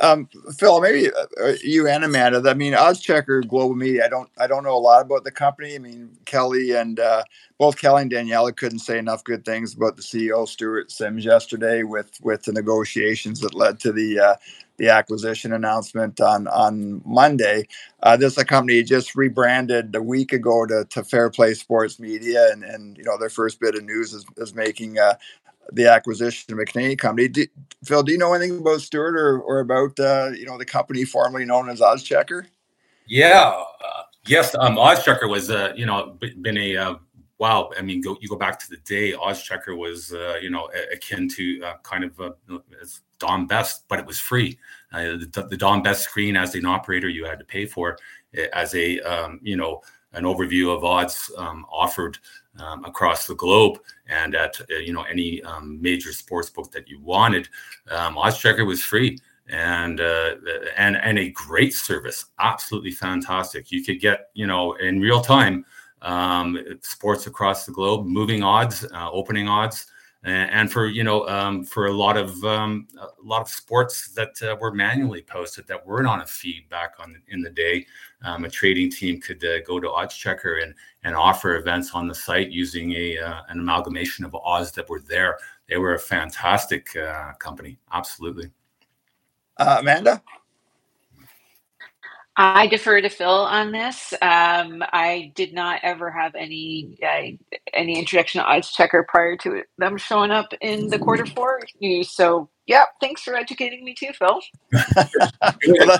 Um, 0.00 0.28
Phil, 0.58 0.80
maybe 0.82 1.10
uh, 1.10 1.52
you 1.64 1.88
and 1.88 2.04
Amanda. 2.04 2.42
I 2.48 2.54
mean, 2.54 2.74
OddsChecker 2.74 3.48
Global 3.48 3.74
Media. 3.74 4.04
I 4.04 4.08
don't, 4.08 4.28
I 4.38 4.46
don't 4.46 4.62
know 4.62 4.76
a 4.76 4.78
lot 4.78 5.00
about 5.00 5.24
the 5.24 5.30
company. 5.30 5.74
I 5.74 5.78
mean, 5.78 6.10
Kelly 6.26 6.72
and 6.72 7.00
uh, 7.00 7.22
both 7.58 7.78
Kelly 7.78 8.02
and 8.02 8.12
Daniela 8.12 8.54
couldn't 8.54 8.80
say 8.80 8.98
enough 8.98 9.24
good 9.24 9.46
things 9.46 9.74
about 9.74 9.96
the 9.96 10.02
CEO 10.02 10.46
Stuart 10.46 10.92
Sims 10.92 11.24
yesterday 11.24 11.82
with 11.82 12.10
with 12.22 12.42
the 12.42 12.52
negotiations 12.52 13.40
that 13.40 13.54
led 13.54 13.80
to 13.80 13.92
the 13.92 14.20
uh, 14.20 14.34
the 14.78 14.90
acquisition 14.90 15.52
announcement 15.52 16.20
on 16.20 16.48
on 16.48 17.02
Monday. 17.04 17.66
Uh, 18.02 18.16
this 18.16 18.32
is 18.32 18.38
a 18.38 18.44
company 18.44 18.82
just 18.82 19.14
rebranded 19.14 19.94
a 19.94 20.02
week 20.02 20.32
ago 20.32 20.66
to, 20.66 20.84
to 20.90 21.02
FairPlay 21.02 21.56
Sports 21.56 21.98
Media, 21.98 22.50
and 22.52 22.64
and 22.64 22.96
you 22.96 23.04
know 23.04 23.18
their 23.18 23.30
first 23.30 23.60
bit 23.60 23.74
of 23.74 23.84
news 23.84 24.12
is, 24.12 24.24
is 24.36 24.54
making 24.54 24.98
uh, 24.98 25.14
the 25.72 25.86
acquisition 25.90 26.52
of 26.52 26.58
a 26.58 26.64
Canadian 26.64 26.98
company. 26.98 27.28
Do, 27.28 27.46
Phil, 27.84 28.02
do 28.02 28.12
you 28.12 28.18
know 28.18 28.34
anything 28.34 28.58
about 28.58 28.80
Stuart 28.80 29.16
or, 29.16 29.40
or 29.40 29.60
about 29.60 29.98
uh, 29.98 30.30
you 30.34 30.46
know 30.46 30.58
the 30.58 30.64
company 30.64 31.04
formerly 31.04 31.44
known 31.44 31.68
as 31.68 31.80
OddsChecker? 31.80 32.46
Yeah, 33.06 33.52
uh, 33.84 34.02
yes. 34.26 34.54
Um, 34.58 34.76
OddsChecker 34.76 35.28
was 35.28 35.50
uh, 35.50 35.72
you 35.76 35.86
know 35.86 36.16
been 36.40 36.58
a 36.58 36.76
uh, 36.76 36.94
wow. 37.38 37.70
I 37.78 37.82
mean, 37.82 38.00
go 38.00 38.16
you 38.20 38.28
go 38.28 38.36
back 38.36 38.58
to 38.60 38.66
the 38.70 38.78
day 38.78 39.12
OddsChecker 39.12 39.76
was 39.76 40.12
uh, 40.12 40.38
you 40.40 40.50
know 40.50 40.68
akin 40.92 41.28
to 41.30 41.62
uh, 41.64 41.74
kind 41.82 42.04
of 42.04 42.20
as 42.82 43.00
Don 43.18 43.46
Best, 43.46 43.84
but 43.88 43.98
it 43.98 44.06
was 44.06 44.18
free. 44.18 44.58
Uh, 44.92 45.16
the, 45.32 45.46
the 45.50 45.56
Don 45.56 45.82
Best 45.82 46.02
screen 46.02 46.36
as 46.36 46.54
an 46.54 46.66
operator 46.66 47.08
you 47.08 47.24
had 47.24 47.38
to 47.38 47.44
pay 47.44 47.66
for 47.66 47.98
eh, 48.34 48.46
as 48.52 48.74
a 48.74 49.00
um, 49.00 49.40
you 49.42 49.56
know 49.56 49.82
an 50.12 50.24
overview 50.24 50.74
of 50.74 50.84
odds 50.84 51.30
um, 51.36 51.66
offered 51.70 52.18
um, 52.58 52.84
across 52.84 53.26
the 53.26 53.34
globe 53.34 53.78
and 54.08 54.34
at 54.34 54.60
uh, 54.70 54.76
you 54.76 54.92
know 54.92 55.02
any 55.02 55.42
um, 55.42 55.80
major 55.80 56.12
sports 56.12 56.50
book 56.50 56.70
that 56.72 56.88
you 56.88 57.00
wanted. 57.00 57.48
Um, 57.90 58.16
OddsChecker 58.16 58.66
was 58.66 58.82
free 58.82 59.18
and 59.48 60.00
uh, 60.00 60.36
and 60.76 60.96
and 60.96 61.18
a 61.18 61.30
great 61.30 61.74
service, 61.74 62.26
absolutely 62.38 62.90
fantastic. 62.92 63.70
You 63.70 63.84
could 63.84 64.00
get 64.00 64.30
you 64.34 64.46
know 64.46 64.74
in 64.74 65.00
real 65.00 65.20
time 65.20 65.64
um, 66.02 66.58
sports 66.80 67.26
across 67.26 67.66
the 67.66 67.72
globe, 67.72 68.06
moving 68.06 68.42
odds, 68.42 68.84
uh, 68.92 69.10
opening 69.10 69.48
odds 69.48 69.86
and 70.26 70.72
for 70.72 70.88
you 70.88 71.04
know 71.04 71.26
um, 71.28 71.64
for 71.64 71.86
a 71.86 71.92
lot 71.92 72.16
of 72.16 72.42
um, 72.44 72.88
a 72.98 73.06
lot 73.22 73.40
of 73.40 73.48
sports 73.48 74.08
that 74.08 74.42
uh, 74.42 74.56
were 74.60 74.72
manually 74.72 75.22
posted 75.22 75.66
that 75.68 75.86
weren't 75.86 76.08
on 76.08 76.20
a 76.20 76.26
feed 76.26 76.68
back 76.68 76.94
on 76.98 77.20
in 77.28 77.40
the 77.42 77.50
day, 77.50 77.86
um, 78.24 78.44
a 78.44 78.50
trading 78.50 78.90
team 78.90 79.20
could 79.20 79.44
uh, 79.44 79.60
go 79.62 79.78
to 79.78 79.86
OddsChecker 79.86 80.62
and 80.62 80.74
and 81.04 81.14
offer 81.14 81.56
events 81.56 81.92
on 81.94 82.08
the 82.08 82.14
site 82.14 82.50
using 82.50 82.92
a 82.92 83.18
uh, 83.18 83.42
an 83.48 83.60
amalgamation 83.60 84.24
of 84.24 84.34
odds 84.34 84.72
that 84.72 84.88
were 84.88 85.00
there. 85.00 85.38
They 85.68 85.76
were 85.76 85.94
a 85.94 85.98
fantastic 85.98 86.96
uh, 86.96 87.32
company, 87.34 87.78
absolutely. 87.92 88.50
Uh, 89.58 89.76
Amanda. 89.80 90.22
I 92.38 92.66
defer 92.66 93.00
to 93.00 93.08
Phil 93.08 93.28
on 93.28 93.72
this. 93.72 94.12
Um, 94.20 94.82
I 94.92 95.32
did 95.34 95.54
not 95.54 95.80
ever 95.82 96.10
have 96.10 96.34
any 96.34 96.98
uh, 97.02 97.56
any 97.72 97.98
introduction 97.98 98.42
to 98.42 98.46
OddsChecker 98.46 99.06
prior 99.06 99.36
to 99.38 99.62
them 99.78 99.96
showing 99.96 100.30
up 100.30 100.52
in 100.60 100.88
the 100.88 100.98
Quarter4 100.98 101.60
news. 101.80 102.10
So, 102.10 102.50
yeah, 102.66 102.84
thanks 103.00 103.22
for 103.22 103.34
educating 103.34 103.84
me 103.84 103.94
too, 103.94 104.10
Phil. 104.12 104.40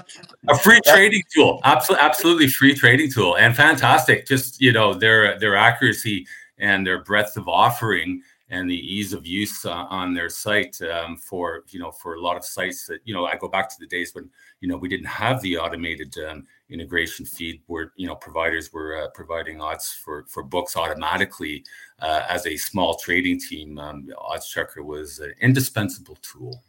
a 0.49 0.59
free 0.59 0.81
trading 0.85 1.23
tool, 1.35 1.61
absolutely, 1.65 2.07
absolutely 2.07 2.49
free 2.49 2.75
trading 2.75 3.11
tool, 3.11 3.37
and 3.37 3.57
fantastic. 3.57 4.27
Just 4.27 4.61
you 4.61 4.73
know 4.73 4.93
their 4.93 5.39
their 5.39 5.57
accuracy 5.57 6.27
and 6.59 6.87
their 6.87 7.03
breadth 7.03 7.39
of 7.39 7.49
offering 7.49 8.23
and 8.49 8.71
the 8.71 8.95
ease 8.95 9.13
of 9.13 9.27
use 9.27 9.65
uh, 9.65 9.73
on 9.73 10.15
their 10.15 10.29
site 10.29 10.81
um, 10.83 11.17
for 11.17 11.65
you 11.71 11.81
know 11.81 11.91
for 11.91 12.15
a 12.15 12.21
lot 12.21 12.37
of 12.37 12.45
sites 12.45 12.87
that 12.87 13.01
you 13.05 13.15
know 13.15 13.27
I 13.27 13.37
go 13.37 13.49
back 13.49 13.69
to 13.71 13.77
the 13.81 13.87
days 13.87 14.15
when 14.15 14.31
you 14.61 14.69
know 14.69 14.77
we 14.77 14.89
didn't 14.89 15.07
have 15.07 15.41
the 15.43 15.59
automated 15.59 16.17
um, 16.29 16.47
integration 16.71 17.27
feed 17.27 17.61
where 17.67 17.93
you 17.97 18.07
know 18.07 18.15
providers 18.15 18.73
were 18.73 19.03
uh, 19.03 19.09
providing 19.11 19.61
odds 19.61 19.93
for 19.93 20.25
for 20.29 20.43
books 20.43 20.77
automatically 20.77 21.65
uh, 22.01 22.23
as 22.29 22.47
a 22.47 22.57
small 22.57 22.97
trading 22.97 23.41
team. 23.41 23.79
Um, 23.79 24.09
OddsChecker 24.17 24.85
was 24.85 25.19
an 25.19 25.35
indispensable 25.41 26.17
tool. 26.23 26.63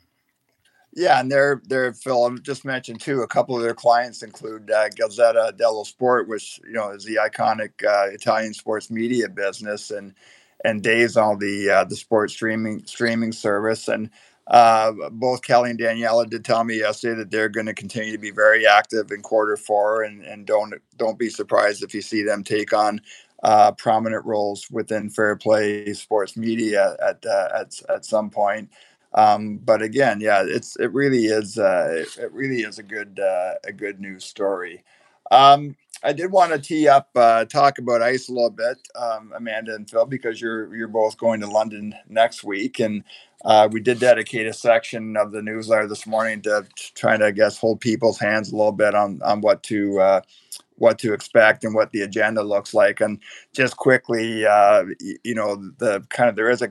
Yeah, 0.94 1.20
and 1.20 1.32
they're 1.32 1.62
they're 1.68 1.94
Phil. 1.94 2.26
I 2.26 2.36
just 2.42 2.66
mentioned 2.66 3.02
too. 3.02 3.22
A 3.22 3.28
couple 3.28 3.56
of 3.56 3.62
their 3.62 3.76
clients 3.76 4.24
include 4.24 4.72
uh, 4.72 4.90
Gazzetta 4.90 5.56
dello 5.56 5.84
Sport, 5.84 6.28
which 6.28 6.60
you 6.66 6.74
know 6.74 6.90
is 6.90 7.04
the 7.04 7.20
iconic 7.22 7.70
uh, 7.86 8.12
Italian 8.12 8.52
sports 8.52 8.90
media 8.90 9.30
business, 9.30 9.92
and 9.92 10.16
and 10.68 10.84
DAZN 10.84 11.40
the 11.40 11.70
uh, 11.70 11.84
the 11.86 11.96
sports 11.96 12.34
streaming 12.34 12.86
streaming 12.86 13.32
service. 13.32 13.88
And 13.88 14.10
uh, 14.48 14.92
both 15.12 15.42
Kelly 15.42 15.72
and 15.72 15.80
Daniela 15.80 16.30
did 16.30 16.44
tell 16.44 16.64
me 16.64 16.80
yesterday 16.80 17.20
that 17.20 17.32
they're 17.32 17.50
going 17.50 17.66
to 17.66 17.74
continue 17.74 18.12
to 18.12 18.18
be 18.18 18.32
very 18.32 18.68
active 18.68 19.12
in 19.12 19.22
Quarter4, 19.22 20.06
and 20.06 20.24
and 20.26 20.46
don't 20.46 20.74
don't 20.98 21.18
be 21.18 21.30
surprised 21.30 21.84
if 21.84 21.94
you 21.94 22.02
see 22.02 22.24
them 22.24 22.44
take 22.44 22.74
on 22.74 23.02
uh, 23.44 23.72
prominent 23.74 24.26
roles 24.26 24.70
within 24.70 25.10
FairPlay 25.10 25.96
Sports 25.96 26.36
Media 26.36 26.98
at 27.02 27.26
uh, 27.26 27.50
at 27.56 27.74
at 27.90 28.06
some 28.06 28.30
point. 28.30 28.70
Um, 29.14 29.58
but 29.58 29.82
again, 29.82 30.20
yeah, 30.20 30.44
it's 30.46 30.76
it 30.78 30.92
really 30.94 31.26
is 31.28 31.58
uh, 31.58 32.04
it 32.20 32.32
really 32.34 32.62
is 32.62 32.78
a 32.78 32.84
good 32.84 33.20
uh, 33.20 33.54
a 33.64 33.72
good 33.72 34.00
news 34.02 34.26
story. 34.26 34.84
Um, 35.32 35.76
I 36.04 36.14
did 36.14 36.32
want 36.32 36.52
to 36.52 36.60
tee 36.60 36.88
up, 36.88 37.10
uh, 37.16 37.46
talk 37.46 37.80
about 37.80 38.02
ice 38.02 38.30
a 38.30 38.32
little 38.32 38.52
bit, 38.52 38.78
um, 38.96 39.34
Amanda 39.36 39.74
and 39.74 39.90
Phil, 39.90 40.06
because 40.06 40.40
you're 40.40 40.74
you're 40.76 40.88
both 40.88 41.18
going 41.18 41.40
to 41.42 41.48
London 41.48 41.96
next 42.08 42.44
week, 42.44 42.80
and 42.80 43.04
uh, 43.46 43.68
we 43.72 43.80
did 43.80 44.00
dedicate 44.00 44.48
a 44.48 44.54
section 44.54 45.18
of 45.18 45.32
the 45.32 45.42
newsletter 45.42 45.88
this 45.88 46.06
morning 46.06 46.42
to 46.44 46.66
trying 46.96 47.20
to, 47.20 47.26
I 47.28 47.32
guess, 47.32 47.58
hold 47.58 47.82
people's 47.82 48.20
hands 48.20 48.52
a 48.52 48.56
little 48.56 48.72
bit 48.72 48.94
on 48.94 49.22
on 49.24 49.42
what 49.42 49.64
to 49.64 50.00
uh, 50.00 50.22
what 50.76 51.00
to 51.00 51.14
expect 51.14 51.64
and 51.64 51.74
what 51.74 51.92
the 51.92 52.02
agenda 52.02 52.44
looks 52.44 52.74
like. 52.74 53.02
And 53.02 53.20
just 53.54 53.78
quickly, 53.78 54.46
uh, 54.46 54.86
you 55.24 55.36
know, 55.36 55.56
the 55.78 56.06
kind 56.10 56.30
of 56.30 56.36
there 56.36 56.50
is 56.50 56.62
a 56.62 56.70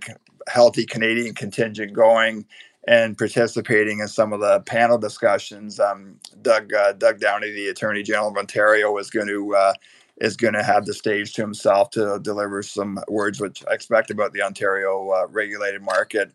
healthy 0.49 0.87
Canadian 0.87 1.35
contingent 1.35 1.93
going 1.93 2.47
and 2.87 3.19
participating 3.19 3.99
in 3.99 4.09
some 4.09 4.33
of 4.33 4.41
the 4.41 4.61
panel 4.61 4.99
discussions. 4.99 5.81
Um, 5.81 6.19
Doug 6.43 6.73
uh, 6.73 6.93
Doug 6.93 7.21
Downey, 7.21 7.51
the 7.51 7.69
Attorney 7.69 8.03
General 8.03 8.29
of 8.29 8.37
Ontario, 8.37 8.97
is 8.99 9.11
going 9.11 9.27
to 9.29 9.55
uh, 9.55 9.75
is 10.19 10.37
going 10.37 10.55
to 10.55 10.63
have 10.63 10.87
the 10.87 10.95
stage 10.95 11.35
to 11.35 11.43
himself 11.43 11.91
to 11.91 12.19
deliver 12.23 12.63
some 12.63 12.99
words, 13.09 13.41
which 13.41 13.63
I 13.71 13.75
expect 13.75 14.11
about 14.11 14.33
the 14.33 14.43
Ontario 14.43 15.11
uh, 15.11 15.27
regulated 15.29 15.83
market 15.83 16.33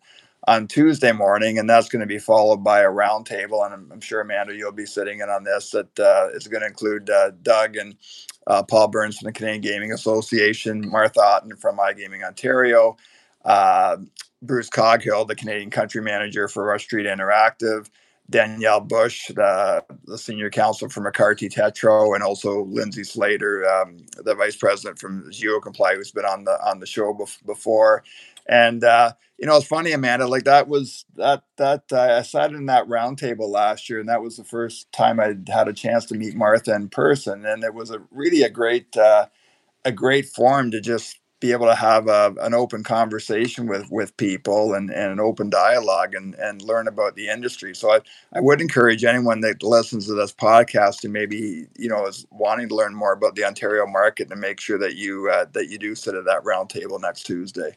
on 0.47 0.67
Tuesday 0.67 1.11
morning, 1.11 1.57
and 1.59 1.69
that's 1.69 1.89
going 1.89 1.99
to 1.99 2.07
be 2.07 2.19
followed 2.19 2.63
by 2.63 2.81
a 2.81 2.89
roundtable. 2.89 3.63
And 3.65 3.73
I'm, 3.73 3.91
I'm, 3.91 4.01
sure 4.01 4.21
Amanda, 4.21 4.55
you'll 4.55 4.71
be 4.71 4.85
sitting 4.85 5.19
in 5.19 5.29
on 5.29 5.43
this. 5.43 5.71
That 5.71 5.99
uh, 5.99 6.29
is 6.33 6.47
going 6.47 6.61
to 6.61 6.67
include 6.67 7.09
uh, 7.09 7.31
Doug 7.43 7.75
and 7.75 7.95
uh, 8.47 8.63
Paul 8.63 8.87
Burns 8.87 9.17
from 9.17 9.27
the 9.27 9.33
Canadian 9.33 9.61
Gaming 9.61 9.93
Association, 9.93 10.89
Martha 10.89 11.19
Otton 11.19 11.59
from 11.59 11.77
iGaming 11.77 12.23
Ontario. 12.25 12.97
Bruce 14.41 14.69
Coghill, 14.69 15.25
the 15.25 15.35
Canadian 15.35 15.69
country 15.69 16.01
manager 16.01 16.47
for 16.47 16.65
Rush 16.65 16.83
Street 16.83 17.05
Interactive, 17.05 17.89
Danielle 18.29 18.79
Bush, 18.81 19.27
the, 19.27 19.83
the 20.05 20.17
senior 20.17 20.49
counsel 20.49 20.89
for 20.89 21.01
McCarthy 21.01 21.49
Tétrault, 21.49 22.15
and 22.15 22.23
also 22.23 22.63
Lindsay 22.63 23.03
Slater, 23.03 23.67
um, 23.69 23.97
the 24.17 24.35
vice 24.35 24.55
president 24.55 24.99
from 24.99 25.29
GeoComply, 25.31 25.95
who's 25.95 26.11
been 26.11 26.25
on 26.25 26.45
the 26.45 26.57
on 26.65 26.79
the 26.79 26.85
show 26.85 27.13
bef- 27.13 27.45
before. 27.45 28.03
And 28.47 28.83
uh, 28.83 29.13
you 29.37 29.45
know, 29.47 29.57
it's 29.57 29.67
funny, 29.67 29.91
Amanda. 29.91 30.27
Like 30.27 30.45
that 30.45 30.67
was 30.67 31.05
that 31.17 31.43
that 31.57 31.83
uh, 31.91 32.17
I 32.19 32.21
sat 32.21 32.51
in 32.51 32.67
that 32.67 32.87
roundtable 32.87 33.49
last 33.49 33.89
year, 33.89 33.99
and 33.99 34.09
that 34.09 34.21
was 34.21 34.37
the 34.37 34.43
first 34.43 34.91
time 34.91 35.19
I 35.19 35.27
had 35.27 35.49
had 35.51 35.67
a 35.67 35.73
chance 35.73 36.05
to 36.05 36.15
meet 36.15 36.35
Martha 36.35 36.73
in 36.73 36.89
person, 36.89 37.45
and 37.45 37.63
it 37.63 37.73
was 37.73 37.91
a 37.91 38.01
really 38.11 38.43
a 38.43 38.49
great 38.49 38.95
uh, 38.95 39.27
a 39.85 39.93
great 39.93 40.27
forum 40.27 40.71
to 40.71 40.81
just 40.81 41.20
be 41.41 41.51
able 41.51 41.65
to 41.65 41.75
have 41.75 42.07
a, 42.07 42.33
an 42.39 42.53
open 42.53 42.83
conversation 42.83 43.67
with 43.67 43.91
with 43.91 44.15
people 44.15 44.75
and, 44.75 44.89
and 44.91 45.11
an 45.11 45.19
open 45.19 45.49
dialogue 45.49 46.15
and, 46.15 46.35
and 46.35 46.61
learn 46.61 46.87
about 46.87 47.15
the 47.15 47.27
industry. 47.27 47.75
So 47.75 47.91
I, 47.91 47.99
I 48.31 48.39
would 48.39 48.61
encourage 48.61 49.03
anyone 49.03 49.41
that 49.41 49.63
listens 49.63 50.05
to 50.07 50.13
this 50.13 50.31
podcast 50.31 51.03
and 51.03 51.11
maybe 51.11 51.67
you 51.77 51.89
know 51.89 52.05
is 52.05 52.25
wanting 52.31 52.69
to 52.69 52.75
learn 52.75 52.95
more 52.95 53.11
about 53.11 53.35
the 53.35 53.43
Ontario 53.43 53.85
market 53.85 54.29
to 54.29 54.35
make 54.37 54.61
sure 54.61 54.77
that 54.77 54.95
you 54.95 55.29
uh, 55.29 55.45
that 55.51 55.67
you 55.69 55.77
do 55.77 55.95
sit 55.95 56.15
at 56.15 56.25
that 56.25 56.43
roundtable 56.43 57.01
next 57.01 57.23
Tuesday. 57.23 57.75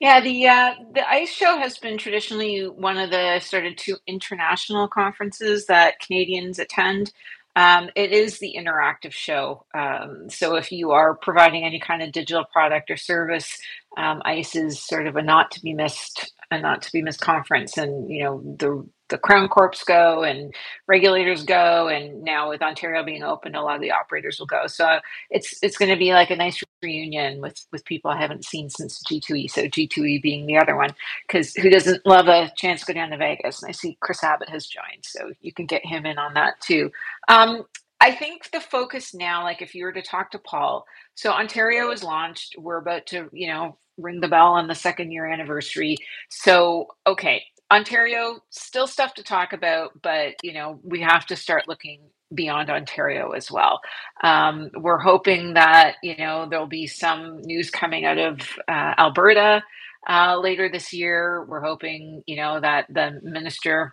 Yeah, 0.00 0.20
the 0.20 0.46
uh, 0.46 0.74
the 0.94 1.10
ICE 1.10 1.28
show 1.28 1.58
has 1.58 1.78
been 1.78 1.98
traditionally 1.98 2.68
one 2.68 2.98
of 2.98 3.10
the 3.10 3.40
sort 3.40 3.66
of 3.66 3.74
two 3.74 3.96
international 4.06 4.86
conferences 4.86 5.66
that 5.66 5.98
Canadians 5.98 6.60
attend. 6.60 7.12
Um, 7.58 7.90
it 7.96 8.12
is 8.12 8.38
the 8.38 8.54
interactive 8.56 9.10
show. 9.10 9.64
Um, 9.74 10.30
so 10.30 10.54
if 10.54 10.70
you 10.70 10.92
are 10.92 11.16
providing 11.16 11.64
any 11.64 11.80
kind 11.80 12.02
of 12.04 12.12
digital 12.12 12.44
product 12.44 12.88
or 12.88 12.96
service, 12.96 13.58
um, 13.96 14.22
ICE 14.24 14.54
is 14.54 14.80
sort 14.80 15.08
of 15.08 15.16
a 15.16 15.22
not 15.22 15.50
to 15.52 15.60
be 15.60 15.74
missed 15.74 16.32
a 16.50 16.60
not 16.60 16.82
to 16.82 16.92
be 16.92 17.02
missed 17.02 17.20
conference, 17.20 17.78
and 17.78 18.10
you 18.10 18.24
know 18.24 18.42
the 18.58 18.86
the 19.08 19.18
Crown 19.18 19.48
Corps 19.48 19.72
go 19.86 20.22
and 20.22 20.54
regulators 20.86 21.44
go, 21.44 21.88
and 21.88 22.22
now 22.22 22.50
with 22.50 22.62
Ontario 22.62 23.04
being 23.04 23.22
open, 23.22 23.54
a 23.54 23.62
lot 23.62 23.76
of 23.76 23.82
the 23.82 23.92
operators 23.92 24.38
will 24.38 24.46
go. 24.46 24.66
So 24.66 24.98
it's 25.30 25.58
it's 25.62 25.78
going 25.78 25.90
to 25.90 25.98
be 25.98 26.12
like 26.12 26.30
a 26.30 26.36
nice 26.36 26.62
reunion 26.82 27.40
with 27.40 27.66
with 27.72 27.84
people 27.84 28.10
I 28.10 28.20
haven't 28.20 28.44
seen 28.44 28.70
since 28.70 29.02
G2E. 29.10 29.50
So 29.50 29.64
G2E 29.68 30.22
being 30.22 30.46
the 30.46 30.58
other 30.58 30.76
one, 30.76 30.90
because 31.26 31.54
who 31.54 31.70
doesn't 31.70 32.06
love 32.06 32.28
a 32.28 32.52
chance 32.56 32.80
to 32.80 32.92
go 32.92 33.00
down 33.00 33.10
to 33.10 33.18
Vegas? 33.18 33.62
And 33.62 33.70
I 33.70 33.72
see 33.72 33.98
Chris 34.00 34.24
Abbott 34.24 34.50
has 34.50 34.66
joined, 34.66 35.04
so 35.04 35.32
you 35.40 35.52
can 35.52 35.66
get 35.66 35.84
him 35.84 36.06
in 36.06 36.18
on 36.18 36.34
that 36.34 36.60
too. 36.60 36.90
Um, 37.28 37.64
I 38.00 38.12
think 38.12 38.50
the 38.52 38.60
focus 38.60 39.14
now, 39.14 39.42
like 39.42 39.60
if 39.62 39.74
you 39.74 39.84
were 39.84 39.92
to 39.92 40.02
talk 40.02 40.30
to 40.32 40.38
Paul, 40.38 40.86
so 41.14 41.32
Ontario 41.32 41.90
is 41.90 42.04
launched. 42.04 42.54
We're 42.58 42.78
about 42.78 43.06
to, 43.08 43.28
you 43.32 43.48
know, 43.48 43.76
ring 43.98 44.20
the 44.20 44.28
bell 44.28 44.52
on 44.54 44.68
the 44.68 44.76
second 44.76 45.12
year 45.12 45.26
anniversary. 45.26 45.96
So, 46.30 46.88
okay, 47.06 47.44
Ontario, 47.72 48.40
still 48.50 48.88
stuff 48.88 49.14
to 49.16 49.24
talk 49.24 49.52
about, 49.54 49.92
but 50.02 50.34
you 50.42 50.54
know, 50.54 50.80
we 50.84 51.02
have 51.02 51.26
to 51.26 51.36
start 51.36 51.68
looking 51.68 52.00
beyond 52.34 52.70
Ontario 52.70 53.32
as 53.32 53.50
well. 53.50 53.80
Um, 54.24 54.70
we're 54.76 54.98
hoping 54.98 55.54
that 55.54 55.96
you 56.02 56.16
know 56.18 56.48
there'll 56.50 56.66
be 56.68 56.86
some 56.88 57.42
news 57.42 57.70
coming 57.70 58.04
out 58.06 58.18
of 58.18 58.40
uh, 58.68 58.94
Alberta 58.98 59.62
uh, 60.08 60.38
later 60.40 60.70
this 60.70 60.92
year. 60.94 61.44
We're 61.48 61.62
hoping 61.62 62.22
you 62.26 62.36
know 62.36 62.60
that 62.60 62.86
the 62.90 63.20
minister 63.22 63.92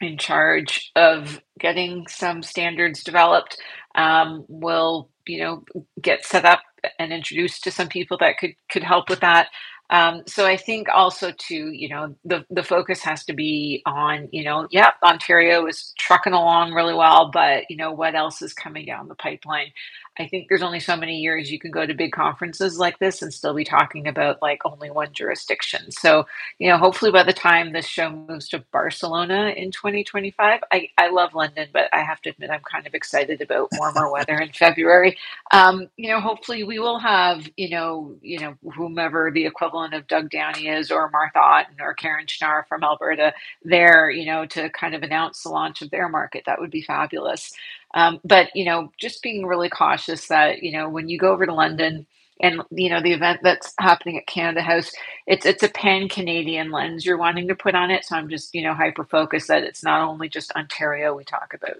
in 0.00 0.18
charge 0.18 0.92
of 0.96 1.40
getting 1.60 2.06
some 2.08 2.42
standards 2.44 3.04
developed 3.04 3.58
um, 3.96 4.46
will 4.48 5.10
you 5.26 5.40
know 5.42 5.64
get 6.02 6.24
set 6.26 6.46
up 6.46 6.60
and 6.98 7.12
introduced 7.12 7.64
to 7.64 7.70
some 7.70 7.88
people 7.88 8.18
that 8.18 8.38
could 8.38 8.54
could 8.70 8.84
help 8.84 9.08
with 9.10 9.20
that 9.20 9.48
um, 9.90 10.22
so 10.26 10.46
I 10.46 10.56
think 10.56 10.88
also 10.92 11.32
too, 11.32 11.72
you 11.72 11.88
know, 11.88 12.14
the 12.24 12.44
the 12.50 12.62
focus 12.64 13.02
has 13.02 13.24
to 13.26 13.34
be 13.34 13.82
on, 13.86 14.28
you 14.32 14.44
know, 14.44 14.66
yeah, 14.70 14.90
Ontario 15.02 15.66
is 15.66 15.94
trucking 15.98 16.32
along 16.34 16.72
really 16.74 16.94
well, 16.94 17.30
but 17.32 17.64
you 17.70 17.76
know, 17.76 17.92
what 17.92 18.14
else 18.14 18.42
is 18.42 18.52
coming 18.52 18.86
down 18.86 19.08
the 19.08 19.14
pipeline? 19.14 19.72
I 20.18 20.28
think 20.28 20.48
there's 20.48 20.62
only 20.62 20.80
so 20.80 20.96
many 20.96 21.18
years 21.18 21.50
you 21.50 21.58
can 21.60 21.70
go 21.70 21.86
to 21.86 21.94
big 21.94 22.12
conferences 22.12 22.78
like 22.78 22.98
this 22.98 23.22
and 23.22 23.32
still 23.32 23.54
be 23.54 23.64
talking 23.64 24.08
about 24.08 24.42
like 24.42 24.60
only 24.64 24.90
one 24.90 25.12
jurisdiction. 25.12 25.90
So, 25.92 26.26
you 26.58 26.68
know, 26.70 26.78
hopefully 26.78 27.12
by 27.12 27.22
the 27.24 27.32
time 27.32 27.72
this 27.72 27.86
show 27.86 28.10
moves 28.10 28.48
to 28.50 28.64
Barcelona 28.72 29.50
in 29.56 29.72
2025, 29.72 30.60
I, 30.72 30.88
I 30.98 31.10
love 31.10 31.34
London, 31.34 31.68
but 31.72 31.84
I 31.92 32.02
have 32.02 32.20
to 32.22 32.30
admit 32.30 32.50
I'm 32.50 32.62
kind 32.70 32.86
of 32.86 32.94
excited 32.94 33.40
about 33.42 33.70
warmer 33.72 34.10
weather 34.12 34.38
in 34.38 34.52
February. 34.52 35.18
Um, 35.52 35.88
you 35.96 36.10
know, 36.10 36.20
hopefully 36.20 36.64
we 36.64 36.78
will 36.78 36.98
have, 36.98 37.48
you 37.56 37.70
know, 37.70 38.16
you 38.22 38.40
know, 38.40 38.54
whomever 38.76 39.30
the 39.32 39.46
equivalent 39.46 39.77
of 39.94 40.06
Doug 40.08 40.30
Downey 40.30 40.68
is 40.68 40.90
or 40.90 41.10
Martha 41.10 41.38
Otton 41.38 41.80
or 41.80 41.94
Karen 41.94 42.26
Schnarr 42.26 42.66
from 42.68 42.84
Alberta 42.84 43.34
there, 43.64 44.10
you 44.10 44.26
know, 44.26 44.46
to 44.46 44.70
kind 44.70 44.94
of 44.94 45.02
announce 45.02 45.42
the 45.42 45.50
launch 45.50 45.82
of 45.82 45.90
their 45.90 46.08
market. 46.08 46.44
That 46.46 46.60
would 46.60 46.70
be 46.70 46.82
fabulous. 46.82 47.52
Um, 47.94 48.20
but 48.24 48.54
you 48.56 48.64
know, 48.66 48.92
just 48.98 49.22
being 49.22 49.46
really 49.46 49.70
cautious 49.70 50.28
that 50.28 50.62
you 50.62 50.72
know 50.72 50.88
when 50.88 51.08
you 51.08 51.18
go 51.18 51.32
over 51.32 51.46
to 51.46 51.54
London 51.54 52.06
and 52.40 52.62
you 52.70 52.90
know 52.90 53.02
the 53.02 53.12
event 53.14 53.40
that's 53.42 53.74
happening 53.80 54.18
at 54.18 54.26
Canada 54.28 54.62
House, 54.62 54.92
it's 55.26 55.46
it's 55.46 55.62
a 55.64 55.68
pan 55.70 56.08
Canadian 56.08 56.70
lens 56.72 57.06
you're 57.06 57.18
wanting 57.18 57.48
to 57.48 57.56
put 57.56 57.74
on 57.76 57.90
it. 57.90 58.04
So 58.04 58.16
I'm 58.16 58.28
just 58.30 58.54
you 58.54 58.62
know 58.62 58.74
hyper 58.74 59.04
focused 59.04 59.48
that 59.48 59.64
it's 59.64 59.84
not 59.84 60.02
only 60.08 60.28
just 60.28 60.52
Ontario 60.52 61.14
we 61.16 61.24
talk 61.24 61.54
about. 61.54 61.78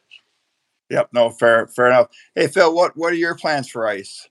Yep, 0.91 1.11
no, 1.13 1.31
fair, 1.31 1.67
fair 1.69 1.89
enough. 1.89 2.09
Hey, 2.35 2.47
Phil, 2.49 2.75
what 2.75 2.97
what 2.97 3.13
are 3.13 3.17
your 3.17 3.35
plans 3.37 3.69
for 3.69 3.89
ICE? 3.89 4.29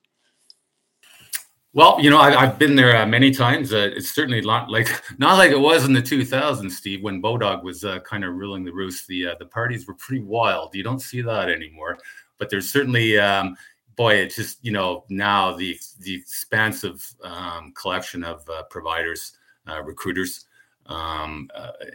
Well, 1.77 2.01
you 2.01 2.09
know, 2.09 2.17
I, 2.17 2.31
have 2.31 2.57
been 2.57 2.75
there 2.75 2.97
uh, 2.97 3.05
many 3.05 3.29
times. 3.29 3.71
Uh, 3.71 3.91
it's 3.95 4.09
certainly 4.09 4.41
not 4.41 4.67
like 4.67 4.89
not 5.19 5.37
like 5.37 5.51
it 5.51 5.59
was 5.59 5.85
in 5.85 5.93
the 5.93 6.01
2000s, 6.01 6.71
Steve, 6.71 7.03
when 7.03 7.21
Bodog 7.21 7.61
was 7.61 7.83
uh, 7.83 7.99
kind 7.99 8.23
of 8.23 8.33
ruling 8.33 8.63
the 8.63 8.73
roost. 8.73 9.05
The 9.05 9.27
uh, 9.27 9.35
the 9.37 9.45
parties 9.45 9.85
were 9.85 9.93
pretty 9.93 10.23
wild. 10.23 10.73
You 10.73 10.81
don't 10.81 11.03
see 11.03 11.21
that 11.21 11.49
anymore. 11.49 11.99
But 12.39 12.49
there's 12.49 12.71
certainly, 12.73 13.19
um, 13.19 13.55
boy, 13.95 14.15
it's 14.15 14.37
just 14.37 14.57
you 14.65 14.71
know 14.71 15.05
now 15.09 15.55
the 15.55 15.79
the 15.99 16.15
expansive 16.15 17.13
um, 17.23 17.73
collection 17.79 18.23
of 18.23 18.49
uh, 18.49 18.63
providers, 18.71 19.33
uh, 19.67 19.83
recruiters, 19.83 20.45
um, 20.87 21.47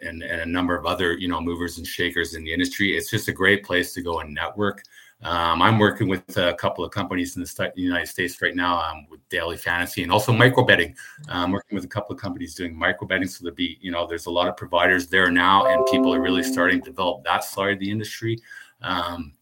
and 0.03 0.23
and 0.23 0.43
a 0.43 0.47
number 0.47 0.77
of 0.77 0.87
other 0.87 1.15
you 1.15 1.27
know 1.27 1.41
movers 1.41 1.79
and 1.79 1.87
shakers 1.89 2.35
in 2.37 2.45
the 2.45 2.53
industry. 2.53 2.97
It's 2.97 3.11
just 3.11 3.27
a 3.27 3.33
great 3.33 3.65
place 3.65 3.93
to 3.95 4.01
go 4.01 4.21
and 4.21 4.33
network. 4.33 4.85
Um, 5.23 5.63
I'm 5.63 5.79
working 5.79 6.09
with 6.09 6.37
a 6.37 6.55
couple 6.55 6.85
of 6.85 6.91
companies 6.91 7.37
in 7.37 7.43
the 7.43 7.71
United 7.77 8.07
States 8.07 8.43
right 8.43 8.57
now 8.57 8.83
um, 8.83 9.07
with 9.09 9.27
daily 9.29 9.57
fantasy 9.57 10.03
and 10.03 10.11
also 10.11 10.33
micro 10.33 10.65
betting. 10.65 10.97
I'm 11.29 11.45
um, 11.45 11.53
working 11.53 11.77
with 11.77 11.85
a 11.85 11.89
couple 11.89 12.15
of 12.15 12.21
companies 12.21 12.55
doing 12.55 12.77
micro 12.77 13.07
betting. 13.07 13.29
So 13.29 13.45
there'll 13.45 13.55
be, 13.55 13.79
you 13.81 13.93
know, 13.93 14.07
there's 14.07 14.27
a 14.27 14.31
lot 14.31 14.49
of 14.49 14.57
providers 14.57 15.07
there 15.07 15.31
now, 15.31 15.67
and 15.67 15.87
people 15.87 16.13
are 16.13 16.21
really 16.21 16.43
starting 16.43 16.81
to 16.81 16.91
develop 16.91 17.25
that 17.25 17.45
side 17.45 17.75
of 17.75 17.79
the 17.79 17.91
industry. 17.91 18.39
Um, 18.83 19.35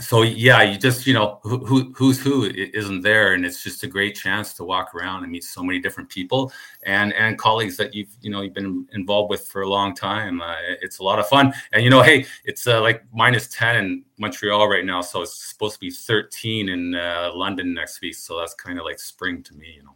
so 0.00 0.22
yeah, 0.22 0.62
you 0.62 0.76
just 0.76 1.06
you 1.06 1.14
know 1.14 1.38
who, 1.42 1.64
who 1.64 1.92
who's 1.94 2.20
who 2.20 2.44
isn't 2.46 3.02
there, 3.02 3.34
and 3.34 3.46
it's 3.46 3.62
just 3.62 3.84
a 3.84 3.86
great 3.86 4.16
chance 4.16 4.52
to 4.54 4.64
walk 4.64 4.92
around 4.94 5.22
and 5.22 5.30
meet 5.30 5.44
so 5.44 5.62
many 5.62 5.78
different 5.78 6.08
people 6.08 6.52
and 6.82 7.12
and 7.12 7.38
colleagues 7.38 7.76
that 7.76 7.94
you've 7.94 8.08
you 8.20 8.30
know 8.30 8.42
you've 8.42 8.54
been 8.54 8.86
involved 8.92 9.30
with 9.30 9.46
for 9.46 9.62
a 9.62 9.68
long 9.68 9.94
time. 9.94 10.42
Uh, 10.42 10.56
it's 10.82 10.98
a 10.98 11.02
lot 11.02 11.20
of 11.20 11.28
fun, 11.28 11.52
and 11.72 11.84
you 11.84 11.90
know, 11.90 12.02
hey, 12.02 12.26
it's 12.44 12.66
uh, 12.66 12.80
like 12.80 13.04
minus 13.12 13.46
ten 13.48 13.76
in 13.76 14.04
Montreal 14.18 14.68
right 14.68 14.84
now, 14.84 15.00
so 15.00 15.22
it's 15.22 15.48
supposed 15.48 15.74
to 15.74 15.80
be 15.80 15.90
thirteen 15.90 16.70
in 16.70 16.96
uh, 16.96 17.30
London 17.32 17.72
next 17.72 18.00
week. 18.00 18.16
So 18.16 18.38
that's 18.38 18.54
kind 18.54 18.78
of 18.80 18.84
like 18.84 18.98
spring 18.98 19.42
to 19.44 19.54
me, 19.54 19.74
you 19.76 19.84
know. 19.84 19.94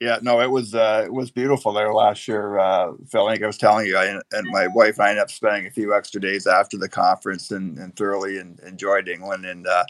Yeah, 0.00 0.18
no, 0.22 0.40
it 0.40 0.50
was 0.50 0.76
uh, 0.76 1.02
it 1.04 1.12
was 1.12 1.30
beautiful 1.32 1.72
there 1.72 1.92
last 1.92 2.28
year, 2.28 2.56
uh, 2.58 2.92
Phil. 3.08 3.26
I 3.26 3.34
I 3.42 3.46
was 3.46 3.58
telling 3.58 3.86
you, 3.86 3.96
I, 3.96 4.20
and 4.30 4.48
my 4.50 4.68
wife 4.68 5.00
I 5.00 5.08
ended 5.10 5.22
up 5.22 5.30
spending 5.30 5.66
a 5.66 5.70
few 5.70 5.92
extra 5.92 6.20
days 6.20 6.46
after 6.46 6.76
the 6.76 6.88
conference 6.88 7.50
and, 7.50 7.76
and 7.78 7.96
thoroughly 7.96 8.38
and, 8.38 8.60
enjoyed 8.60 9.08
England 9.08 9.44
in 9.44 9.66
uh, 9.66 9.82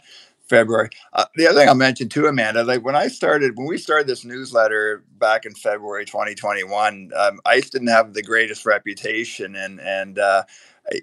February. 0.47 0.89
Uh, 1.13 1.25
the 1.35 1.47
other 1.47 1.59
thing 1.59 1.69
I'll 1.69 1.75
mention 1.75 2.09
too, 2.09 2.25
Amanda, 2.25 2.63
like 2.63 2.83
when 2.83 2.95
I 2.95 3.07
started, 3.07 3.55
when 3.55 3.67
we 3.67 3.77
started 3.77 4.07
this 4.07 4.25
newsletter 4.25 5.03
back 5.19 5.45
in 5.45 5.53
February 5.53 6.05
2021, 6.05 7.11
um, 7.15 7.39
ICE 7.45 7.69
didn't 7.69 7.89
have 7.89 8.13
the 8.15 8.23
greatest 8.23 8.65
reputation, 8.65 9.55
and 9.55 9.79
and 9.79 10.17
uh, 10.17 10.43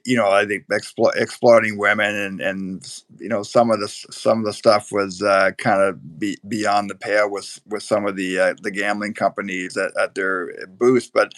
you 0.05 0.16
know, 0.16 0.30
I 0.30 0.47
think 0.47 0.66
explo- 0.68 1.14
exploiting 1.16 1.78
women 1.78 2.14
and 2.14 2.41
and 2.41 3.03
you 3.18 3.28
know 3.28 3.43
some 3.43 3.70
of 3.70 3.80
the 3.80 3.89
some 3.89 4.41
of 4.41 4.45
the 4.45 4.53
stuff 4.53 4.91
was 4.91 5.22
uh, 5.22 5.53
kind 5.59 5.82
of 5.82 6.18
be, 6.18 6.37
beyond 6.49 6.91
the 6.91 6.95
pale 6.95 7.30
with 7.30 7.61
with 7.66 7.82
some 7.82 8.07
of 8.07 8.16
the 8.16 8.39
uh, 8.39 8.55
the 8.62 8.70
gambling 8.70 9.14
companies 9.14 9.76
at, 9.76 9.97
at 9.99 10.14
their 10.14 10.66
boost. 10.66 11.12
But 11.12 11.32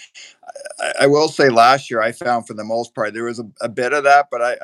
I, 0.80 0.92
I, 1.02 1.06
will 1.06 1.28
say, 1.28 1.48
last 1.48 1.90
year 1.90 2.00
I 2.00 2.12
found 2.12 2.46
for 2.46 2.54
the 2.54 2.64
most 2.64 2.94
part 2.94 3.14
there 3.14 3.24
was 3.24 3.38
a, 3.38 3.48
a 3.60 3.68
bit 3.68 3.92
of 3.92 4.04
that, 4.04 4.28
but 4.30 4.42
I. 4.42 4.56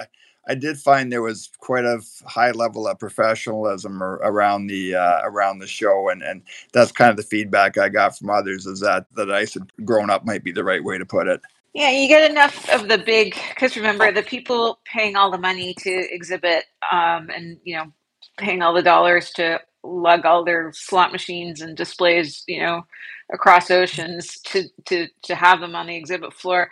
I 0.46 0.54
did 0.54 0.76
find 0.76 1.10
there 1.10 1.22
was 1.22 1.48
quite 1.56 1.86
a 1.86 2.02
high 2.26 2.50
level 2.50 2.86
of 2.86 2.98
professionalism 2.98 4.02
around 4.02 4.66
the 4.66 4.94
uh, 4.94 5.22
around 5.24 5.60
the 5.60 5.66
show, 5.66 6.10
and 6.10 6.22
and 6.22 6.42
that's 6.70 6.92
kind 6.92 7.08
of 7.08 7.16
the 7.16 7.22
feedback 7.22 7.78
I 7.78 7.88
got 7.88 8.18
from 8.18 8.28
others 8.28 8.66
is 8.66 8.80
that 8.80 9.06
that 9.14 9.30
I 9.30 9.46
said 9.46 9.72
grown 9.86 10.10
up 10.10 10.26
might 10.26 10.44
be 10.44 10.52
the 10.52 10.62
right 10.62 10.84
way 10.84 10.98
to 10.98 11.06
put 11.06 11.28
it. 11.28 11.40
Yeah, 11.74 11.90
you 11.90 12.08
get 12.08 12.30
enough 12.30 12.68
of 12.70 12.88
the 12.88 12.98
big 12.98 13.36
because 13.50 13.76
remember 13.76 14.10
the 14.10 14.22
people 14.24 14.80
paying 14.84 15.14
all 15.16 15.30
the 15.30 15.38
money 15.38 15.74
to 15.80 15.90
exhibit 16.14 16.64
um, 16.90 17.30
and 17.30 17.58
you 17.64 17.76
know 17.76 17.92
paying 18.38 18.60
all 18.62 18.74
the 18.74 18.82
dollars 18.82 19.30
to 19.32 19.60
lug 19.84 20.26
all 20.26 20.44
their 20.44 20.72
slot 20.74 21.12
machines 21.12 21.60
and 21.60 21.76
displays 21.76 22.42
you 22.48 22.60
know 22.60 22.82
across 23.32 23.70
oceans 23.70 24.40
to 24.42 24.64
to 24.86 25.06
to 25.22 25.34
have 25.36 25.60
them 25.60 25.76
on 25.76 25.86
the 25.86 25.96
exhibit 25.96 26.32
floor 26.34 26.70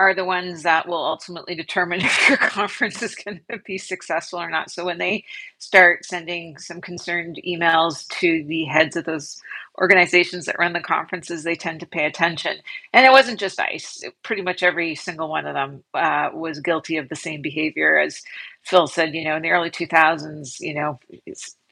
are 0.00 0.14
the 0.14 0.24
ones 0.24 0.64
that 0.64 0.88
will 0.88 1.04
ultimately 1.04 1.54
determine 1.54 2.00
if 2.04 2.28
your 2.30 2.38
conference 2.38 3.02
is 3.02 3.14
going 3.14 3.40
to 3.50 3.58
be 3.66 3.78
successful 3.78 4.40
or 4.40 4.50
not. 4.50 4.70
So 4.70 4.86
when 4.86 4.98
they 4.98 5.24
start 5.58 6.06
sending 6.06 6.58
some 6.58 6.80
concerned 6.80 7.40
emails 7.46 8.08
to 8.20 8.44
the 8.48 8.64
heads 8.64 8.96
of 8.96 9.04
those 9.04 9.40
organizations 9.80 10.46
that 10.46 10.58
run 10.58 10.72
the 10.72 10.80
conferences, 10.80 11.44
they 11.44 11.56
tend 11.56 11.80
to 11.80 11.86
pay 11.86 12.06
attention. 12.06 12.56
And 12.94 13.06
it 13.06 13.12
wasn't 13.12 13.40
just 13.40 13.60
ICE; 13.60 14.04
pretty 14.24 14.42
much 14.42 14.62
every 14.64 14.94
single 14.96 15.28
one 15.28 15.46
of 15.46 15.54
them 15.54 15.84
uh, 15.94 16.30
was 16.34 16.60
guilty 16.60 16.96
of 16.96 17.10
the 17.10 17.16
same 17.16 17.42
behavior. 17.42 17.98
As 17.98 18.22
Phil 18.64 18.88
said, 18.88 19.14
you 19.14 19.24
know, 19.24 19.36
in 19.36 19.42
the 19.42 19.50
early 19.50 19.70
2000s, 19.70 20.60
you 20.60 20.74
know, 20.74 20.98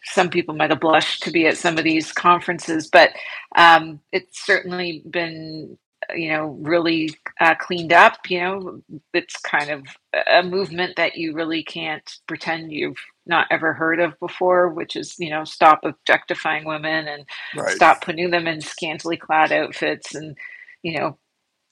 some 0.05 0.31
people 0.31 0.55
might 0.55 0.71
have 0.71 0.81
blushed 0.81 1.25
to 1.25 1.33
be 1.33 1.47
at 1.47 1.59
some 1.59 1.79
of 1.79 1.85
these 1.85 2.13
conferences, 2.13 2.89
but 2.89 3.11
um, 3.57 4.01
it's 4.13 4.45
certainly 4.47 5.03
been 5.11 5.79
you 6.15 6.31
know 6.31 6.59
really 6.61 7.11
uh, 7.41 7.55
cleaned 7.55 7.93
up 7.93 8.19
you 8.29 8.41
know 8.41 8.81
it's 9.13 9.37
kind 9.41 9.71
of 9.71 9.85
a 10.33 10.43
movement 10.43 10.97
that 10.97 11.17
you 11.17 11.35
really 11.35 11.63
can't 11.63 12.19
pretend 12.27 12.73
you've 12.73 12.99
not 13.27 13.47
ever 13.51 13.73
heard 13.73 14.01
of 14.01 14.19
before 14.21 14.69
which 14.69 14.97
is 14.97 15.15
you 15.19 15.31
know 15.31 15.45
stop 15.45 15.81
objectifying 15.85 16.65
women 16.65 17.07
and 17.07 17.25
right. 17.57 17.75
stop 17.75 18.03
putting 18.03 18.31
them 18.31 18.47
in 18.47 18.61
scantily 18.61 19.17
clad 19.17 19.53
outfits 19.53 20.15
and 20.15 20.37
you 20.83 20.99
know 20.99 21.19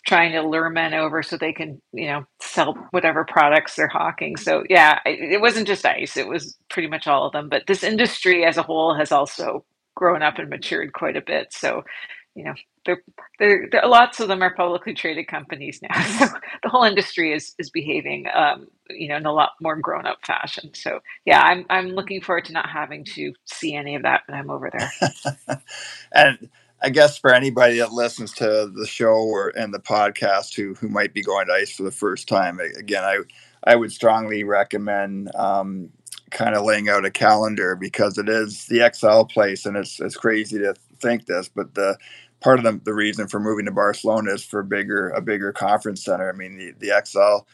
trying 0.07 0.32
to 0.32 0.43
lure 0.43 0.70
men 0.70 0.95
over 0.95 1.22
so 1.22 1.37
they 1.37 1.53
can 1.53 1.80
you 1.93 2.07
know 2.07 2.24
sell 2.41 2.74
whatever 2.91 3.24
products 3.24 3.74
they're 3.74 3.89
hawking 3.89 4.37
so 4.37 4.62
yeah 4.70 5.01
it 5.05 5.41
wasn't 5.41 5.66
just 5.66 5.84
ice 5.84 6.16
it 6.16 6.28
was 6.28 6.57
pretty 6.70 6.89
much 6.89 7.07
all 7.07 7.26
of 7.26 7.32
them 7.32 7.49
but 7.49 7.62
this 7.66 7.82
industry 7.82 8.45
as 8.45 8.57
a 8.57 8.62
whole 8.62 8.95
has 8.95 9.11
also 9.11 9.64
grown 9.97 10.22
up 10.22 10.39
and 10.39 10.51
matured 10.51 10.93
quite 10.93 11.16
a 11.16 11.22
bit 11.22 11.53
so 11.53 11.82
you 12.37 12.45
know, 12.45 12.55
they're, 12.84 13.03
they're, 13.39 13.66
they're, 13.72 13.87
lots 13.87 14.20
of 14.20 14.28
them 14.28 14.43
are 14.43 14.55
publicly 14.55 14.93
traded 14.93 15.26
companies 15.26 15.80
now. 15.82 15.89
So 16.18 16.26
the 16.62 16.68
whole 16.68 16.84
industry 16.84 17.32
is 17.32 17.55
is 17.59 17.70
behaving, 17.70 18.26
um, 18.34 18.68
you 18.91 19.09
know, 19.09 19.16
in 19.16 19.26
a 19.26 19.32
lot 19.32 19.53
more 19.61 19.76
grown 19.76 20.07
up 20.07 20.18
fashion. 20.24 20.72
So 20.74 21.01
yeah, 21.24 21.41
I'm 21.41 21.64
I'm 21.70 21.89
looking 21.89 22.20
forward 22.20 22.45
to 22.47 22.53
not 22.53 22.68
having 22.68 23.05
to 23.14 23.32
see 23.47 23.74
any 23.74 23.97
of 23.97 24.03
that 24.03 24.22
when 24.26 24.39
I'm 24.39 24.51
over 24.51 24.70
there. 24.70 25.61
and 26.12 26.51
I 26.82 26.91
guess 26.91 27.16
for 27.16 27.32
anybody 27.32 27.78
that 27.78 27.93
listens 27.93 28.32
to 28.34 28.70
the 28.74 28.87
show 28.87 29.14
or 29.14 29.49
and 29.57 29.72
the 29.72 29.78
podcast 29.78 30.55
who 30.55 30.74
who 30.74 30.89
might 30.89 31.14
be 31.14 31.22
going 31.22 31.47
to 31.47 31.55
ice 31.55 31.72
for 31.72 31.84
the 31.84 31.91
first 31.91 32.28
time, 32.28 32.61
again, 32.61 33.03
I 33.03 33.18
I 33.64 33.76
would 33.76 33.93
strongly 33.93 34.45
recommend 34.45 35.34
um, 35.34 35.91
kind 36.30 36.55
of 36.55 36.64
laying 36.64 36.89
out 36.89 37.05
a 37.05 37.11
calendar 37.11 37.76
because 37.76 38.18
it 38.18 38.28
is 38.28 38.66
the 38.66 38.78
ExCeL 38.78 39.30
place, 39.30 39.64
and 39.64 39.76
it's 39.76 40.01
it's 40.01 40.16
crazy 40.16 40.59
to 40.59 40.74
think 41.01 41.26
this, 41.26 41.49
but 41.49 41.74
the 41.74 41.97
part 42.41 42.59
of 42.59 42.64
the, 42.64 42.80
the 42.84 42.95
reason 42.95 43.28
for 43.28 43.41
moving 43.41 43.66
to 43.66 43.72
Barcelona 43.72 44.32
is 44.34 44.45
for 44.45 44.62
bigger 44.62 45.11
a 45.11 45.20
bigger 45.20 45.53
conference 45.53 46.05
center. 46.05 46.30
I 46.30 46.37
mean, 46.37 46.57
the, 46.57 46.72
the 46.78 46.89
ExCeL 46.89 47.45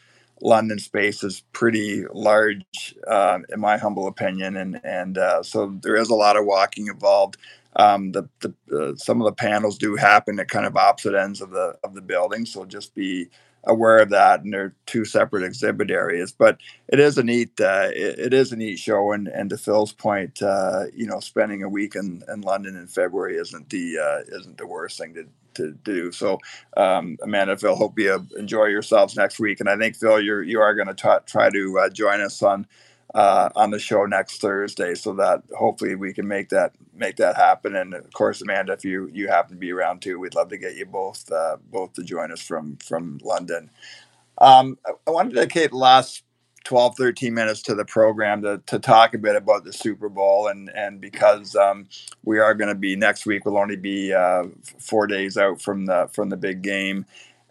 London 0.41 0.79
space 0.79 1.23
is 1.23 1.43
pretty 1.53 2.05
large, 2.13 2.95
uh, 3.07 3.39
in 3.51 3.59
my 3.59 3.77
humble 3.77 4.07
opinion, 4.07 4.57
and 4.57 4.81
and 4.83 5.17
uh, 5.17 5.43
so 5.43 5.77
there 5.81 5.95
is 5.95 6.09
a 6.09 6.15
lot 6.15 6.37
of 6.37 6.45
walking 6.45 6.87
involved. 6.87 7.37
Um, 7.75 8.11
the, 8.11 8.29
the 8.41 8.53
uh, 8.71 8.95
some 8.95 9.21
of 9.21 9.25
the 9.25 9.33
panels 9.33 9.77
do 9.77 9.95
happen 9.95 10.39
at 10.39 10.49
kind 10.49 10.65
of 10.65 10.75
opposite 10.77 11.15
ends 11.15 11.41
of 11.41 11.51
the 11.51 11.75
of 11.83 11.95
the 11.95 12.01
building, 12.01 12.45
so 12.45 12.65
just 12.65 12.93
be 12.93 13.29
aware 13.65 13.99
of 13.99 14.09
that 14.09 14.41
and 14.41 14.53
they're 14.53 14.75
two 14.85 15.05
separate 15.05 15.43
exhibit 15.43 15.89
areas 15.89 16.31
but 16.31 16.57
it 16.89 16.99
is 16.99 17.17
a 17.17 17.23
neat 17.23 17.59
uh, 17.61 17.89
it, 17.93 18.19
it 18.19 18.33
is 18.33 18.51
a 18.51 18.55
neat 18.55 18.77
show 18.77 19.11
and 19.11 19.27
and 19.27 19.49
to 19.49 19.57
phil's 19.57 19.93
point 19.93 20.41
uh, 20.41 20.83
you 20.93 21.05
know 21.05 21.19
spending 21.19 21.63
a 21.63 21.69
week 21.69 21.95
in, 21.95 22.23
in 22.31 22.41
london 22.41 22.75
in 22.75 22.87
february 22.87 23.37
isn't 23.37 23.69
the 23.69 23.97
uh, 23.97 24.37
isn't 24.37 24.57
the 24.57 24.67
worst 24.67 24.97
thing 24.97 25.13
to, 25.13 25.25
to 25.53 25.71
do. 25.83 26.11
So 26.11 26.39
um, 26.77 27.17
amanda 27.23 27.57
phil 27.57 27.75
hope 27.75 27.97
you 27.97 28.27
enjoy 28.37 28.65
yourselves 28.65 29.15
next 29.15 29.39
week 29.39 29.59
and 29.59 29.69
i 29.69 29.77
think 29.77 29.95
phil 29.95 30.19
you're 30.19 30.43
you 30.43 30.59
are 30.59 30.75
going 30.75 30.93
to 30.93 31.21
try 31.25 31.49
to 31.49 31.79
uh, 31.79 31.89
join 31.89 32.21
us 32.21 32.41
on 32.41 32.67
uh, 33.13 33.49
on 33.55 33.71
the 33.71 33.79
show 33.79 34.05
next 34.05 34.41
Thursday, 34.41 34.95
so 34.95 35.13
that 35.13 35.43
hopefully 35.57 35.95
we 35.95 36.13
can 36.13 36.27
make 36.27 36.49
that 36.49 36.73
make 36.93 37.17
that 37.17 37.35
happen. 37.35 37.75
And 37.75 37.93
of 37.93 38.11
course, 38.13 38.41
Amanda, 38.41 38.73
if 38.73 38.83
you 38.83 39.09
you 39.13 39.27
happen 39.27 39.55
to 39.55 39.59
be 39.59 39.71
around 39.71 40.01
too, 40.01 40.19
we'd 40.19 40.35
love 40.35 40.49
to 40.49 40.57
get 40.57 40.75
you 40.75 40.85
both 40.85 41.31
uh, 41.31 41.57
both 41.71 41.93
to 41.93 42.03
join 42.03 42.31
us 42.31 42.41
from 42.41 42.77
from 42.77 43.19
London. 43.23 43.69
Um, 44.39 44.77
I, 45.07 45.11
want 45.11 45.29
to 45.29 45.35
dedicate 45.35 45.71
the 45.71 45.77
last 45.77 46.23
12, 46.63 46.95
13 46.97 47.33
minutes 47.33 47.61
to 47.63 47.75
the 47.75 47.85
program 47.85 48.41
to, 48.41 48.61
to 48.65 48.79
talk 48.79 49.13
a 49.13 49.17
bit 49.17 49.35
about 49.35 49.63
the 49.63 49.73
Super 49.73 50.09
Bowl. 50.09 50.47
And, 50.47 50.69
and 50.75 50.99
because 51.01 51.55
um, 51.55 51.87
we 52.23 52.39
are 52.39 52.53
going 52.53 52.69
to 52.69 52.75
be 52.75 52.95
next 52.95 53.25
week, 53.25 53.45
we'll 53.45 53.57
only 53.57 53.75
be 53.75 54.13
uh, 54.13 54.45
four 54.79 55.07
days 55.07 55.37
out 55.37 55.61
from 55.61 55.85
the, 55.85 56.09
from 56.13 56.29
the 56.29 56.37
big 56.37 56.61
game 56.61 57.05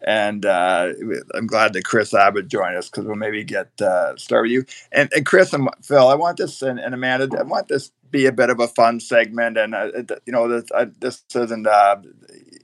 and 0.05 0.44
uh, 0.44 0.92
I'm 1.34 1.46
glad 1.46 1.72
that 1.72 1.84
Chris 1.84 2.14
Abbott 2.14 2.48
joined 2.48 2.76
us 2.76 2.88
because 2.88 3.05
we'll 3.05 3.16
maybe 3.16 3.44
get 3.44 3.80
uh, 3.80 4.16
start 4.16 4.42
with 4.42 4.53
you. 4.53 4.64
And, 4.90 5.12
and 5.14 5.24
Chris 5.24 5.53
and 5.53 5.68
Phil, 5.82 6.09
I 6.09 6.14
want 6.14 6.38
this 6.38 6.62
and, 6.62 6.78
and 6.78 6.94
Amanda, 6.94 7.28
I 7.38 7.42
want 7.42 7.68
this 7.68 7.92
be 8.11 8.26
a 8.26 8.32
bit 8.32 8.50
of 8.50 8.61
a 8.61 8.68
fun 8.68 9.00
segment. 9.00 9.57
And 9.57 9.74
uh, 9.74 9.90
you 10.26 10.32
know, 10.32 10.48
this, 10.48 10.70
I, 10.72 10.84
this 10.84 11.24
isn't, 11.34 11.66
uh, 11.66 11.96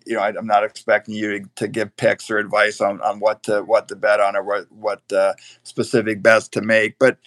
you 0.07 0.15
know, 0.15 0.21
I, 0.21 0.29
am 0.29 0.47
not 0.47 0.65
expecting 0.65 1.15
you 1.15 1.41
to, 1.41 1.49
to, 1.57 1.69
give 1.69 1.97
picks 1.97 2.31
or 2.31 2.39
advice 2.39 2.81
on, 2.81 3.01
on 3.01 3.21
what 3.21 3.43
to 3.45 3.63
what 3.63 3.89
to 3.89 3.97
bet 3.97 4.21
on 4.21 4.37
or 4.37 4.43
what 4.43 4.71
what 4.71 5.03
uh, 5.13 5.35
specific 5.65 6.23
bets 6.23 6.49
to 6.49 6.61
make, 6.61 6.99
but 6.99 7.19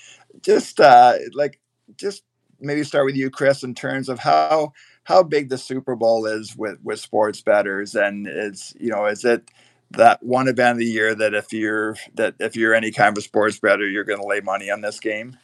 just 0.41 0.80
uh, 0.80 1.14
like 1.34 1.59
just 1.97 2.24
maybe 2.59 2.84
start 2.84 3.05
with 3.05 3.16
you, 3.16 3.30
Chris, 3.30 3.64
in 3.64 3.76
terms 3.76 4.09
of 4.09 4.20
how 4.20 4.74
how 5.03 5.24
big 5.24 5.49
the 5.49 5.57
Super 5.57 5.95
Bowl 5.95 6.26
is 6.26 6.55
with 6.55 6.80
with 6.84 6.99
sports 6.99 7.41
betters, 7.41 7.95
and 7.95 8.28
it's 8.28 8.74
you 8.80 8.89
know, 8.89 9.05
is 9.05 9.26
it 9.26 9.49
that 9.94 10.24
one 10.24 10.48
event 10.48 10.74
of 10.74 10.78
the 10.80 10.86
year 10.86 11.16
that 11.16 11.34
if 11.34 11.54
you're 11.54 11.98
that 12.16 12.36
if 12.39 12.56
you're 12.56 12.74
any 12.74 12.92
kind 12.92 13.16
of 13.16 13.20
a 13.20 13.26
sports 13.26 13.60
bettor, 13.60 13.88
you're 13.88 14.04
going 14.04 14.22
to 14.22 14.28
lay 14.28 14.42
money 14.42 14.70
on 14.70 14.82
this 14.82 15.00
game? 15.00 15.38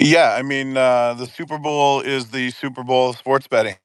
Yeah, 0.00 0.34
I 0.34 0.42
mean, 0.42 0.76
uh, 0.76 1.14
the 1.14 1.26
Super 1.26 1.58
Bowl 1.58 2.00
is 2.00 2.30
the 2.30 2.50
Super 2.50 2.82
Bowl 2.84 3.10
of 3.10 3.18
sports 3.18 3.46
betting, 3.48 3.76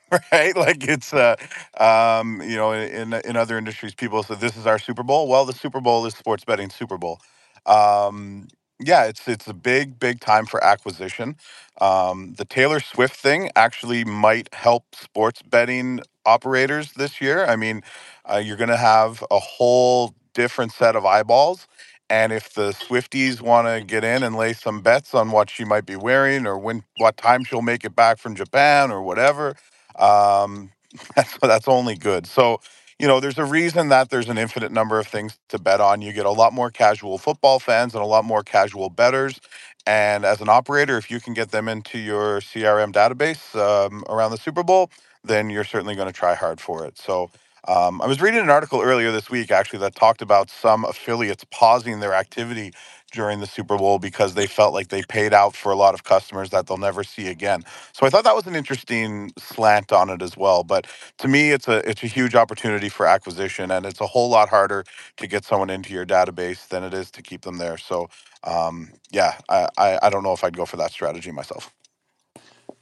right? 0.32 0.56
Like 0.56 0.84
it's, 0.88 1.14
uh, 1.14 1.36
um, 1.78 2.42
you 2.42 2.56
know, 2.56 2.72
in 2.72 3.14
in 3.14 3.36
other 3.36 3.58
industries, 3.58 3.94
people 3.94 4.22
say 4.22 4.36
this 4.36 4.56
is 4.56 4.66
our 4.66 4.78
Super 4.78 5.02
Bowl. 5.02 5.28
Well, 5.28 5.44
the 5.44 5.52
Super 5.52 5.80
Bowl 5.80 6.06
is 6.06 6.14
sports 6.14 6.44
betting 6.44 6.70
Super 6.70 6.98
Bowl. 6.98 7.20
Um, 7.66 8.48
yeah, 8.80 9.04
it's 9.04 9.26
it's 9.28 9.46
a 9.46 9.54
big 9.54 9.98
big 9.98 10.20
time 10.20 10.46
for 10.46 10.62
acquisition. 10.62 11.36
Um, 11.80 12.34
the 12.36 12.44
Taylor 12.44 12.80
Swift 12.80 13.16
thing 13.16 13.50
actually 13.56 14.04
might 14.04 14.52
help 14.54 14.94
sports 14.94 15.42
betting 15.42 16.00
operators 16.26 16.92
this 16.92 17.20
year. 17.20 17.44
I 17.46 17.56
mean, 17.56 17.82
uh, 18.30 18.38
you're 18.44 18.56
going 18.56 18.68
to 18.70 18.76
have 18.76 19.22
a 19.30 19.38
whole 19.38 20.14
different 20.34 20.72
set 20.72 20.96
of 20.96 21.04
eyeballs. 21.04 21.66
And 22.10 22.32
if 22.32 22.52
the 22.54 22.70
Swifties 22.72 23.40
want 23.40 23.66
to 23.66 23.82
get 23.84 24.04
in 24.04 24.22
and 24.22 24.36
lay 24.36 24.52
some 24.52 24.82
bets 24.82 25.14
on 25.14 25.30
what 25.30 25.48
she 25.50 25.64
might 25.64 25.86
be 25.86 25.96
wearing 25.96 26.46
or 26.46 26.58
when 26.58 26.84
what 26.98 27.16
time 27.16 27.44
she'll 27.44 27.62
make 27.62 27.84
it 27.84 27.96
back 27.96 28.18
from 28.18 28.34
Japan 28.34 28.90
or 28.90 29.02
whatever, 29.02 29.56
um, 29.98 30.70
that's 31.16 31.36
that's 31.38 31.68
only 31.68 31.96
good. 31.96 32.26
So 32.26 32.60
you 33.00 33.08
know, 33.08 33.20
there's 33.20 33.38
a 33.38 33.46
reason 33.46 33.90
that 33.90 34.10
there's 34.10 34.30
an 34.30 34.38
infinite 34.38 34.72
number 34.72 35.00
of 35.00 35.08
things 35.08 35.38
to 35.50 35.58
bet 35.60 35.80
on. 35.82 36.02
You 36.02 36.14
get 36.14 36.26
a 36.26 36.32
lot 36.32 36.54
more 36.54 36.70
casual 36.70 37.18
football 37.18 37.60
fans 37.60 37.94
and 37.94 38.02
a 38.02 38.06
lot 38.06 38.24
more 38.24 38.44
casual 38.44 38.90
betters. 38.90 39.40
And 39.86 40.24
as 40.24 40.40
an 40.42 40.50
operator, 40.50 40.98
if 40.98 41.10
you 41.10 41.20
can 41.20 41.34
get 41.34 41.52
them 41.52 41.68
into 41.68 41.98
your 41.98 42.40
CRM 42.40 42.92
database 42.92 43.54
um, 43.60 44.04
around 44.10 44.32
the 44.32 44.38
Super 44.38 44.64
Bowl, 44.64 44.90
then 45.24 45.50
you're 45.50 45.64
certainly 45.64 45.96
going 45.96 46.08
to 46.08 46.14
try 46.14 46.34
hard 46.36 46.60
for 46.60 46.86
it. 46.86 46.98
So 46.98 47.30
um, 47.68 48.02
I 48.02 48.08
was 48.08 48.22
reading 48.22 48.40
an 48.40 48.50
article 48.50 48.82
earlier 48.82 49.12
this 49.12 49.30
week, 49.30 49.52
actually, 49.52 49.80
that 49.80 49.96
talked 49.96 50.22
about 50.22 50.50
some 50.50 50.86
affiliates 50.86 51.44
pausing 51.52 52.00
their 52.00 52.14
activity 52.14 52.72
during 53.14 53.40
the 53.40 53.48
Super 53.48 53.78
Bowl 53.78 53.98
because 54.00 54.34
they 54.34 54.46
felt 54.48 54.74
like 54.74 54.88
they 54.90 55.02
paid 55.04 55.34
out 55.34 55.56
for 55.56 55.72
a 55.72 55.76
lot 55.76 55.94
of 55.94 56.04
customers 56.04 56.50
that 56.50 56.68
they'll 56.68 56.78
never 56.78 57.04
see 57.04 57.28
again. 57.28 57.62
So 57.94 58.06
I 58.06 58.10
thought 58.10 58.24
that 58.24 58.36
was 58.36 58.46
an 58.48 58.56
interesting 58.56 59.32
slant 59.38 59.92
on 59.92 60.10
it 60.10 60.22
as 60.22 60.36
well. 60.36 60.64
But 60.64 60.88
to 61.20 61.28
me, 61.28 61.52
it's 61.52 61.68
a 61.68 61.88
it's 61.90 62.04
a 62.04 62.08
huge 62.08 62.36
opportunity 62.36 62.90
for 62.90 63.06
acquisition, 63.06 63.72
and 63.72 63.86
it's 63.86 64.02
a 64.02 64.08
whole 64.08 64.30
lot 64.30 64.50
harder 64.50 64.84
to 65.18 65.28
get 65.28 65.44
someone 65.46 65.70
into 65.70 65.94
your 65.94 66.06
database 66.06 66.68
than 66.68 66.84
it 66.84 66.94
is 66.94 67.10
to 67.12 67.22
keep 67.22 67.42
them 67.42 67.58
there. 67.58 67.78
So 67.78 68.10
um, 68.44 68.90
yeah, 69.12 69.38
I, 69.48 69.68
I 69.78 70.00
I 70.04 70.10
don't 70.10 70.24
know 70.24 70.34
if 70.34 70.44
I'd 70.44 70.56
go 70.56 70.66
for 70.66 70.78
that 70.78 70.92
strategy 70.92 71.32
myself. 71.32 71.72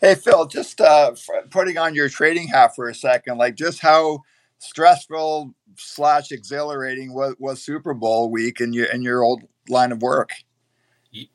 Hey 0.01 0.14
Phil, 0.14 0.47
just 0.47 0.80
uh, 0.80 1.12
putting 1.51 1.76
on 1.76 1.95
your 1.97 2.09
trading 2.09 2.49
hat 2.49 2.76
for 2.76 2.89
a 2.89 2.95
second, 2.95 3.39
like 3.39 3.57
just 3.57 3.80
how 3.80 4.20
stressful 4.63 5.55
slash 5.77 6.31
exhilarating 6.31 7.13
was, 7.13 7.35
was 7.39 7.63
Super 7.63 7.95
Bowl 7.95 8.31
week 8.31 8.61
in 8.61 8.73
your 8.73 8.87
in 8.87 9.03
your 9.03 9.23
old 9.23 9.43
line 9.69 9.93
of 9.93 10.01
work? 10.03 10.31
You, 11.11 11.27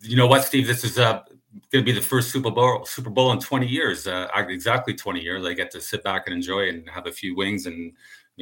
you 0.00 0.16
know 0.16 0.26
what, 0.26 0.44
Steve? 0.44 0.66
This 0.66 0.84
is 0.84 0.98
uh, 0.98 1.22
going 1.70 1.84
to 1.84 1.92
be 1.92 1.92
the 1.92 2.04
first 2.04 2.30
Super 2.30 2.50
Bowl 2.50 2.84
Super 2.84 3.10
Bowl 3.10 3.32
in 3.32 3.38
20 3.38 3.66
years. 3.66 4.06
Uh, 4.06 4.28
exactly 4.34 4.94
20 4.94 5.20
years. 5.20 5.44
I 5.44 5.54
get 5.54 5.70
to 5.72 5.80
sit 5.80 6.02
back 6.02 6.24
and 6.26 6.34
enjoy 6.34 6.68
and 6.68 6.88
have 6.90 7.06
a 7.06 7.12
few 7.12 7.36
wings 7.36 7.66
and 7.66 7.92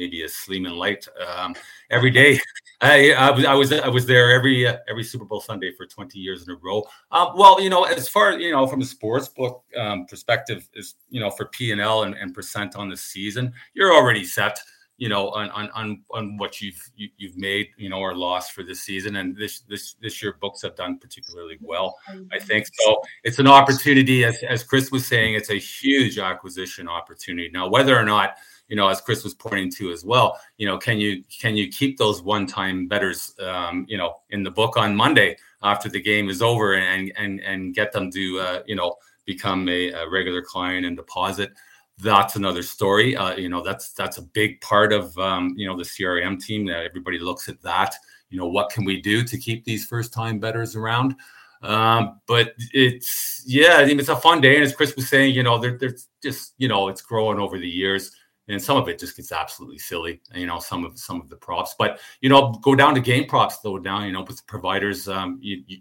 maybe 0.01 0.23
a 0.23 0.29
slim 0.29 0.65
and 0.65 0.75
light 0.75 1.07
um, 1.27 1.53
every 1.91 2.09
day. 2.09 2.39
I, 2.81 3.11
I, 3.11 3.29
was 3.29 3.45
I 3.45 3.53
was 3.53 3.71
I 3.71 3.87
was 3.87 4.07
there 4.07 4.31
every 4.31 4.65
uh, 4.65 4.77
every 4.89 5.03
Super 5.03 5.25
Bowl 5.25 5.39
Sunday 5.39 5.71
for 5.77 5.85
20 5.85 6.17
years 6.17 6.43
in 6.43 6.51
a 6.51 6.55
row. 6.55 6.83
Um, 7.11 7.33
well, 7.35 7.61
you 7.61 7.69
know, 7.69 7.83
as 7.83 8.09
far 8.09 8.31
you 8.39 8.51
know 8.51 8.65
from 8.65 8.81
a 8.81 8.85
sports 8.85 9.27
book 9.27 9.63
um, 9.77 10.07
perspective, 10.07 10.67
is 10.73 10.95
you 11.09 11.19
know 11.19 11.29
for 11.29 11.45
P 11.45 11.71
and 11.71 11.79
L 11.79 12.03
and 12.03 12.33
percent 12.33 12.75
on 12.75 12.89
the 12.89 12.97
season, 12.97 13.53
you're 13.75 13.93
already 13.93 14.25
set. 14.25 14.59
You 14.97 15.09
know, 15.09 15.29
on 15.29 15.49
on 15.51 15.69
on, 15.71 16.01
on 16.11 16.37
what 16.37 16.61
you've 16.61 16.81
you, 16.95 17.07
have 17.07 17.13
you 17.17 17.29
have 17.29 17.37
made, 17.37 17.67
you 17.77 17.89
know, 17.89 17.99
or 17.99 18.15
lost 18.15 18.51
for 18.51 18.63
this 18.63 18.81
season, 18.81 19.15
and 19.15 19.35
this 19.35 19.61
this 19.61 19.95
this 20.01 20.21
year 20.21 20.35
books 20.41 20.61
have 20.63 20.75
done 20.75 20.97
particularly 20.97 21.57
well. 21.61 21.97
I 22.31 22.39
think 22.39 22.67
so. 22.71 23.01
It's 23.23 23.39
an 23.39 23.47
opportunity, 23.47 24.25
as 24.25 24.41
as 24.47 24.63
Chris 24.63 24.91
was 24.91 25.05
saying, 25.05 25.35
it's 25.35 25.49
a 25.49 25.55
huge 25.55 26.17
acquisition 26.19 26.87
opportunity. 26.87 27.49
Now, 27.51 27.67
whether 27.67 27.97
or 27.97 28.05
not 28.05 28.37
you 28.71 28.77
know, 28.77 28.87
as 28.87 29.01
Chris 29.01 29.25
was 29.25 29.33
pointing 29.33 29.69
to 29.69 29.91
as 29.91 30.05
well, 30.05 30.39
you 30.57 30.65
know, 30.65 30.77
can 30.77 30.97
you 30.97 31.25
can 31.41 31.57
you 31.57 31.67
keep 31.67 31.97
those 31.97 32.23
one-time 32.23 32.87
betters, 32.87 33.35
um, 33.41 33.85
you 33.89 33.97
know, 33.97 34.15
in 34.29 34.43
the 34.43 34.49
book 34.49 34.77
on 34.77 34.95
Monday 34.95 35.35
after 35.61 35.89
the 35.89 36.01
game 36.01 36.29
is 36.29 36.41
over, 36.41 36.75
and 36.75 37.11
and 37.17 37.41
and 37.41 37.75
get 37.75 37.91
them 37.91 38.09
to, 38.11 38.39
uh, 38.39 38.63
you 38.65 38.75
know, 38.75 38.95
become 39.25 39.67
a, 39.67 39.91
a, 39.91 40.09
regular 40.09 40.41
client 40.41 40.85
and 40.85 40.95
deposit. 40.95 41.51
That's 41.97 42.37
another 42.37 42.63
story. 42.63 43.13
Uh, 43.13 43.35
you 43.35 43.49
know, 43.49 43.61
that's 43.61 43.91
that's 43.91 44.19
a 44.19 44.21
big 44.21 44.61
part 44.61 44.93
of 44.93 45.15
um, 45.17 45.53
you 45.57 45.67
know 45.67 45.75
the 45.75 45.83
CRM 45.83 46.41
team. 46.41 46.65
That 46.65 46.85
everybody 46.85 47.19
looks 47.19 47.49
at 47.49 47.61
that. 47.63 47.93
You 48.29 48.39
know, 48.39 48.47
what 48.47 48.69
can 48.69 48.85
we 48.85 49.01
do 49.01 49.21
to 49.25 49.37
keep 49.37 49.65
these 49.65 49.85
first-time 49.85 50.39
betters 50.39 50.77
around? 50.77 51.15
Um, 51.61 52.21
but 52.25 52.53
it's 52.71 53.43
yeah, 53.45 53.75
I 53.79 53.85
mean, 53.85 53.99
it's 53.99 54.07
a 54.07 54.15
fun 54.15 54.39
day, 54.39 54.55
and 54.55 54.63
as 54.63 54.73
Chris 54.73 54.95
was 54.95 55.09
saying, 55.09 55.35
you 55.35 55.43
know, 55.43 55.57
there, 55.57 55.77
there's 55.77 56.07
just 56.23 56.53
you 56.57 56.69
know, 56.69 56.87
it's 56.87 57.01
growing 57.01 57.37
over 57.37 57.59
the 57.59 57.67
years 57.67 58.15
and 58.47 58.61
some 58.61 58.77
of 58.77 58.87
it 58.89 58.99
just 58.99 59.15
gets 59.15 59.31
absolutely 59.31 59.77
silly. 59.77 60.21
You 60.33 60.45
know, 60.45 60.59
some 60.59 60.85
of 60.85 60.97
some 60.97 61.21
of 61.21 61.29
the 61.29 61.35
props, 61.35 61.75
but 61.77 61.99
you 62.21 62.29
know, 62.29 62.51
go 62.61 62.75
down 62.75 62.95
to 62.95 63.01
game 63.01 63.27
props 63.27 63.59
though. 63.59 63.79
Down, 63.79 64.05
you 64.05 64.11
know, 64.11 64.23
with 64.23 64.45
providers, 64.47 65.07
um, 65.07 65.39
you, 65.41 65.63
you, 65.67 65.77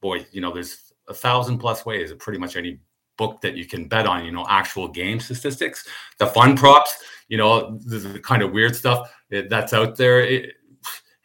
boy, 0.00 0.26
you 0.32 0.40
know, 0.40 0.52
there's 0.52 0.92
a 1.08 1.14
thousand 1.14 1.58
plus 1.58 1.84
ways 1.84 2.10
of 2.10 2.18
pretty 2.18 2.38
much 2.38 2.56
any 2.56 2.80
book 3.16 3.40
that 3.42 3.56
you 3.56 3.66
can 3.66 3.86
bet 3.86 4.06
on, 4.06 4.24
you 4.24 4.32
know, 4.32 4.46
actual 4.48 4.88
game 4.88 5.20
statistics. 5.20 5.86
The 6.18 6.26
fun 6.26 6.56
props, 6.56 6.94
you 7.28 7.36
know, 7.36 7.78
the, 7.84 8.18
kind 8.20 8.42
of 8.42 8.52
weird 8.52 8.74
stuff 8.74 9.12
that's 9.30 9.74
out 9.74 9.96
there. 9.96 10.22
It, 10.22 10.54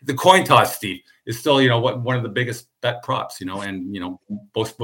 the 0.04 0.14
coin 0.14 0.44
toss, 0.44 0.76
Steve, 0.76 1.00
is 1.26 1.40
still, 1.40 1.62
you 1.62 1.70
know, 1.70 1.80
what 1.80 2.02
one 2.02 2.16
of 2.16 2.24
the 2.24 2.30
biggest 2.30 2.68
bet 2.82 3.02
props, 3.02 3.40
you 3.40 3.48
know, 3.48 3.62
and 3.62 3.94
you 3.94 4.02
know, 4.02 4.20
book, 4.54 4.76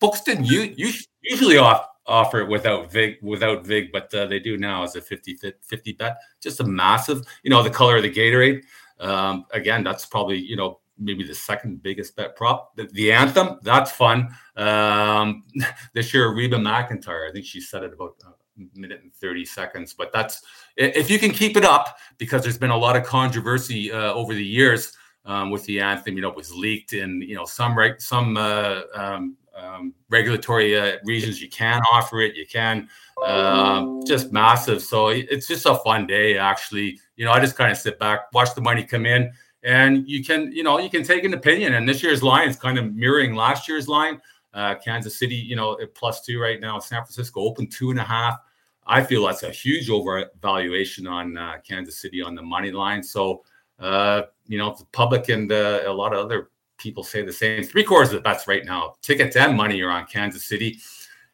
books 0.00 0.22
didn't 0.22 0.46
usually 0.46 1.58
off 1.58 1.86
offer 2.08 2.40
it 2.40 2.48
without 2.48 2.90
vig 2.90 3.16
without 3.22 3.64
vig 3.64 3.90
but 3.92 4.12
uh, 4.14 4.26
they 4.26 4.38
do 4.38 4.56
now 4.56 4.82
as 4.82 4.96
a 4.96 5.00
50 5.00 5.38
50 5.62 5.92
bet 5.92 6.18
just 6.40 6.60
a 6.60 6.64
massive 6.64 7.26
you 7.42 7.50
know 7.50 7.62
the 7.62 7.70
color 7.70 7.96
of 7.96 8.02
the 8.02 8.10
gatorade 8.10 8.62
um, 9.00 9.44
again 9.52 9.82
that's 9.82 10.06
probably 10.06 10.38
you 10.38 10.56
know 10.56 10.78
maybe 10.98 11.24
the 11.24 11.34
second 11.34 11.82
biggest 11.82 12.16
bet 12.16 12.36
prop. 12.36 12.74
The, 12.76 12.84
the 12.92 13.12
anthem, 13.12 13.58
that's 13.62 13.92
fun. 13.92 14.34
Um, 14.56 15.44
this 15.94 16.12
year, 16.14 16.32
Reba 16.32 16.56
McEntire 16.56 17.28
I 17.28 17.32
think 17.32 17.44
she 17.44 17.60
said 17.60 17.82
it 17.82 17.92
about 17.92 18.16
a 18.24 18.78
minute 18.78 19.00
and 19.02 19.14
30 19.14 19.44
seconds. 19.44 19.94
But 19.94 20.12
that's 20.12 20.42
if 20.76 21.10
you 21.10 21.18
can 21.18 21.30
keep 21.30 21.56
it 21.56 21.64
up, 21.64 21.98
because 22.18 22.42
there's 22.42 22.58
been 22.58 22.70
a 22.70 22.76
lot 22.76 22.96
of 22.96 23.04
controversy 23.04 23.92
uh, 23.92 24.12
over 24.12 24.34
the 24.34 24.44
years 24.44 24.92
um, 25.24 25.50
with 25.50 25.64
the 25.66 25.80
anthem. 25.80 26.16
You 26.16 26.22
know, 26.22 26.30
it 26.30 26.36
was 26.36 26.54
leaked 26.54 26.92
in 26.92 27.20
you 27.22 27.34
know 27.34 27.44
some 27.44 27.76
right 27.76 28.00
some 28.00 28.36
uh, 28.36 28.82
um, 28.94 29.36
um, 29.56 29.94
regulatory 30.10 30.78
uh, 30.78 30.98
regions. 31.04 31.40
You 31.40 31.48
can 31.48 31.80
offer 31.92 32.20
it. 32.20 32.36
You 32.36 32.46
can 32.46 32.88
um, 33.26 34.02
just 34.06 34.32
massive. 34.32 34.82
So 34.82 35.08
it's 35.08 35.48
just 35.48 35.66
a 35.66 35.76
fun 35.76 36.06
day, 36.06 36.38
actually. 36.38 36.98
You 37.16 37.24
know, 37.24 37.32
I 37.32 37.40
just 37.40 37.56
kind 37.56 37.72
of 37.72 37.78
sit 37.78 37.98
back, 37.98 38.32
watch 38.32 38.54
the 38.54 38.60
money 38.60 38.84
come 38.84 39.06
in 39.06 39.32
and 39.66 40.08
you 40.08 40.24
can 40.24 40.50
you 40.52 40.62
know 40.62 40.78
you 40.78 40.88
can 40.88 41.02
take 41.02 41.24
an 41.24 41.34
opinion 41.34 41.74
and 41.74 41.88
this 41.88 42.02
year's 42.02 42.22
line 42.22 42.48
is 42.48 42.56
kind 42.56 42.78
of 42.78 42.94
mirroring 42.94 43.34
last 43.34 43.68
year's 43.68 43.88
line 43.88 44.20
uh, 44.54 44.74
kansas 44.76 45.18
city 45.18 45.34
you 45.34 45.56
know 45.56 45.76
plus 45.94 46.22
two 46.22 46.40
right 46.40 46.60
now 46.60 46.78
san 46.78 47.02
francisco 47.02 47.40
open 47.40 47.66
two 47.66 47.90
and 47.90 47.98
a 47.98 48.04
half 48.04 48.38
i 48.86 49.02
feel 49.02 49.26
that's 49.26 49.42
a 49.42 49.50
huge 49.50 49.88
overvaluation 49.88 51.10
on 51.10 51.36
uh, 51.36 51.56
kansas 51.66 52.00
city 52.00 52.22
on 52.22 52.34
the 52.34 52.42
money 52.42 52.70
line 52.70 53.02
so 53.02 53.42
uh, 53.80 54.22
you 54.46 54.56
know 54.56 54.74
the 54.78 54.84
public 54.92 55.28
and 55.28 55.50
uh, 55.50 55.80
a 55.86 55.92
lot 55.92 56.14
of 56.14 56.24
other 56.24 56.50
people 56.78 57.02
say 57.02 57.22
the 57.22 57.32
same 57.32 57.62
three 57.62 57.84
quarters 57.84 58.08
of 58.08 58.14
the 58.14 58.20
bets 58.20 58.46
right 58.46 58.64
now 58.64 58.94
tickets 59.02 59.36
and 59.36 59.56
money 59.56 59.80
are 59.82 59.90
on 59.90 60.06
kansas 60.06 60.46
city 60.46 60.78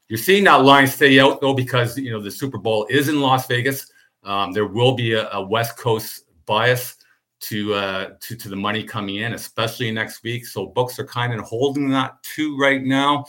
you're 0.09 0.18
seeing 0.18 0.45
that 0.45 0.62
line 0.62 0.86
stay 0.86 1.18
out 1.20 1.40
though 1.40 1.55
because 1.55 1.97
you 1.99 2.11
know 2.11 2.20
the 2.20 2.30
super 2.30 2.59
bowl 2.59 2.86
is 2.90 3.09
in 3.09 3.20
las 3.20 3.47
vegas 3.47 3.90
um, 4.24 4.53
there 4.53 4.66
will 4.66 4.95
be 4.95 5.14
a, 5.14 5.28
a 5.30 5.43
west 5.43 5.76
coast 5.76 6.24
bias 6.47 6.97
to 7.43 7.74
uh, 7.74 8.11
to 8.20 8.36
to 8.36 8.49
the 8.49 8.57
money 8.57 8.84
coming 8.84 9.16
in, 9.16 9.34
especially 9.34 9.90
next 9.90 10.22
week. 10.22 10.47
So 10.47 10.66
books 10.66 10.99
are 10.99 11.05
kind 11.05 11.34
of 11.34 11.40
holding 11.40 11.88
that 11.90 12.22
too 12.22 12.57
right 12.57 12.82
now. 12.82 13.24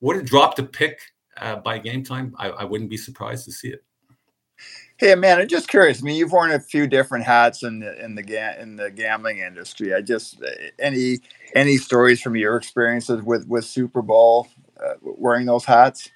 Would 0.00 0.16
it 0.16 0.26
drop 0.26 0.56
to 0.56 0.62
pick 0.64 1.00
uh, 1.36 1.56
by 1.56 1.78
game 1.78 2.02
time? 2.02 2.34
I, 2.38 2.50
I 2.50 2.64
wouldn't 2.64 2.90
be 2.90 2.96
surprised 2.96 3.44
to 3.46 3.52
see 3.52 3.68
it. 3.68 3.84
Hey, 4.98 5.14
man, 5.14 5.40
I'm 5.40 5.48
just 5.48 5.68
curious. 5.68 6.00
I 6.00 6.04
mean, 6.04 6.16
you've 6.16 6.32
worn 6.32 6.52
a 6.52 6.60
few 6.60 6.86
different 6.86 7.26
hats 7.26 7.62
in 7.62 7.80
the 7.80 8.02
in 8.02 8.14
the 8.14 8.22
ga- 8.22 8.56
in 8.58 8.76
the 8.76 8.90
gambling 8.90 9.38
industry. 9.38 9.94
I 9.94 10.00
just 10.00 10.42
uh, 10.42 10.48
any 10.78 11.18
any 11.54 11.76
stories 11.76 12.22
from 12.22 12.34
your 12.34 12.56
experiences 12.56 13.22
with 13.22 13.46
with 13.46 13.66
Super 13.66 14.00
Bowl 14.00 14.48
uh, 14.82 14.94
wearing 15.02 15.46
those 15.46 15.66
hats? 15.66 16.10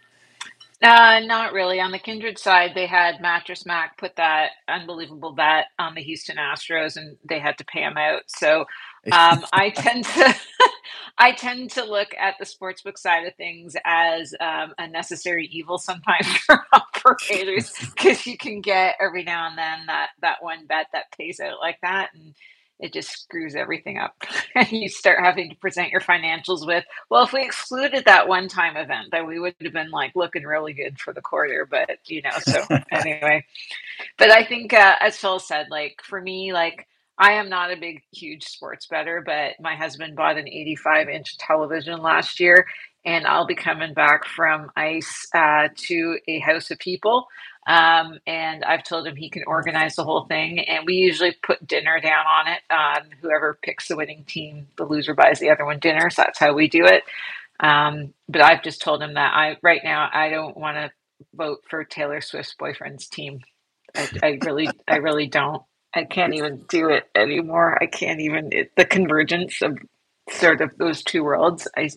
Uh, 0.82 1.20
not 1.20 1.52
really. 1.52 1.78
On 1.78 1.92
the 1.92 1.98
Kindred 1.98 2.38
side, 2.38 2.70
they 2.74 2.86
had 2.86 3.20
Mattress 3.20 3.66
Mac 3.66 3.98
put 3.98 4.16
that 4.16 4.52
unbelievable 4.66 5.32
bet 5.32 5.66
on 5.78 5.94
the 5.94 6.02
Houston 6.02 6.36
Astros, 6.36 6.96
and 6.96 7.18
they 7.28 7.38
had 7.38 7.58
to 7.58 7.66
pay 7.66 7.82
him 7.82 7.98
out. 7.98 8.22
So 8.28 8.64
um, 9.12 9.44
I 9.52 9.70
tend 9.70 10.04
to 10.04 10.34
I 11.18 11.32
tend 11.32 11.70
to 11.72 11.84
look 11.84 12.14
at 12.18 12.36
the 12.38 12.46
sportsbook 12.46 12.96
side 12.96 13.26
of 13.26 13.34
things 13.34 13.76
as 13.84 14.34
um, 14.40 14.72
a 14.78 14.88
necessary 14.88 15.46
evil 15.52 15.78
sometimes 15.78 16.26
for 16.46 16.64
operators 16.72 17.72
because 17.78 18.26
you 18.26 18.38
can 18.38 18.60
get 18.60 18.96
every 19.00 19.22
now 19.24 19.48
and 19.48 19.58
then 19.58 19.86
that 19.86 20.10
that 20.22 20.42
one 20.42 20.66
bet 20.66 20.86
that 20.92 21.12
pays 21.16 21.40
out 21.40 21.58
like 21.60 21.78
that, 21.82 22.10
and 22.14 22.34
it 22.80 22.92
just 22.92 23.10
screws 23.10 23.54
everything 23.54 23.98
up. 23.98 24.16
And 24.54 24.72
you 24.72 24.88
start 24.88 25.24
having 25.24 25.50
to 25.50 25.56
present 25.56 25.90
your 25.90 26.00
financials 26.00 26.66
with, 26.66 26.84
well, 27.08 27.24
if 27.24 27.32
we 27.32 27.42
excluded 27.44 28.04
that 28.06 28.26
one 28.26 28.48
time 28.48 28.76
event, 28.76 29.08
then 29.12 29.26
we 29.26 29.38
would 29.38 29.54
have 29.62 29.72
been 29.72 29.90
like 29.90 30.12
looking 30.16 30.42
really 30.42 30.72
good 30.72 30.98
for 30.98 31.12
the 31.12 31.20
quarter. 31.20 31.66
But, 31.70 31.98
you 32.06 32.22
know, 32.22 32.30
so 32.40 32.62
anyway, 32.90 33.44
but 34.18 34.30
I 34.30 34.44
think, 34.44 34.72
uh, 34.72 34.96
as 35.00 35.16
Phil 35.16 35.38
said, 35.38 35.68
like 35.70 36.00
for 36.02 36.20
me, 36.20 36.52
like 36.52 36.88
I 37.20 37.34
am 37.34 37.50
not 37.50 37.72
a 37.72 37.76
big, 37.78 38.02
huge 38.12 38.44
sports 38.44 38.88
better, 38.88 39.22
but 39.26 39.54
my 39.60 39.76
husband 39.76 40.16
bought 40.16 40.38
an 40.38 40.48
85 40.48 41.10
inch 41.10 41.38
television 41.38 42.02
last 42.02 42.40
year. 42.40 42.66
And 43.06 43.26
I'll 43.26 43.46
be 43.46 43.56
coming 43.56 43.94
back 43.94 44.26
from 44.26 44.72
ICE 44.76 45.28
uh, 45.34 45.68
to 45.76 46.18
a 46.28 46.40
house 46.40 46.72
of 46.72 46.80
people 46.80 47.26
um, 47.66 48.18
and 48.26 48.64
I've 48.64 48.84
told 48.84 49.06
him 49.06 49.16
he 49.16 49.30
can 49.30 49.44
organize 49.46 49.96
the 49.96 50.04
whole 50.04 50.26
thing. 50.26 50.60
And 50.60 50.84
we 50.86 50.96
usually 50.96 51.36
put 51.42 51.66
dinner 51.66 52.00
down 52.00 52.26
on 52.26 52.48
it. 52.48 52.60
Um, 52.70 53.10
whoever 53.22 53.58
picks 53.62 53.88
the 53.88 53.96
winning 53.96 54.24
team, 54.24 54.68
the 54.76 54.84
loser 54.84 55.14
buys 55.14 55.40
the 55.40 55.50
other 55.50 55.64
one 55.64 55.78
dinner. 55.80 56.10
So 56.10 56.22
that's 56.22 56.40
how 56.40 56.54
we 56.54 56.68
do 56.68 56.84
it. 56.86 57.04
Um, 57.60 58.14
but 58.28 58.42
I've 58.42 58.64
just 58.64 58.82
told 58.82 59.02
him 59.02 59.14
that 59.14 59.32
I 59.34 59.56
right 59.62 59.82
now 59.84 60.08
I 60.12 60.30
don't 60.30 60.56
want 60.56 60.78
to 60.78 60.90
vote 61.34 61.60
for 61.70 61.84
Taylor 61.84 62.20
Swift's 62.20 62.56
boyfriend's 62.58 63.08
team. 63.08 63.40
I, 63.94 64.08
I 64.22 64.38
really, 64.44 64.68
I 64.88 64.96
really 64.96 65.28
don't. 65.28 65.62
I 65.94 66.04
can't 66.04 66.34
even 66.34 66.64
do 66.68 66.88
it 66.88 67.04
anymore. 67.14 67.78
I 67.82 67.86
can't 67.86 68.20
even 68.20 68.50
it, 68.52 68.72
the 68.76 68.84
convergence 68.84 69.60
of 69.62 69.78
sort 70.30 70.60
of 70.60 70.70
those 70.78 71.02
two 71.02 71.24
worlds. 71.24 71.66
I, 71.76 71.90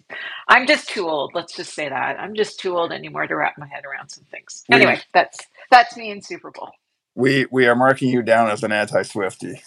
I'm 0.48 0.66
just 0.66 0.89
too 0.89 1.08
old. 1.08 1.32
Let's 1.36 1.56
just 1.56 1.74
say 1.74 1.89
that 1.89 2.20
I'm 2.20 2.34
just 2.34 2.60
too 2.60 2.78
old 2.78 2.91
anymore 2.91 3.28
to 3.28 3.36
wrap 3.36 3.58
my 3.58 3.68
head 3.68 3.84
around 3.86 4.10
some 4.10 4.24
things. 4.26 4.64
Anyway, 4.72 5.00
that's 5.14 5.39
that's 5.70 5.96
me 5.96 6.10
in 6.10 6.22
Super 6.22 6.52
Bowl. 6.52 6.72
We 7.16 7.46
we 7.52 7.68
are 7.68 7.76
marking 7.76 8.10
you 8.10 8.24
down 8.24 8.50
as 8.50 8.64
an 8.64 8.72
anti-Swifty, 8.72 9.62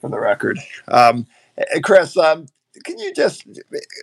for 0.00 0.08
the 0.08 0.18
record. 0.18 0.58
Um, 0.88 1.26
Chris, 1.82 2.16
um, 2.16 2.46
can 2.84 2.98
you 2.98 3.12
just 3.12 3.46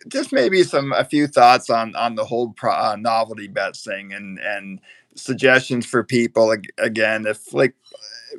just 0.07 0.31
maybe 0.31 0.63
some 0.63 0.93
a 0.93 1.03
few 1.03 1.27
thoughts 1.27 1.69
on 1.69 1.95
on 1.95 2.15
the 2.15 2.25
whole 2.25 2.51
pro, 2.51 2.71
uh, 2.71 2.95
novelty 2.99 3.47
bets 3.47 3.83
thing 3.83 4.13
and 4.13 4.39
and 4.39 4.79
suggestions 5.15 5.85
for 5.85 6.03
people 6.03 6.55
again 6.79 7.25
if 7.25 7.53
like 7.53 7.75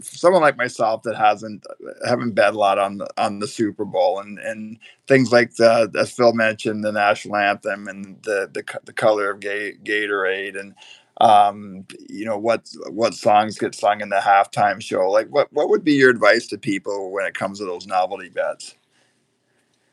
someone 0.03 0.43
like 0.43 0.57
myself 0.57 1.03
that 1.03 1.17
hasn't 1.17 1.65
haven't 2.07 2.33
bet 2.33 2.55
a 2.55 2.59
lot 2.59 2.79
on 2.79 2.99
the 2.99 3.09
on 3.19 3.39
the 3.39 3.49
Super 3.49 3.85
Bowl 3.85 4.21
and 4.21 4.39
and 4.39 4.79
things 5.07 5.33
like 5.33 5.55
the 5.55 5.91
as 5.99 6.13
Phil 6.13 6.33
mentioned 6.33 6.85
the 6.85 6.93
national 6.93 7.37
anthem 7.37 7.89
and 7.89 8.23
the 8.23 8.51
the, 8.53 8.65
the 8.85 8.93
color 8.93 9.31
of 9.31 9.41
Gatorade 9.41 10.59
and 10.59 10.75
um 11.21 11.87
you 12.09 12.25
know 12.25 12.39
what 12.39 12.69
what 12.89 13.15
songs 13.15 13.59
get 13.59 13.75
sung 13.75 14.01
in 14.01 14.09
the 14.09 14.17
halftime 14.17 14.81
show. 14.81 15.11
Like 15.11 15.29
what 15.29 15.53
what 15.53 15.69
would 15.69 15.85
be 15.85 15.95
your 15.95 16.11
advice 16.11 16.47
to 16.49 16.59
people 16.59 17.13
when 17.13 17.27
it 17.27 17.35
comes 17.35 17.59
to 17.59 17.65
those 17.65 17.87
novelty 17.87 18.29
bets? 18.29 18.75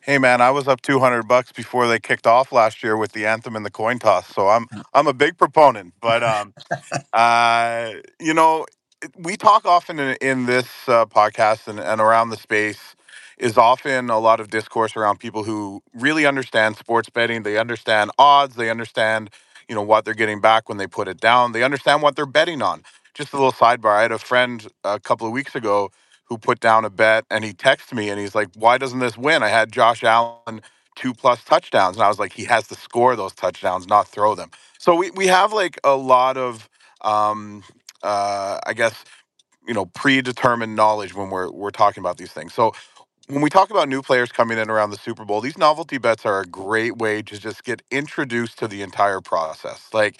Hey 0.04 0.18
man 0.18 0.41
i 0.41 0.49
was 0.49 0.68
up 0.68 0.82
200 0.82 1.28
bucks 1.28 1.52
before 1.52 1.88
they 1.88 1.99
kicked 1.99 2.26
off 2.26 2.52
last 2.52 2.82
year 2.82 2.97
with 2.97 3.12
the 3.12 3.28
anthem 3.28 3.56
and 3.56 3.64
the 3.64 3.70
coin 3.70 3.99
toss 3.99 4.28
so 4.28 4.47
i'm 4.47 4.68
i'm 4.95 5.06
a 5.06 5.14
big 5.14 5.38
proponent 5.38 5.93
but 6.02 6.24
um 6.24 6.56
uh 7.14 7.91
you 8.20 8.34
know 8.34 8.66
we 9.18 9.36
talk 9.38 9.66
often 9.66 9.99
in, 9.99 10.18
in 10.22 10.45
this 10.45 10.68
uh, 10.88 11.06
podcast 11.06 11.68
and, 11.68 11.80
and 11.80 12.02
around 12.02 12.30
the 12.30 12.38
space 12.38 12.95
is 13.38 13.58
often 13.58 14.10
a 14.10 14.20
lot 14.20 14.39
of 14.39 14.49
discourse 14.49 14.95
around 14.95 15.20
people 15.20 15.43
who 15.43 15.82
really 15.93 16.26
understand 16.26 16.78
sports 16.78 17.10
betting. 17.10 17.43
They 17.43 17.58
understand 17.58 18.12
odds. 18.18 18.56
They 18.56 18.70
understand, 18.70 19.32
you 19.68 19.76
know, 19.76 19.82
what 19.82 20.06
they're 20.06 20.14
getting 20.14 20.39
back 20.41 20.70
when 20.70 20.78
they 20.78 20.88
put 20.88 21.08
it 21.08 21.20
down. 21.20 21.52
They 21.52 21.64
understand 21.64 22.02
what 22.02 22.16
they're 22.16 22.26
betting 22.26 22.62
on. 22.62 22.84
Just 23.14 23.34
a 23.34 23.38
little 23.38 23.52
sidebar. 23.52 23.95
I 23.97 24.04
had 24.04 24.12
a 24.12 24.20
friend 24.20 24.68
a 24.84 24.99
couple 24.99 25.26
of 25.26 25.34
weeks 25.34 25.56
ago 25.56 25.91
who 26.26 26.38
put 26.38 26.60
down 26.60 26.86
a 26.86 26.89
bet 26.89 27.26
and 27.30 27.43
he 27.43 27.52
texted 27.52 27.93
me 27.93 28.10
and 28.10 28.20
he's 28.20 28.36
like, 28.36 28.47
"Why 28.56 28.78
doesn't 28.78 28.99
this 28.99 29.18
win? 29.18 29.43
I 29.43 29.49
had 29.49 29.72
Josh 29.72 30.04
Allen 30.04 30.62
two 30.95 31.14
plus 31.14 31.43
touchdowns." 31.43 31.97
And 31.97 32.04
I 32.04 32.08
was 32.08 32.20
like, 32.20 32.32
"He 32.32 32.45
has 32.45 32.68
to 32.70 32.76
score 32.76 33.16
those 33.16 33.34
touchdowns, 33.34 33.88
not 33.88 34.08
throw 34.08 34.36
them." 34.36 34.49
So 34.78 34.95
we 34.95 35.12
we 35.12 35.28
have 35.28 35.52
like 35.52 35.78
a 35.84 35.95
lot 35.95 36.38
of 36.38 36.70
um, 37.02 37.64
uh, 38.04 38.60
I 38.66 38.74
guess, 38.74 39.06
you 39.68 39.74
know, 39.74 39.86
predetermined 39.88 40.76
knowledge 40.76 41.16
when 41.16 41.30
we're 41.32 41.52
we're 41.52 41.72
talking 41.72 42.02
about 42.02 42.18
these 42.18 42.32
things. 42.34 42.54
So 42.54 42.74
when 43.28 43.41
we 43.41 43.49
talk 43.49 43.72
about 43.72 43.89
new 43.89 44.04
players 44.04 44.32
coming 44.32 44.58
in 44.60 44.70
around 44.70 44.91
the 44.91 44.97
Super 44.97 45.26
Bowl, 45.26 45.41
these 45.41 45.58
novelty 45.58 45.97
bets 45.99 46.26
are 46.26 46.41
a 46.41 46.45
great 46.45 46.97
way 46.99 47.24
to 47.24 47.39
just 47.39 47.64
get 47.66 47.82
introduced 47.91 48.60
to 48.60 48.68
the 48.70 48.84
entire 48.84 49.22
process. 49.22 49.89
Like 49.93 50.20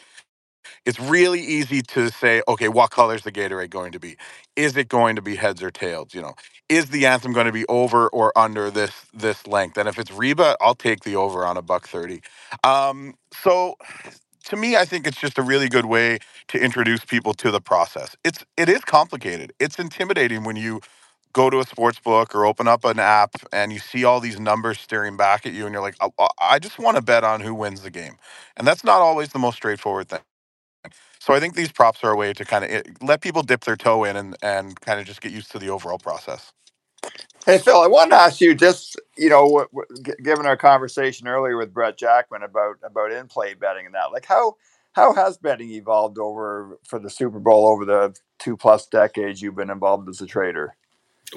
it's 0.86 1.00
really 1.00 1.42
easy 1.42 1.82
to 1.84 2.10
say, 2.12 2.44
okay, 2.50 2.68
what 2.70 2.92
color 2.92 3.16
is 3.16 3.24
the 3.24 3.32
Gatorade 3.32 3.72
going 3.72 3.94
to 3.94 4.02
be? 4.02 4.18
Is 4.58 4.78
it 4.78 4.90
going 4.90 5.16
to 5.18 5.24
be 5.24 5.38
heads 5.38 5.64
or 5.64 5.72
tails? 5.72 6.14
You 6.16 6.24
know, 6.24 6.36
is 6.70 6.90
the 6.92 7.08
anthem 7.08 7.34
going 7.34 7.48
to 7.48 7.54
be 7.54 7.66
over 7.70 8.10
or 8.10 8.38
under 8.38 8.72
this 8.72 8.92
this 9.14 9.48
length? 9.48 9.78
And 9.78 9.90
if 9.90 10.00
it's 10.00 10.12
Reba, 10.12 10.58
I'll 10.62 10.76
take 10.76 11.02
the 11.06 11.16
over 11.18 11.46
on 11.46 11.58
a 11.58 11.64
buck 11.64 11.88
thirty. 11.88 12.22
Um, 12.66 13.16
so 13.44 13.76
to 14.46 14.56
me, 14.58 14.76
I 14.78 14.86
think 14.86 15.08
it's 15.08 15.20
just 15.20 15.38
a 15.38 15.44
really 15.44 15.70
good 15.70 15.86
way 15.86 16.20
to 16.50 16.60
introduce 16.60 17.06
people 17.06 17.34
to 17.36 17.52
the 17.52 17.62
process. 17.62 18.16
It's 18.26 18.46
it 18.58 18.70
is 18.70 18.82
complicated. 18.82 19.54
It's 19.60 19.80
intimidating 19.80 20.44
when 20.44 20.56
you 20.58 20.82
go 21.34 21.50
to 21.50 21.60
a 21.60 21.66
sports 21.66 22.00
book 22.00 22.36
or 22.36 22.46
open 22.46 22.68
up 22.68 22.86
an 22.86 23.00
app 23.00 23.36
and 23.54 23.74
you 23.74 23.80
see 23.80 24.04
all 24.06 24.20
these 24.20 24.40
numbers 24.40 24.80
staring 24.80 25.18
back 25.18 25.46
at 25.46 25.54
you 25.54 25.66
and 25.66 25.74
you're 25.74 25.82
like, 25.82 25.96
I, 26.02 26.10
I 26.42 26.60
just 26.60 26.80
want 26.80 26.98
to 26.98 27.04
bet 27.04 27.24
on 27.24 27.42
who 27.42 27.54
wins 27.56 27.82
the 27.84 27.92
game. 27.92 28.18
And 28.58 28.68
that's 28.68 28.84
not 28.84 29.02
always 29.02 29.30
the 29.30 29.40
most 29.40 29.56
straightforward 29.56 30.10
thing. 30.10 30.22
So 31.20 31.34
I 31.34 31.40
think 31.40 31.56
these 31.56 31.72
props 31.72 32.04
are 32.04 32.12
a 32.12 32.18
way 32.18 32.34
to 32.34 32.46
kind 32.46 32.66
of 32.66 32.72
eh, 32.72 32.84
let 33.02 33.22
people 33.22 33.44
dip 33.44 33.64
their 33.66 33.78
toe 33.78 34.06
in 34.06 34.18
and, 34.18 34.36
and 34.44 34.80
kind 34.82 35.00
of 35.00 35.08
just 35.08 35.22
get 35.22 35.32
used 35.34 35.52
to 35.54 35.60
the 35.60 35.70
overall 35.70 36.00
process. 36.00 36.54
Hey 37.46 37.58
Phil, 37.58 37.82
I 37.82 37.88
wanted 37.88 38.12
to 38.12 38.18
ask 38.18 38.40
you 38.40 38.54
just 38.54 39.00
you 39.18 39.30
know, 39.30 39.68
given 40.24 40.46
our 40.46 40.58
conversation 40.58 41.28
earlier 41.28 41.58
with 41.58 41.74
Brett 41.74 41.98
Jackman 41.98 42.44
about 42.44 42.78
about 42.84 43.12
in 43.12 43.28
play 43.28 43.54
betting 43.54 43.86
and 43.86 43.96
that, 43.96 44.12
like 44.12 44.26
how 44.26 44.56
how 44.94 45.14
has 45.14 45.38
betting 45.38 45.72
evolved 45.72 46.18
over 46.18 46.80
for 46.86 47.00
the 47.00 47.10
Super 47.10 47.40
Bowl 47.40 47.68
over 47.68 47.86
the 47.86 48.16
two 48.40 48.58
plus 48.58 48.88
decades 48.88 49.42
you've 49.42 49.56
been 49.56 49.70
involved 49.70 50.10
as 50.10 50.22
a 50.22 50.26
trader? 50.26 50.76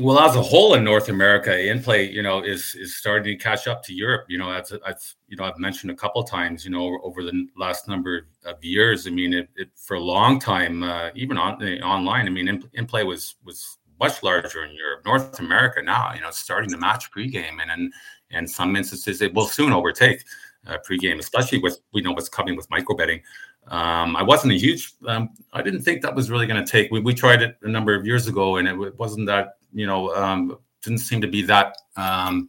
Well, 0.00 0.18
as 0.18 0.34
a 0.34 0.42
whole 0.42 0.74
in 0.74 0.82
North 0.82 1.08
America, 1.08 1.56
in 1.70 1.80
play, 1.80 2.10
you 2.10 2.22
know, 2.22 2.42
is 2.42 2.74
is 2.74 2.96
starting 2.96 3.38
to 3.38 3.42
catch 3.42 3.68
up 3.68 3.82
to 3.84 3.94
Europe. 3.94 4.24
You 4.28 4.38
know, 4.38 4.50
as 4.50 4.72
I've 4.84 5.14
you 5.28 5.36
know 5.36 5.44
I've 5.44 5.58
mentioned 5.58 5.92
a 5.92 5.94
couple 5.94 6.22
times, 6.24 6.64
you 6.64 6.70
know, 6.70 6.98
over 7.04 7.22
the 7.22 7.46
last 7.56 7.86
number 7.86 8.26
of 8.44 8.64
years. 8.64 9.06
I 9.06 9.10
mean, 9.10 9.32
it, 9.32 9.48
it 9.54 9.68
for 9.76 9.94
a 9.94 10.00
long 10.00 10.40
time, 10.40 10.82
uh, 10.82 11.10
even 11.14 11.38
on 11.38 11.62
online. 11.82 12.26
I 12.26 12.30
mean, 12.30 12.48
in, 12.48 12.64
in 12.72 12.86
play 12.86 13.04
was 13.04 13.36
was 13.44 13.78
much 14.01 14.22
larger 14.22 14.64
in 14.64 14.74
Europe. 14.74 15.05
North 15.05 15.38
America 15.38 15.82
now, 15.82 16.12
you 16.14 16.20
know, 16.20 16.30
starting 16.30 16.70
to 16.70 16.76
match 16.76 17.11
pregame, 17.11 17.61
and 17.61 17.70
in 17.70 17.92
in 18.30 18.49
some 18.49 18.76
instances, 18.76 19.22
it 19.22 19.32
will 19.34 19.47
soon 19.47 19.72
overtake 19.72 20.24
uh, 20.66 20.78
pregame, 20.88 21.18
especially 21.18 21.59
with 21.59 21.78
we 21.92 22.01
know 22.01 22.12
what's 22.12 22.28
coming 22.28 22.57
with 22.57 22.68
micro 22.70 22.97
betting. 22.97 23.20
Um, 23.68 24.16
I 24.16 24.22
wasn't 24.22 24.53
a 24.53 24.57
huge. 24.57 24.92
Um, 25.07 25.30
I 25.53 25.62
didn't 25.62 25.82
think 25.82 26.03
that 26.03 26.14
was 26.14 26.30
really 26.30 26.47
going 26.47 26.62
to 26.62 26.70
take. 26.70 26.90
We, 26.90 27.01
we 27.01 27.14
tried 27.14 27.42
it 27.42 27.57
a 27.62 27.68
number 27.68 27.95
of 27.95 28.07
years 28.07 28.26
ago, 28.26 28.57
and 28.57 28.68
it 28.68 28.99
wasn't 28.99 29.26
that 29.26 29.57
you 29.72 29.86
know 29.86 30.14
um, 30.14 30.59
didn't 30.82 30.99
seem 30.99 31.20
to 31.20 31.28
be 31.28 31.42
that 31.42 31.76
um, 31.97 32.49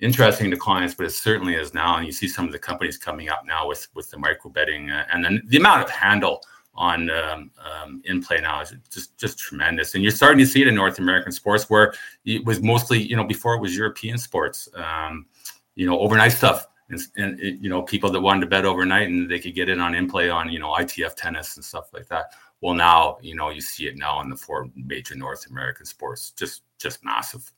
interesting 0.00 0.50
to 0.50 0.56
clients, 0.56 0.94
but 0.94 1.06
it 1.06 1.10
certainly 1.10 1.54
is 1.54 1.74
now. 1.74 1.96
And 1.96 2.06
you 2.06 2.12
see 2.12 2.28
some 2.28 2.46
of 2.46 2.52
the 2.52 2.58
companies 2.58 2.96
coming 2.96 3.28
up 3.28 3.42
now 3.46 3.68
with 3.68 3.88
with 3.94 4.10
the 4.10 4.18
micro 4.18 4.50
betting, 4.50 4.90
uh, 4.90 5.04
and 5.12 5.24
then 5.24 5.42
the 5.46 5.58
amount 5.58 5.82
of 5.82 5.90
handle 5.90 6.40
on 6.74 7.10
um, 7.10 7.50
um, 7.58 8.02
in 8.04 8.22
play 8.22 8.40
now 8.40 8.60
is 8.60 8.74
just 8.90 9.16
just 9.18 9.38
tremendous. 9.38 9.94
And 9.94 10.02
you're 10.02 10.12
starting 10.12 10.38
to 10.38 10.46
see 10.46 10.62
it 10.62 10.68
in 10.68 10.74
North 10.74 10.98
American 10.98 11.32
sports, 11.32 11.70
where 11.70 11.94
it 12.24 12.44
was 12.44 12.60
mostly 12.60 13.02
you 13.02 13.16
know 13.16 13.24
before 13.24 13.54
it 13.54 13.60
was 13.60 13.76
European 13.76 14.18
sports, 14.18 14.68
um, 14.74 15.26
you 15.74 15.86
know 15.86 15.98
overnight 15.98 16.32
stuff 16.32 16.66
and, 16.88 17.00
and 17.16 17.38
you 17.62 17.68
know 17.68 17.82
people 17.82 18.10
that 18.10 18.20
wanted 18.20 18.40
to 18.40 18.46
bet 18.46 18.64
overnight 18.64 19.08
and 19.08 19.30
they 19.30 19.38
could 19.38 19.54
get 19.54 19.68
in 19.68 19.80
on 19.80 19.94
in 19.94 20.08
play 20.08 20.28
on 20.28 20.50
you 20.50 20.58
know 20.58 20.72
ITF 20.72 21.14
tennis 21.14 21.56
and 21.56 21.64
stuff 21.64 21.92
like 21.92 22.06
that. 22.08 22.26
Well, 22.60 22.74
now 22.74 23.18
you 23.20 23.34
know 23.34 23.50
you 23.50 23.60
see 23.60 23.86
it 23.86 23.96
now 23.96 24.20
in 24.20 24.28
the 24.28 24.36
four 24.36 24.68
major 24.74 25.14
North 25.14 25.48
American 25.50 25.86
sports, 25.86 26.30
just 26.30 26.62
just 26.78 27.04
massive. 27.04 27.50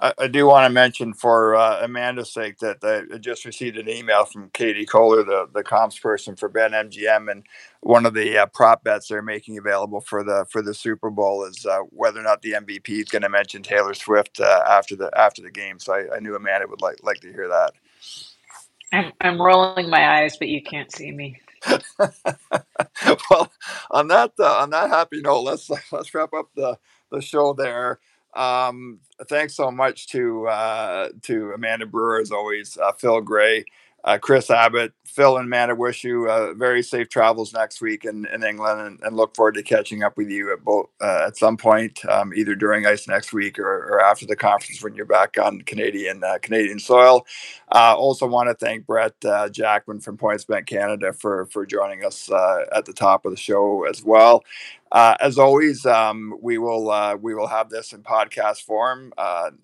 I, 0.00 0.12
I 0.18 0.26
do 0.28 0.46
want 0.46 0.64
to 0.66 0.70
mention 0.70 1.14
for 1.14 1.54
uh, 1.54 1.84
Amanda's 1.84 2.32
sake 2.32 2.58
that 2.58 2.78
I 2.82 3.18
just 3.18 3.44
received 3.44 3.76
an 3.78 3.88
email 3.88 4.24
from 4.24 4.50
Katie 4.50 4.86
Kohler, 4.86 5.22
the, 5.22 5.48
the 5.52 5.62
comps 5.62 5.98
person 5.98 6.36
for 6.36 6.48
BetMGM, 6.48 7.30
and 7.30 7.44
one 7.80 8.06
of 8.06 8.14
the 8.14 8.38
uh, 8.38 8.46
prop 8.46 8.84
bets 8.84 9.08
they're 9.08 9.22
making 9.22 9.58
available 9.58 10.00
for 10.00 10.22
the 10.24 10.46
for 10.50 10.62
the 10.62 10.74
Super 10.74 11.10
Bowl 11.10 11.44
is 11.44 11.66
uh, 11.66 11.80
whether 11.90 12.20
or 12.20 12.24
not 12.24 12.42
the 12.42 12.52
MVP 12.52 12.88
is 12.90 13.08
going 13.08 13.22
to 13.22 13.28
mention 13.28 13.62
Taylor 13.62 13.94
Swift 13.94 14.40
uh, 14.40 14.62
after 14.66 14.96
the 14.96 15.10
after 15.16 15.42
the 15.42 15.50
game. 15.50 15.78
So 15.78 15.94
I, 15.94 16.16
I 16.16 16.20
knew 16.20 16.34
Amanda 16.34 16.66
would 16.68 16.82
like 16.82 17.02
like 17.02 17.20
to 17.20 17.32
hear 17.32 17.48
that. 17.48 17.72
I'm 18.92 19.12
I'm 19.20 19.40
rolling 19.40 19.88
my 19.88 20.20
eyes, 20.20 20.36
but 20.36 20.48
you 20.48 20.62
can't 20.62 20.92
see 20.92 21.10
me. 21.10 21.40
well, 23.30 23.52
on 23.90 24.08
that 24.08 24.32
uh, 24.38 24.58
on 24.58 24.70
that 24.70 24.90
happy 24.90 25.20
note, 25.20 25.42
let's 25.42 25.70
let's 25.92 26.14
wrap 26.14 26.32
up 26.34 26.50
the 26.54 26.78
the 27.10 27.20
show 27.20 27.52
there. 27.52 28.00
Um, 28.34 29.00
thanks 29.28 29.54
so 29.54 29.70
much 29.70 30.08
to 30.08 30.48
uh, 30.48 31.08
to 31.22 31.52
Amanda 31.52 31.86
Brewer 31.86 32.20
as 32.20 32.30
always, 32.30 32.78
uh, 32.78 32.92
Phil 32.92 33.20
Gray, 33.20 33.64
uh, 34.04 34.18
Chris 34.18 34.50
Abbott, 34.50 34.92
Phil 35.04 35.36
and 35.36 35.46
Amanda 35.46 35.74
wish 35.74 36.02
you 36.02 36.28
uh, 36.28 36.54
very 36.54 36.82
safe 36.82 37.08
travels 37.08 37.52
next 37.52 37.80
week 37.80 38.04
in, 38.04 38.26
in 38.26 38.42
England 38.42 38.80
and, 38.80 39.00
and, 39.02 39.16
look 39.16 39.36
forward 39.36 39.54
to 39.54 39.62
catching 39.62 40.02
up 40.02 40.16
with 40.16 40.28
you 40.28 40.52
at 40.52 40.64
both 40.64 40.88
uh, 41.00 41.24
at 41.26 41.36
some 41.36 41.56
point, 41.56 42.04
um, 42.06 42.32
either 42.34 42.56
during 42.56 42.84
ice 42.84 43.06
next 43.06 43.32
week 43.32 43.58
or, 43.58 43.64
or, 43.64 44.02
after 44.02 44.26
the 44.26 44.34
conference 44.34 44.82
when 44.82 44.94
you're 44.94 45.04
back 45.04 45.36
on 45.38 45.60
Canadian 45.60 46.24
uh, 46.24 46.38
Canadian 46.42 46.78
soil. 46.78 47.24
Also 47.70 48.26
want 48.26 48.48
to 48.48 48.54
thank 48.54 48.86
Brett 48.86 49.14
Jackman 49.52 50.00
from 50.00 50.16
PointsBet 50.16 50.66
Canada 50.66 51.12
for 51.12 51.46
for 51.46 51.64
joining 51.64 52.04
us 52.04 52.30
uh, 52.30 52.64
at 52.74 52.86
the 52.86 52.92
top 52.92 53.24
of 53.24 53.30
the 53.30 53.36
show 53.36 53.84
as 53.84 54.02
well. 54.02 54.42
As 54.92 55.38
always, 55.38 55.86
um, 55.86 56.38
we 56.40 56.58
will 56.58 57.18
we 57.20 57.34
will 57.34 57.48
have 57.48 57.70
this 57.70 57.92
in 57.92 58.02
podcast 58.02 58.62
form 58.62 59.12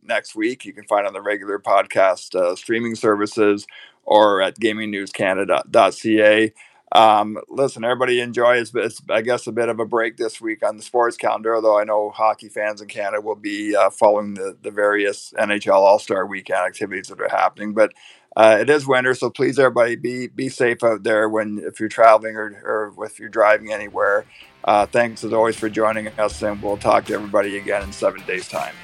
next 0.02 0.34
week. 0.34 0.64
You 0.64 0.72
can 0.72 0.84
find 0.84 1.06
on 1.06 1.12
the 1.12 1.22
regular 1.22 1.58
podcast 1.58 2.56
streaming 2.58 2.94
services 2.94 3.66
or 4.04 4.40
at 4.40 4.58
gamingnewscanada.ca. 4.58 6.52
Um, 6.90 7.38
listen, 7.48 7.84
everybody 7.84 8.20
enjoy. 8.20 8.56
It's, 8.56 8.72
it's, 8.74 9.02
I 9.10 9.20
guess, 9.20 9.46
a 9.46 9.52
bit 9.52 9.68
of 9.68 9.78
a 9.78 9.84
break 9.84 10.16
this 10.16 10.40
week 10.40 10.64
on 10.64 10.78
the 10.78 10.82
sports 10.82 11.16
calendar, 11.16 11.54
although 11.54 11.78
I 11.78 11.84
know 11.84 12.10
hockey 12.10 12.48
fans 12.48 12.80
in 12.80 12.88
Canada 12.88 13.20
will 13.20 13.36
be 13.36 13.76
uh, 13.76 13.90
following 13.90 14.34
the, 14.34 14.56
the 14.62 14.70
various 14.70 15.34
NHL 15.38 15.74
All 15.74 15.98
Star 15.98 16.26
weekend 16.26 16.60
activities 16.60 17.08
that 17.08 17.20
are 17.20 17.28
happening. 17.28 17.74
But 17.74 17.92
uh, 18.36 18.58
it 18.60 18.70
is 18.70 18.86
winter, 18.86 19.14
so 19.14 19.28
please, 19.28 19.58
everybody, 19.58 19.96
be 19.96 20.28
be 20.28 20.48
safe 20.48 20.82
out 20.82 21.02
there 21.02 21.28
when 21.28 21.58
if 21.58 21.80
you're 21.80 21.88
traveling 21.88 22.36
or, 22.36 22.94
or 22.96 23.04
if 23.04 23.18
you're 23.18 23.28
driving 23.28 23.72
anywhere. 23.72 24.24
Uh, 24.68 24.84
thanks 24.84 25.24
as 25.24 25.32
always 25.32 25.56
for 25.56 25.70
joining 25.70 26.08
us, 26.18 26.42
and 26.42 26.62
we'll 26.62 26.76
talk 26.76 27.06
to 27.06 27.14
everybody 27.14 27.56
again 27.56 27.82
in 27.82 27.90
seven 27.90 28.22
days' 28.26 28.46
time. 28.46 28.74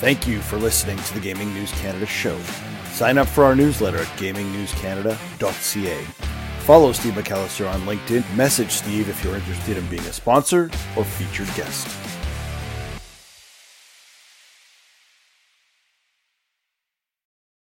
Thank 0.00 0.26
you 0.26 0.38
for 0.38 0.56
listening 0.56 0.96
to 0.96 1.12
the 1.12 1.20
Gaming 1.20 1.52
News 1.52 1.72
Canada 1.72 2.06
show. 2.06 2.40
Sign 2.92 3.18
up 3.18 3.28
for 3.28 3.44
our 3.44 3.54
newsletter 3.54 3.98
at 3.98 4.06
gamingnewscanada.ca. 4.16 6.04
Follow 6.60 6.92
Steve 6.92 7.12
McAllister 7.12 7.70
on 7.70 7.82
LinkedIn. 7.82 8.24
Message 8.34 8.70
Steve 8.70 9.10
if 9.10 9.22
you're 9.22 9.36
interested 9.36 9.76
in 9.76 9.86
being 9.88 10.00
a 10.04 10.12
sponsor 10.14 10.70
or 10.96 11.04
featured 11.04 11.54
guest. 11.54 12.09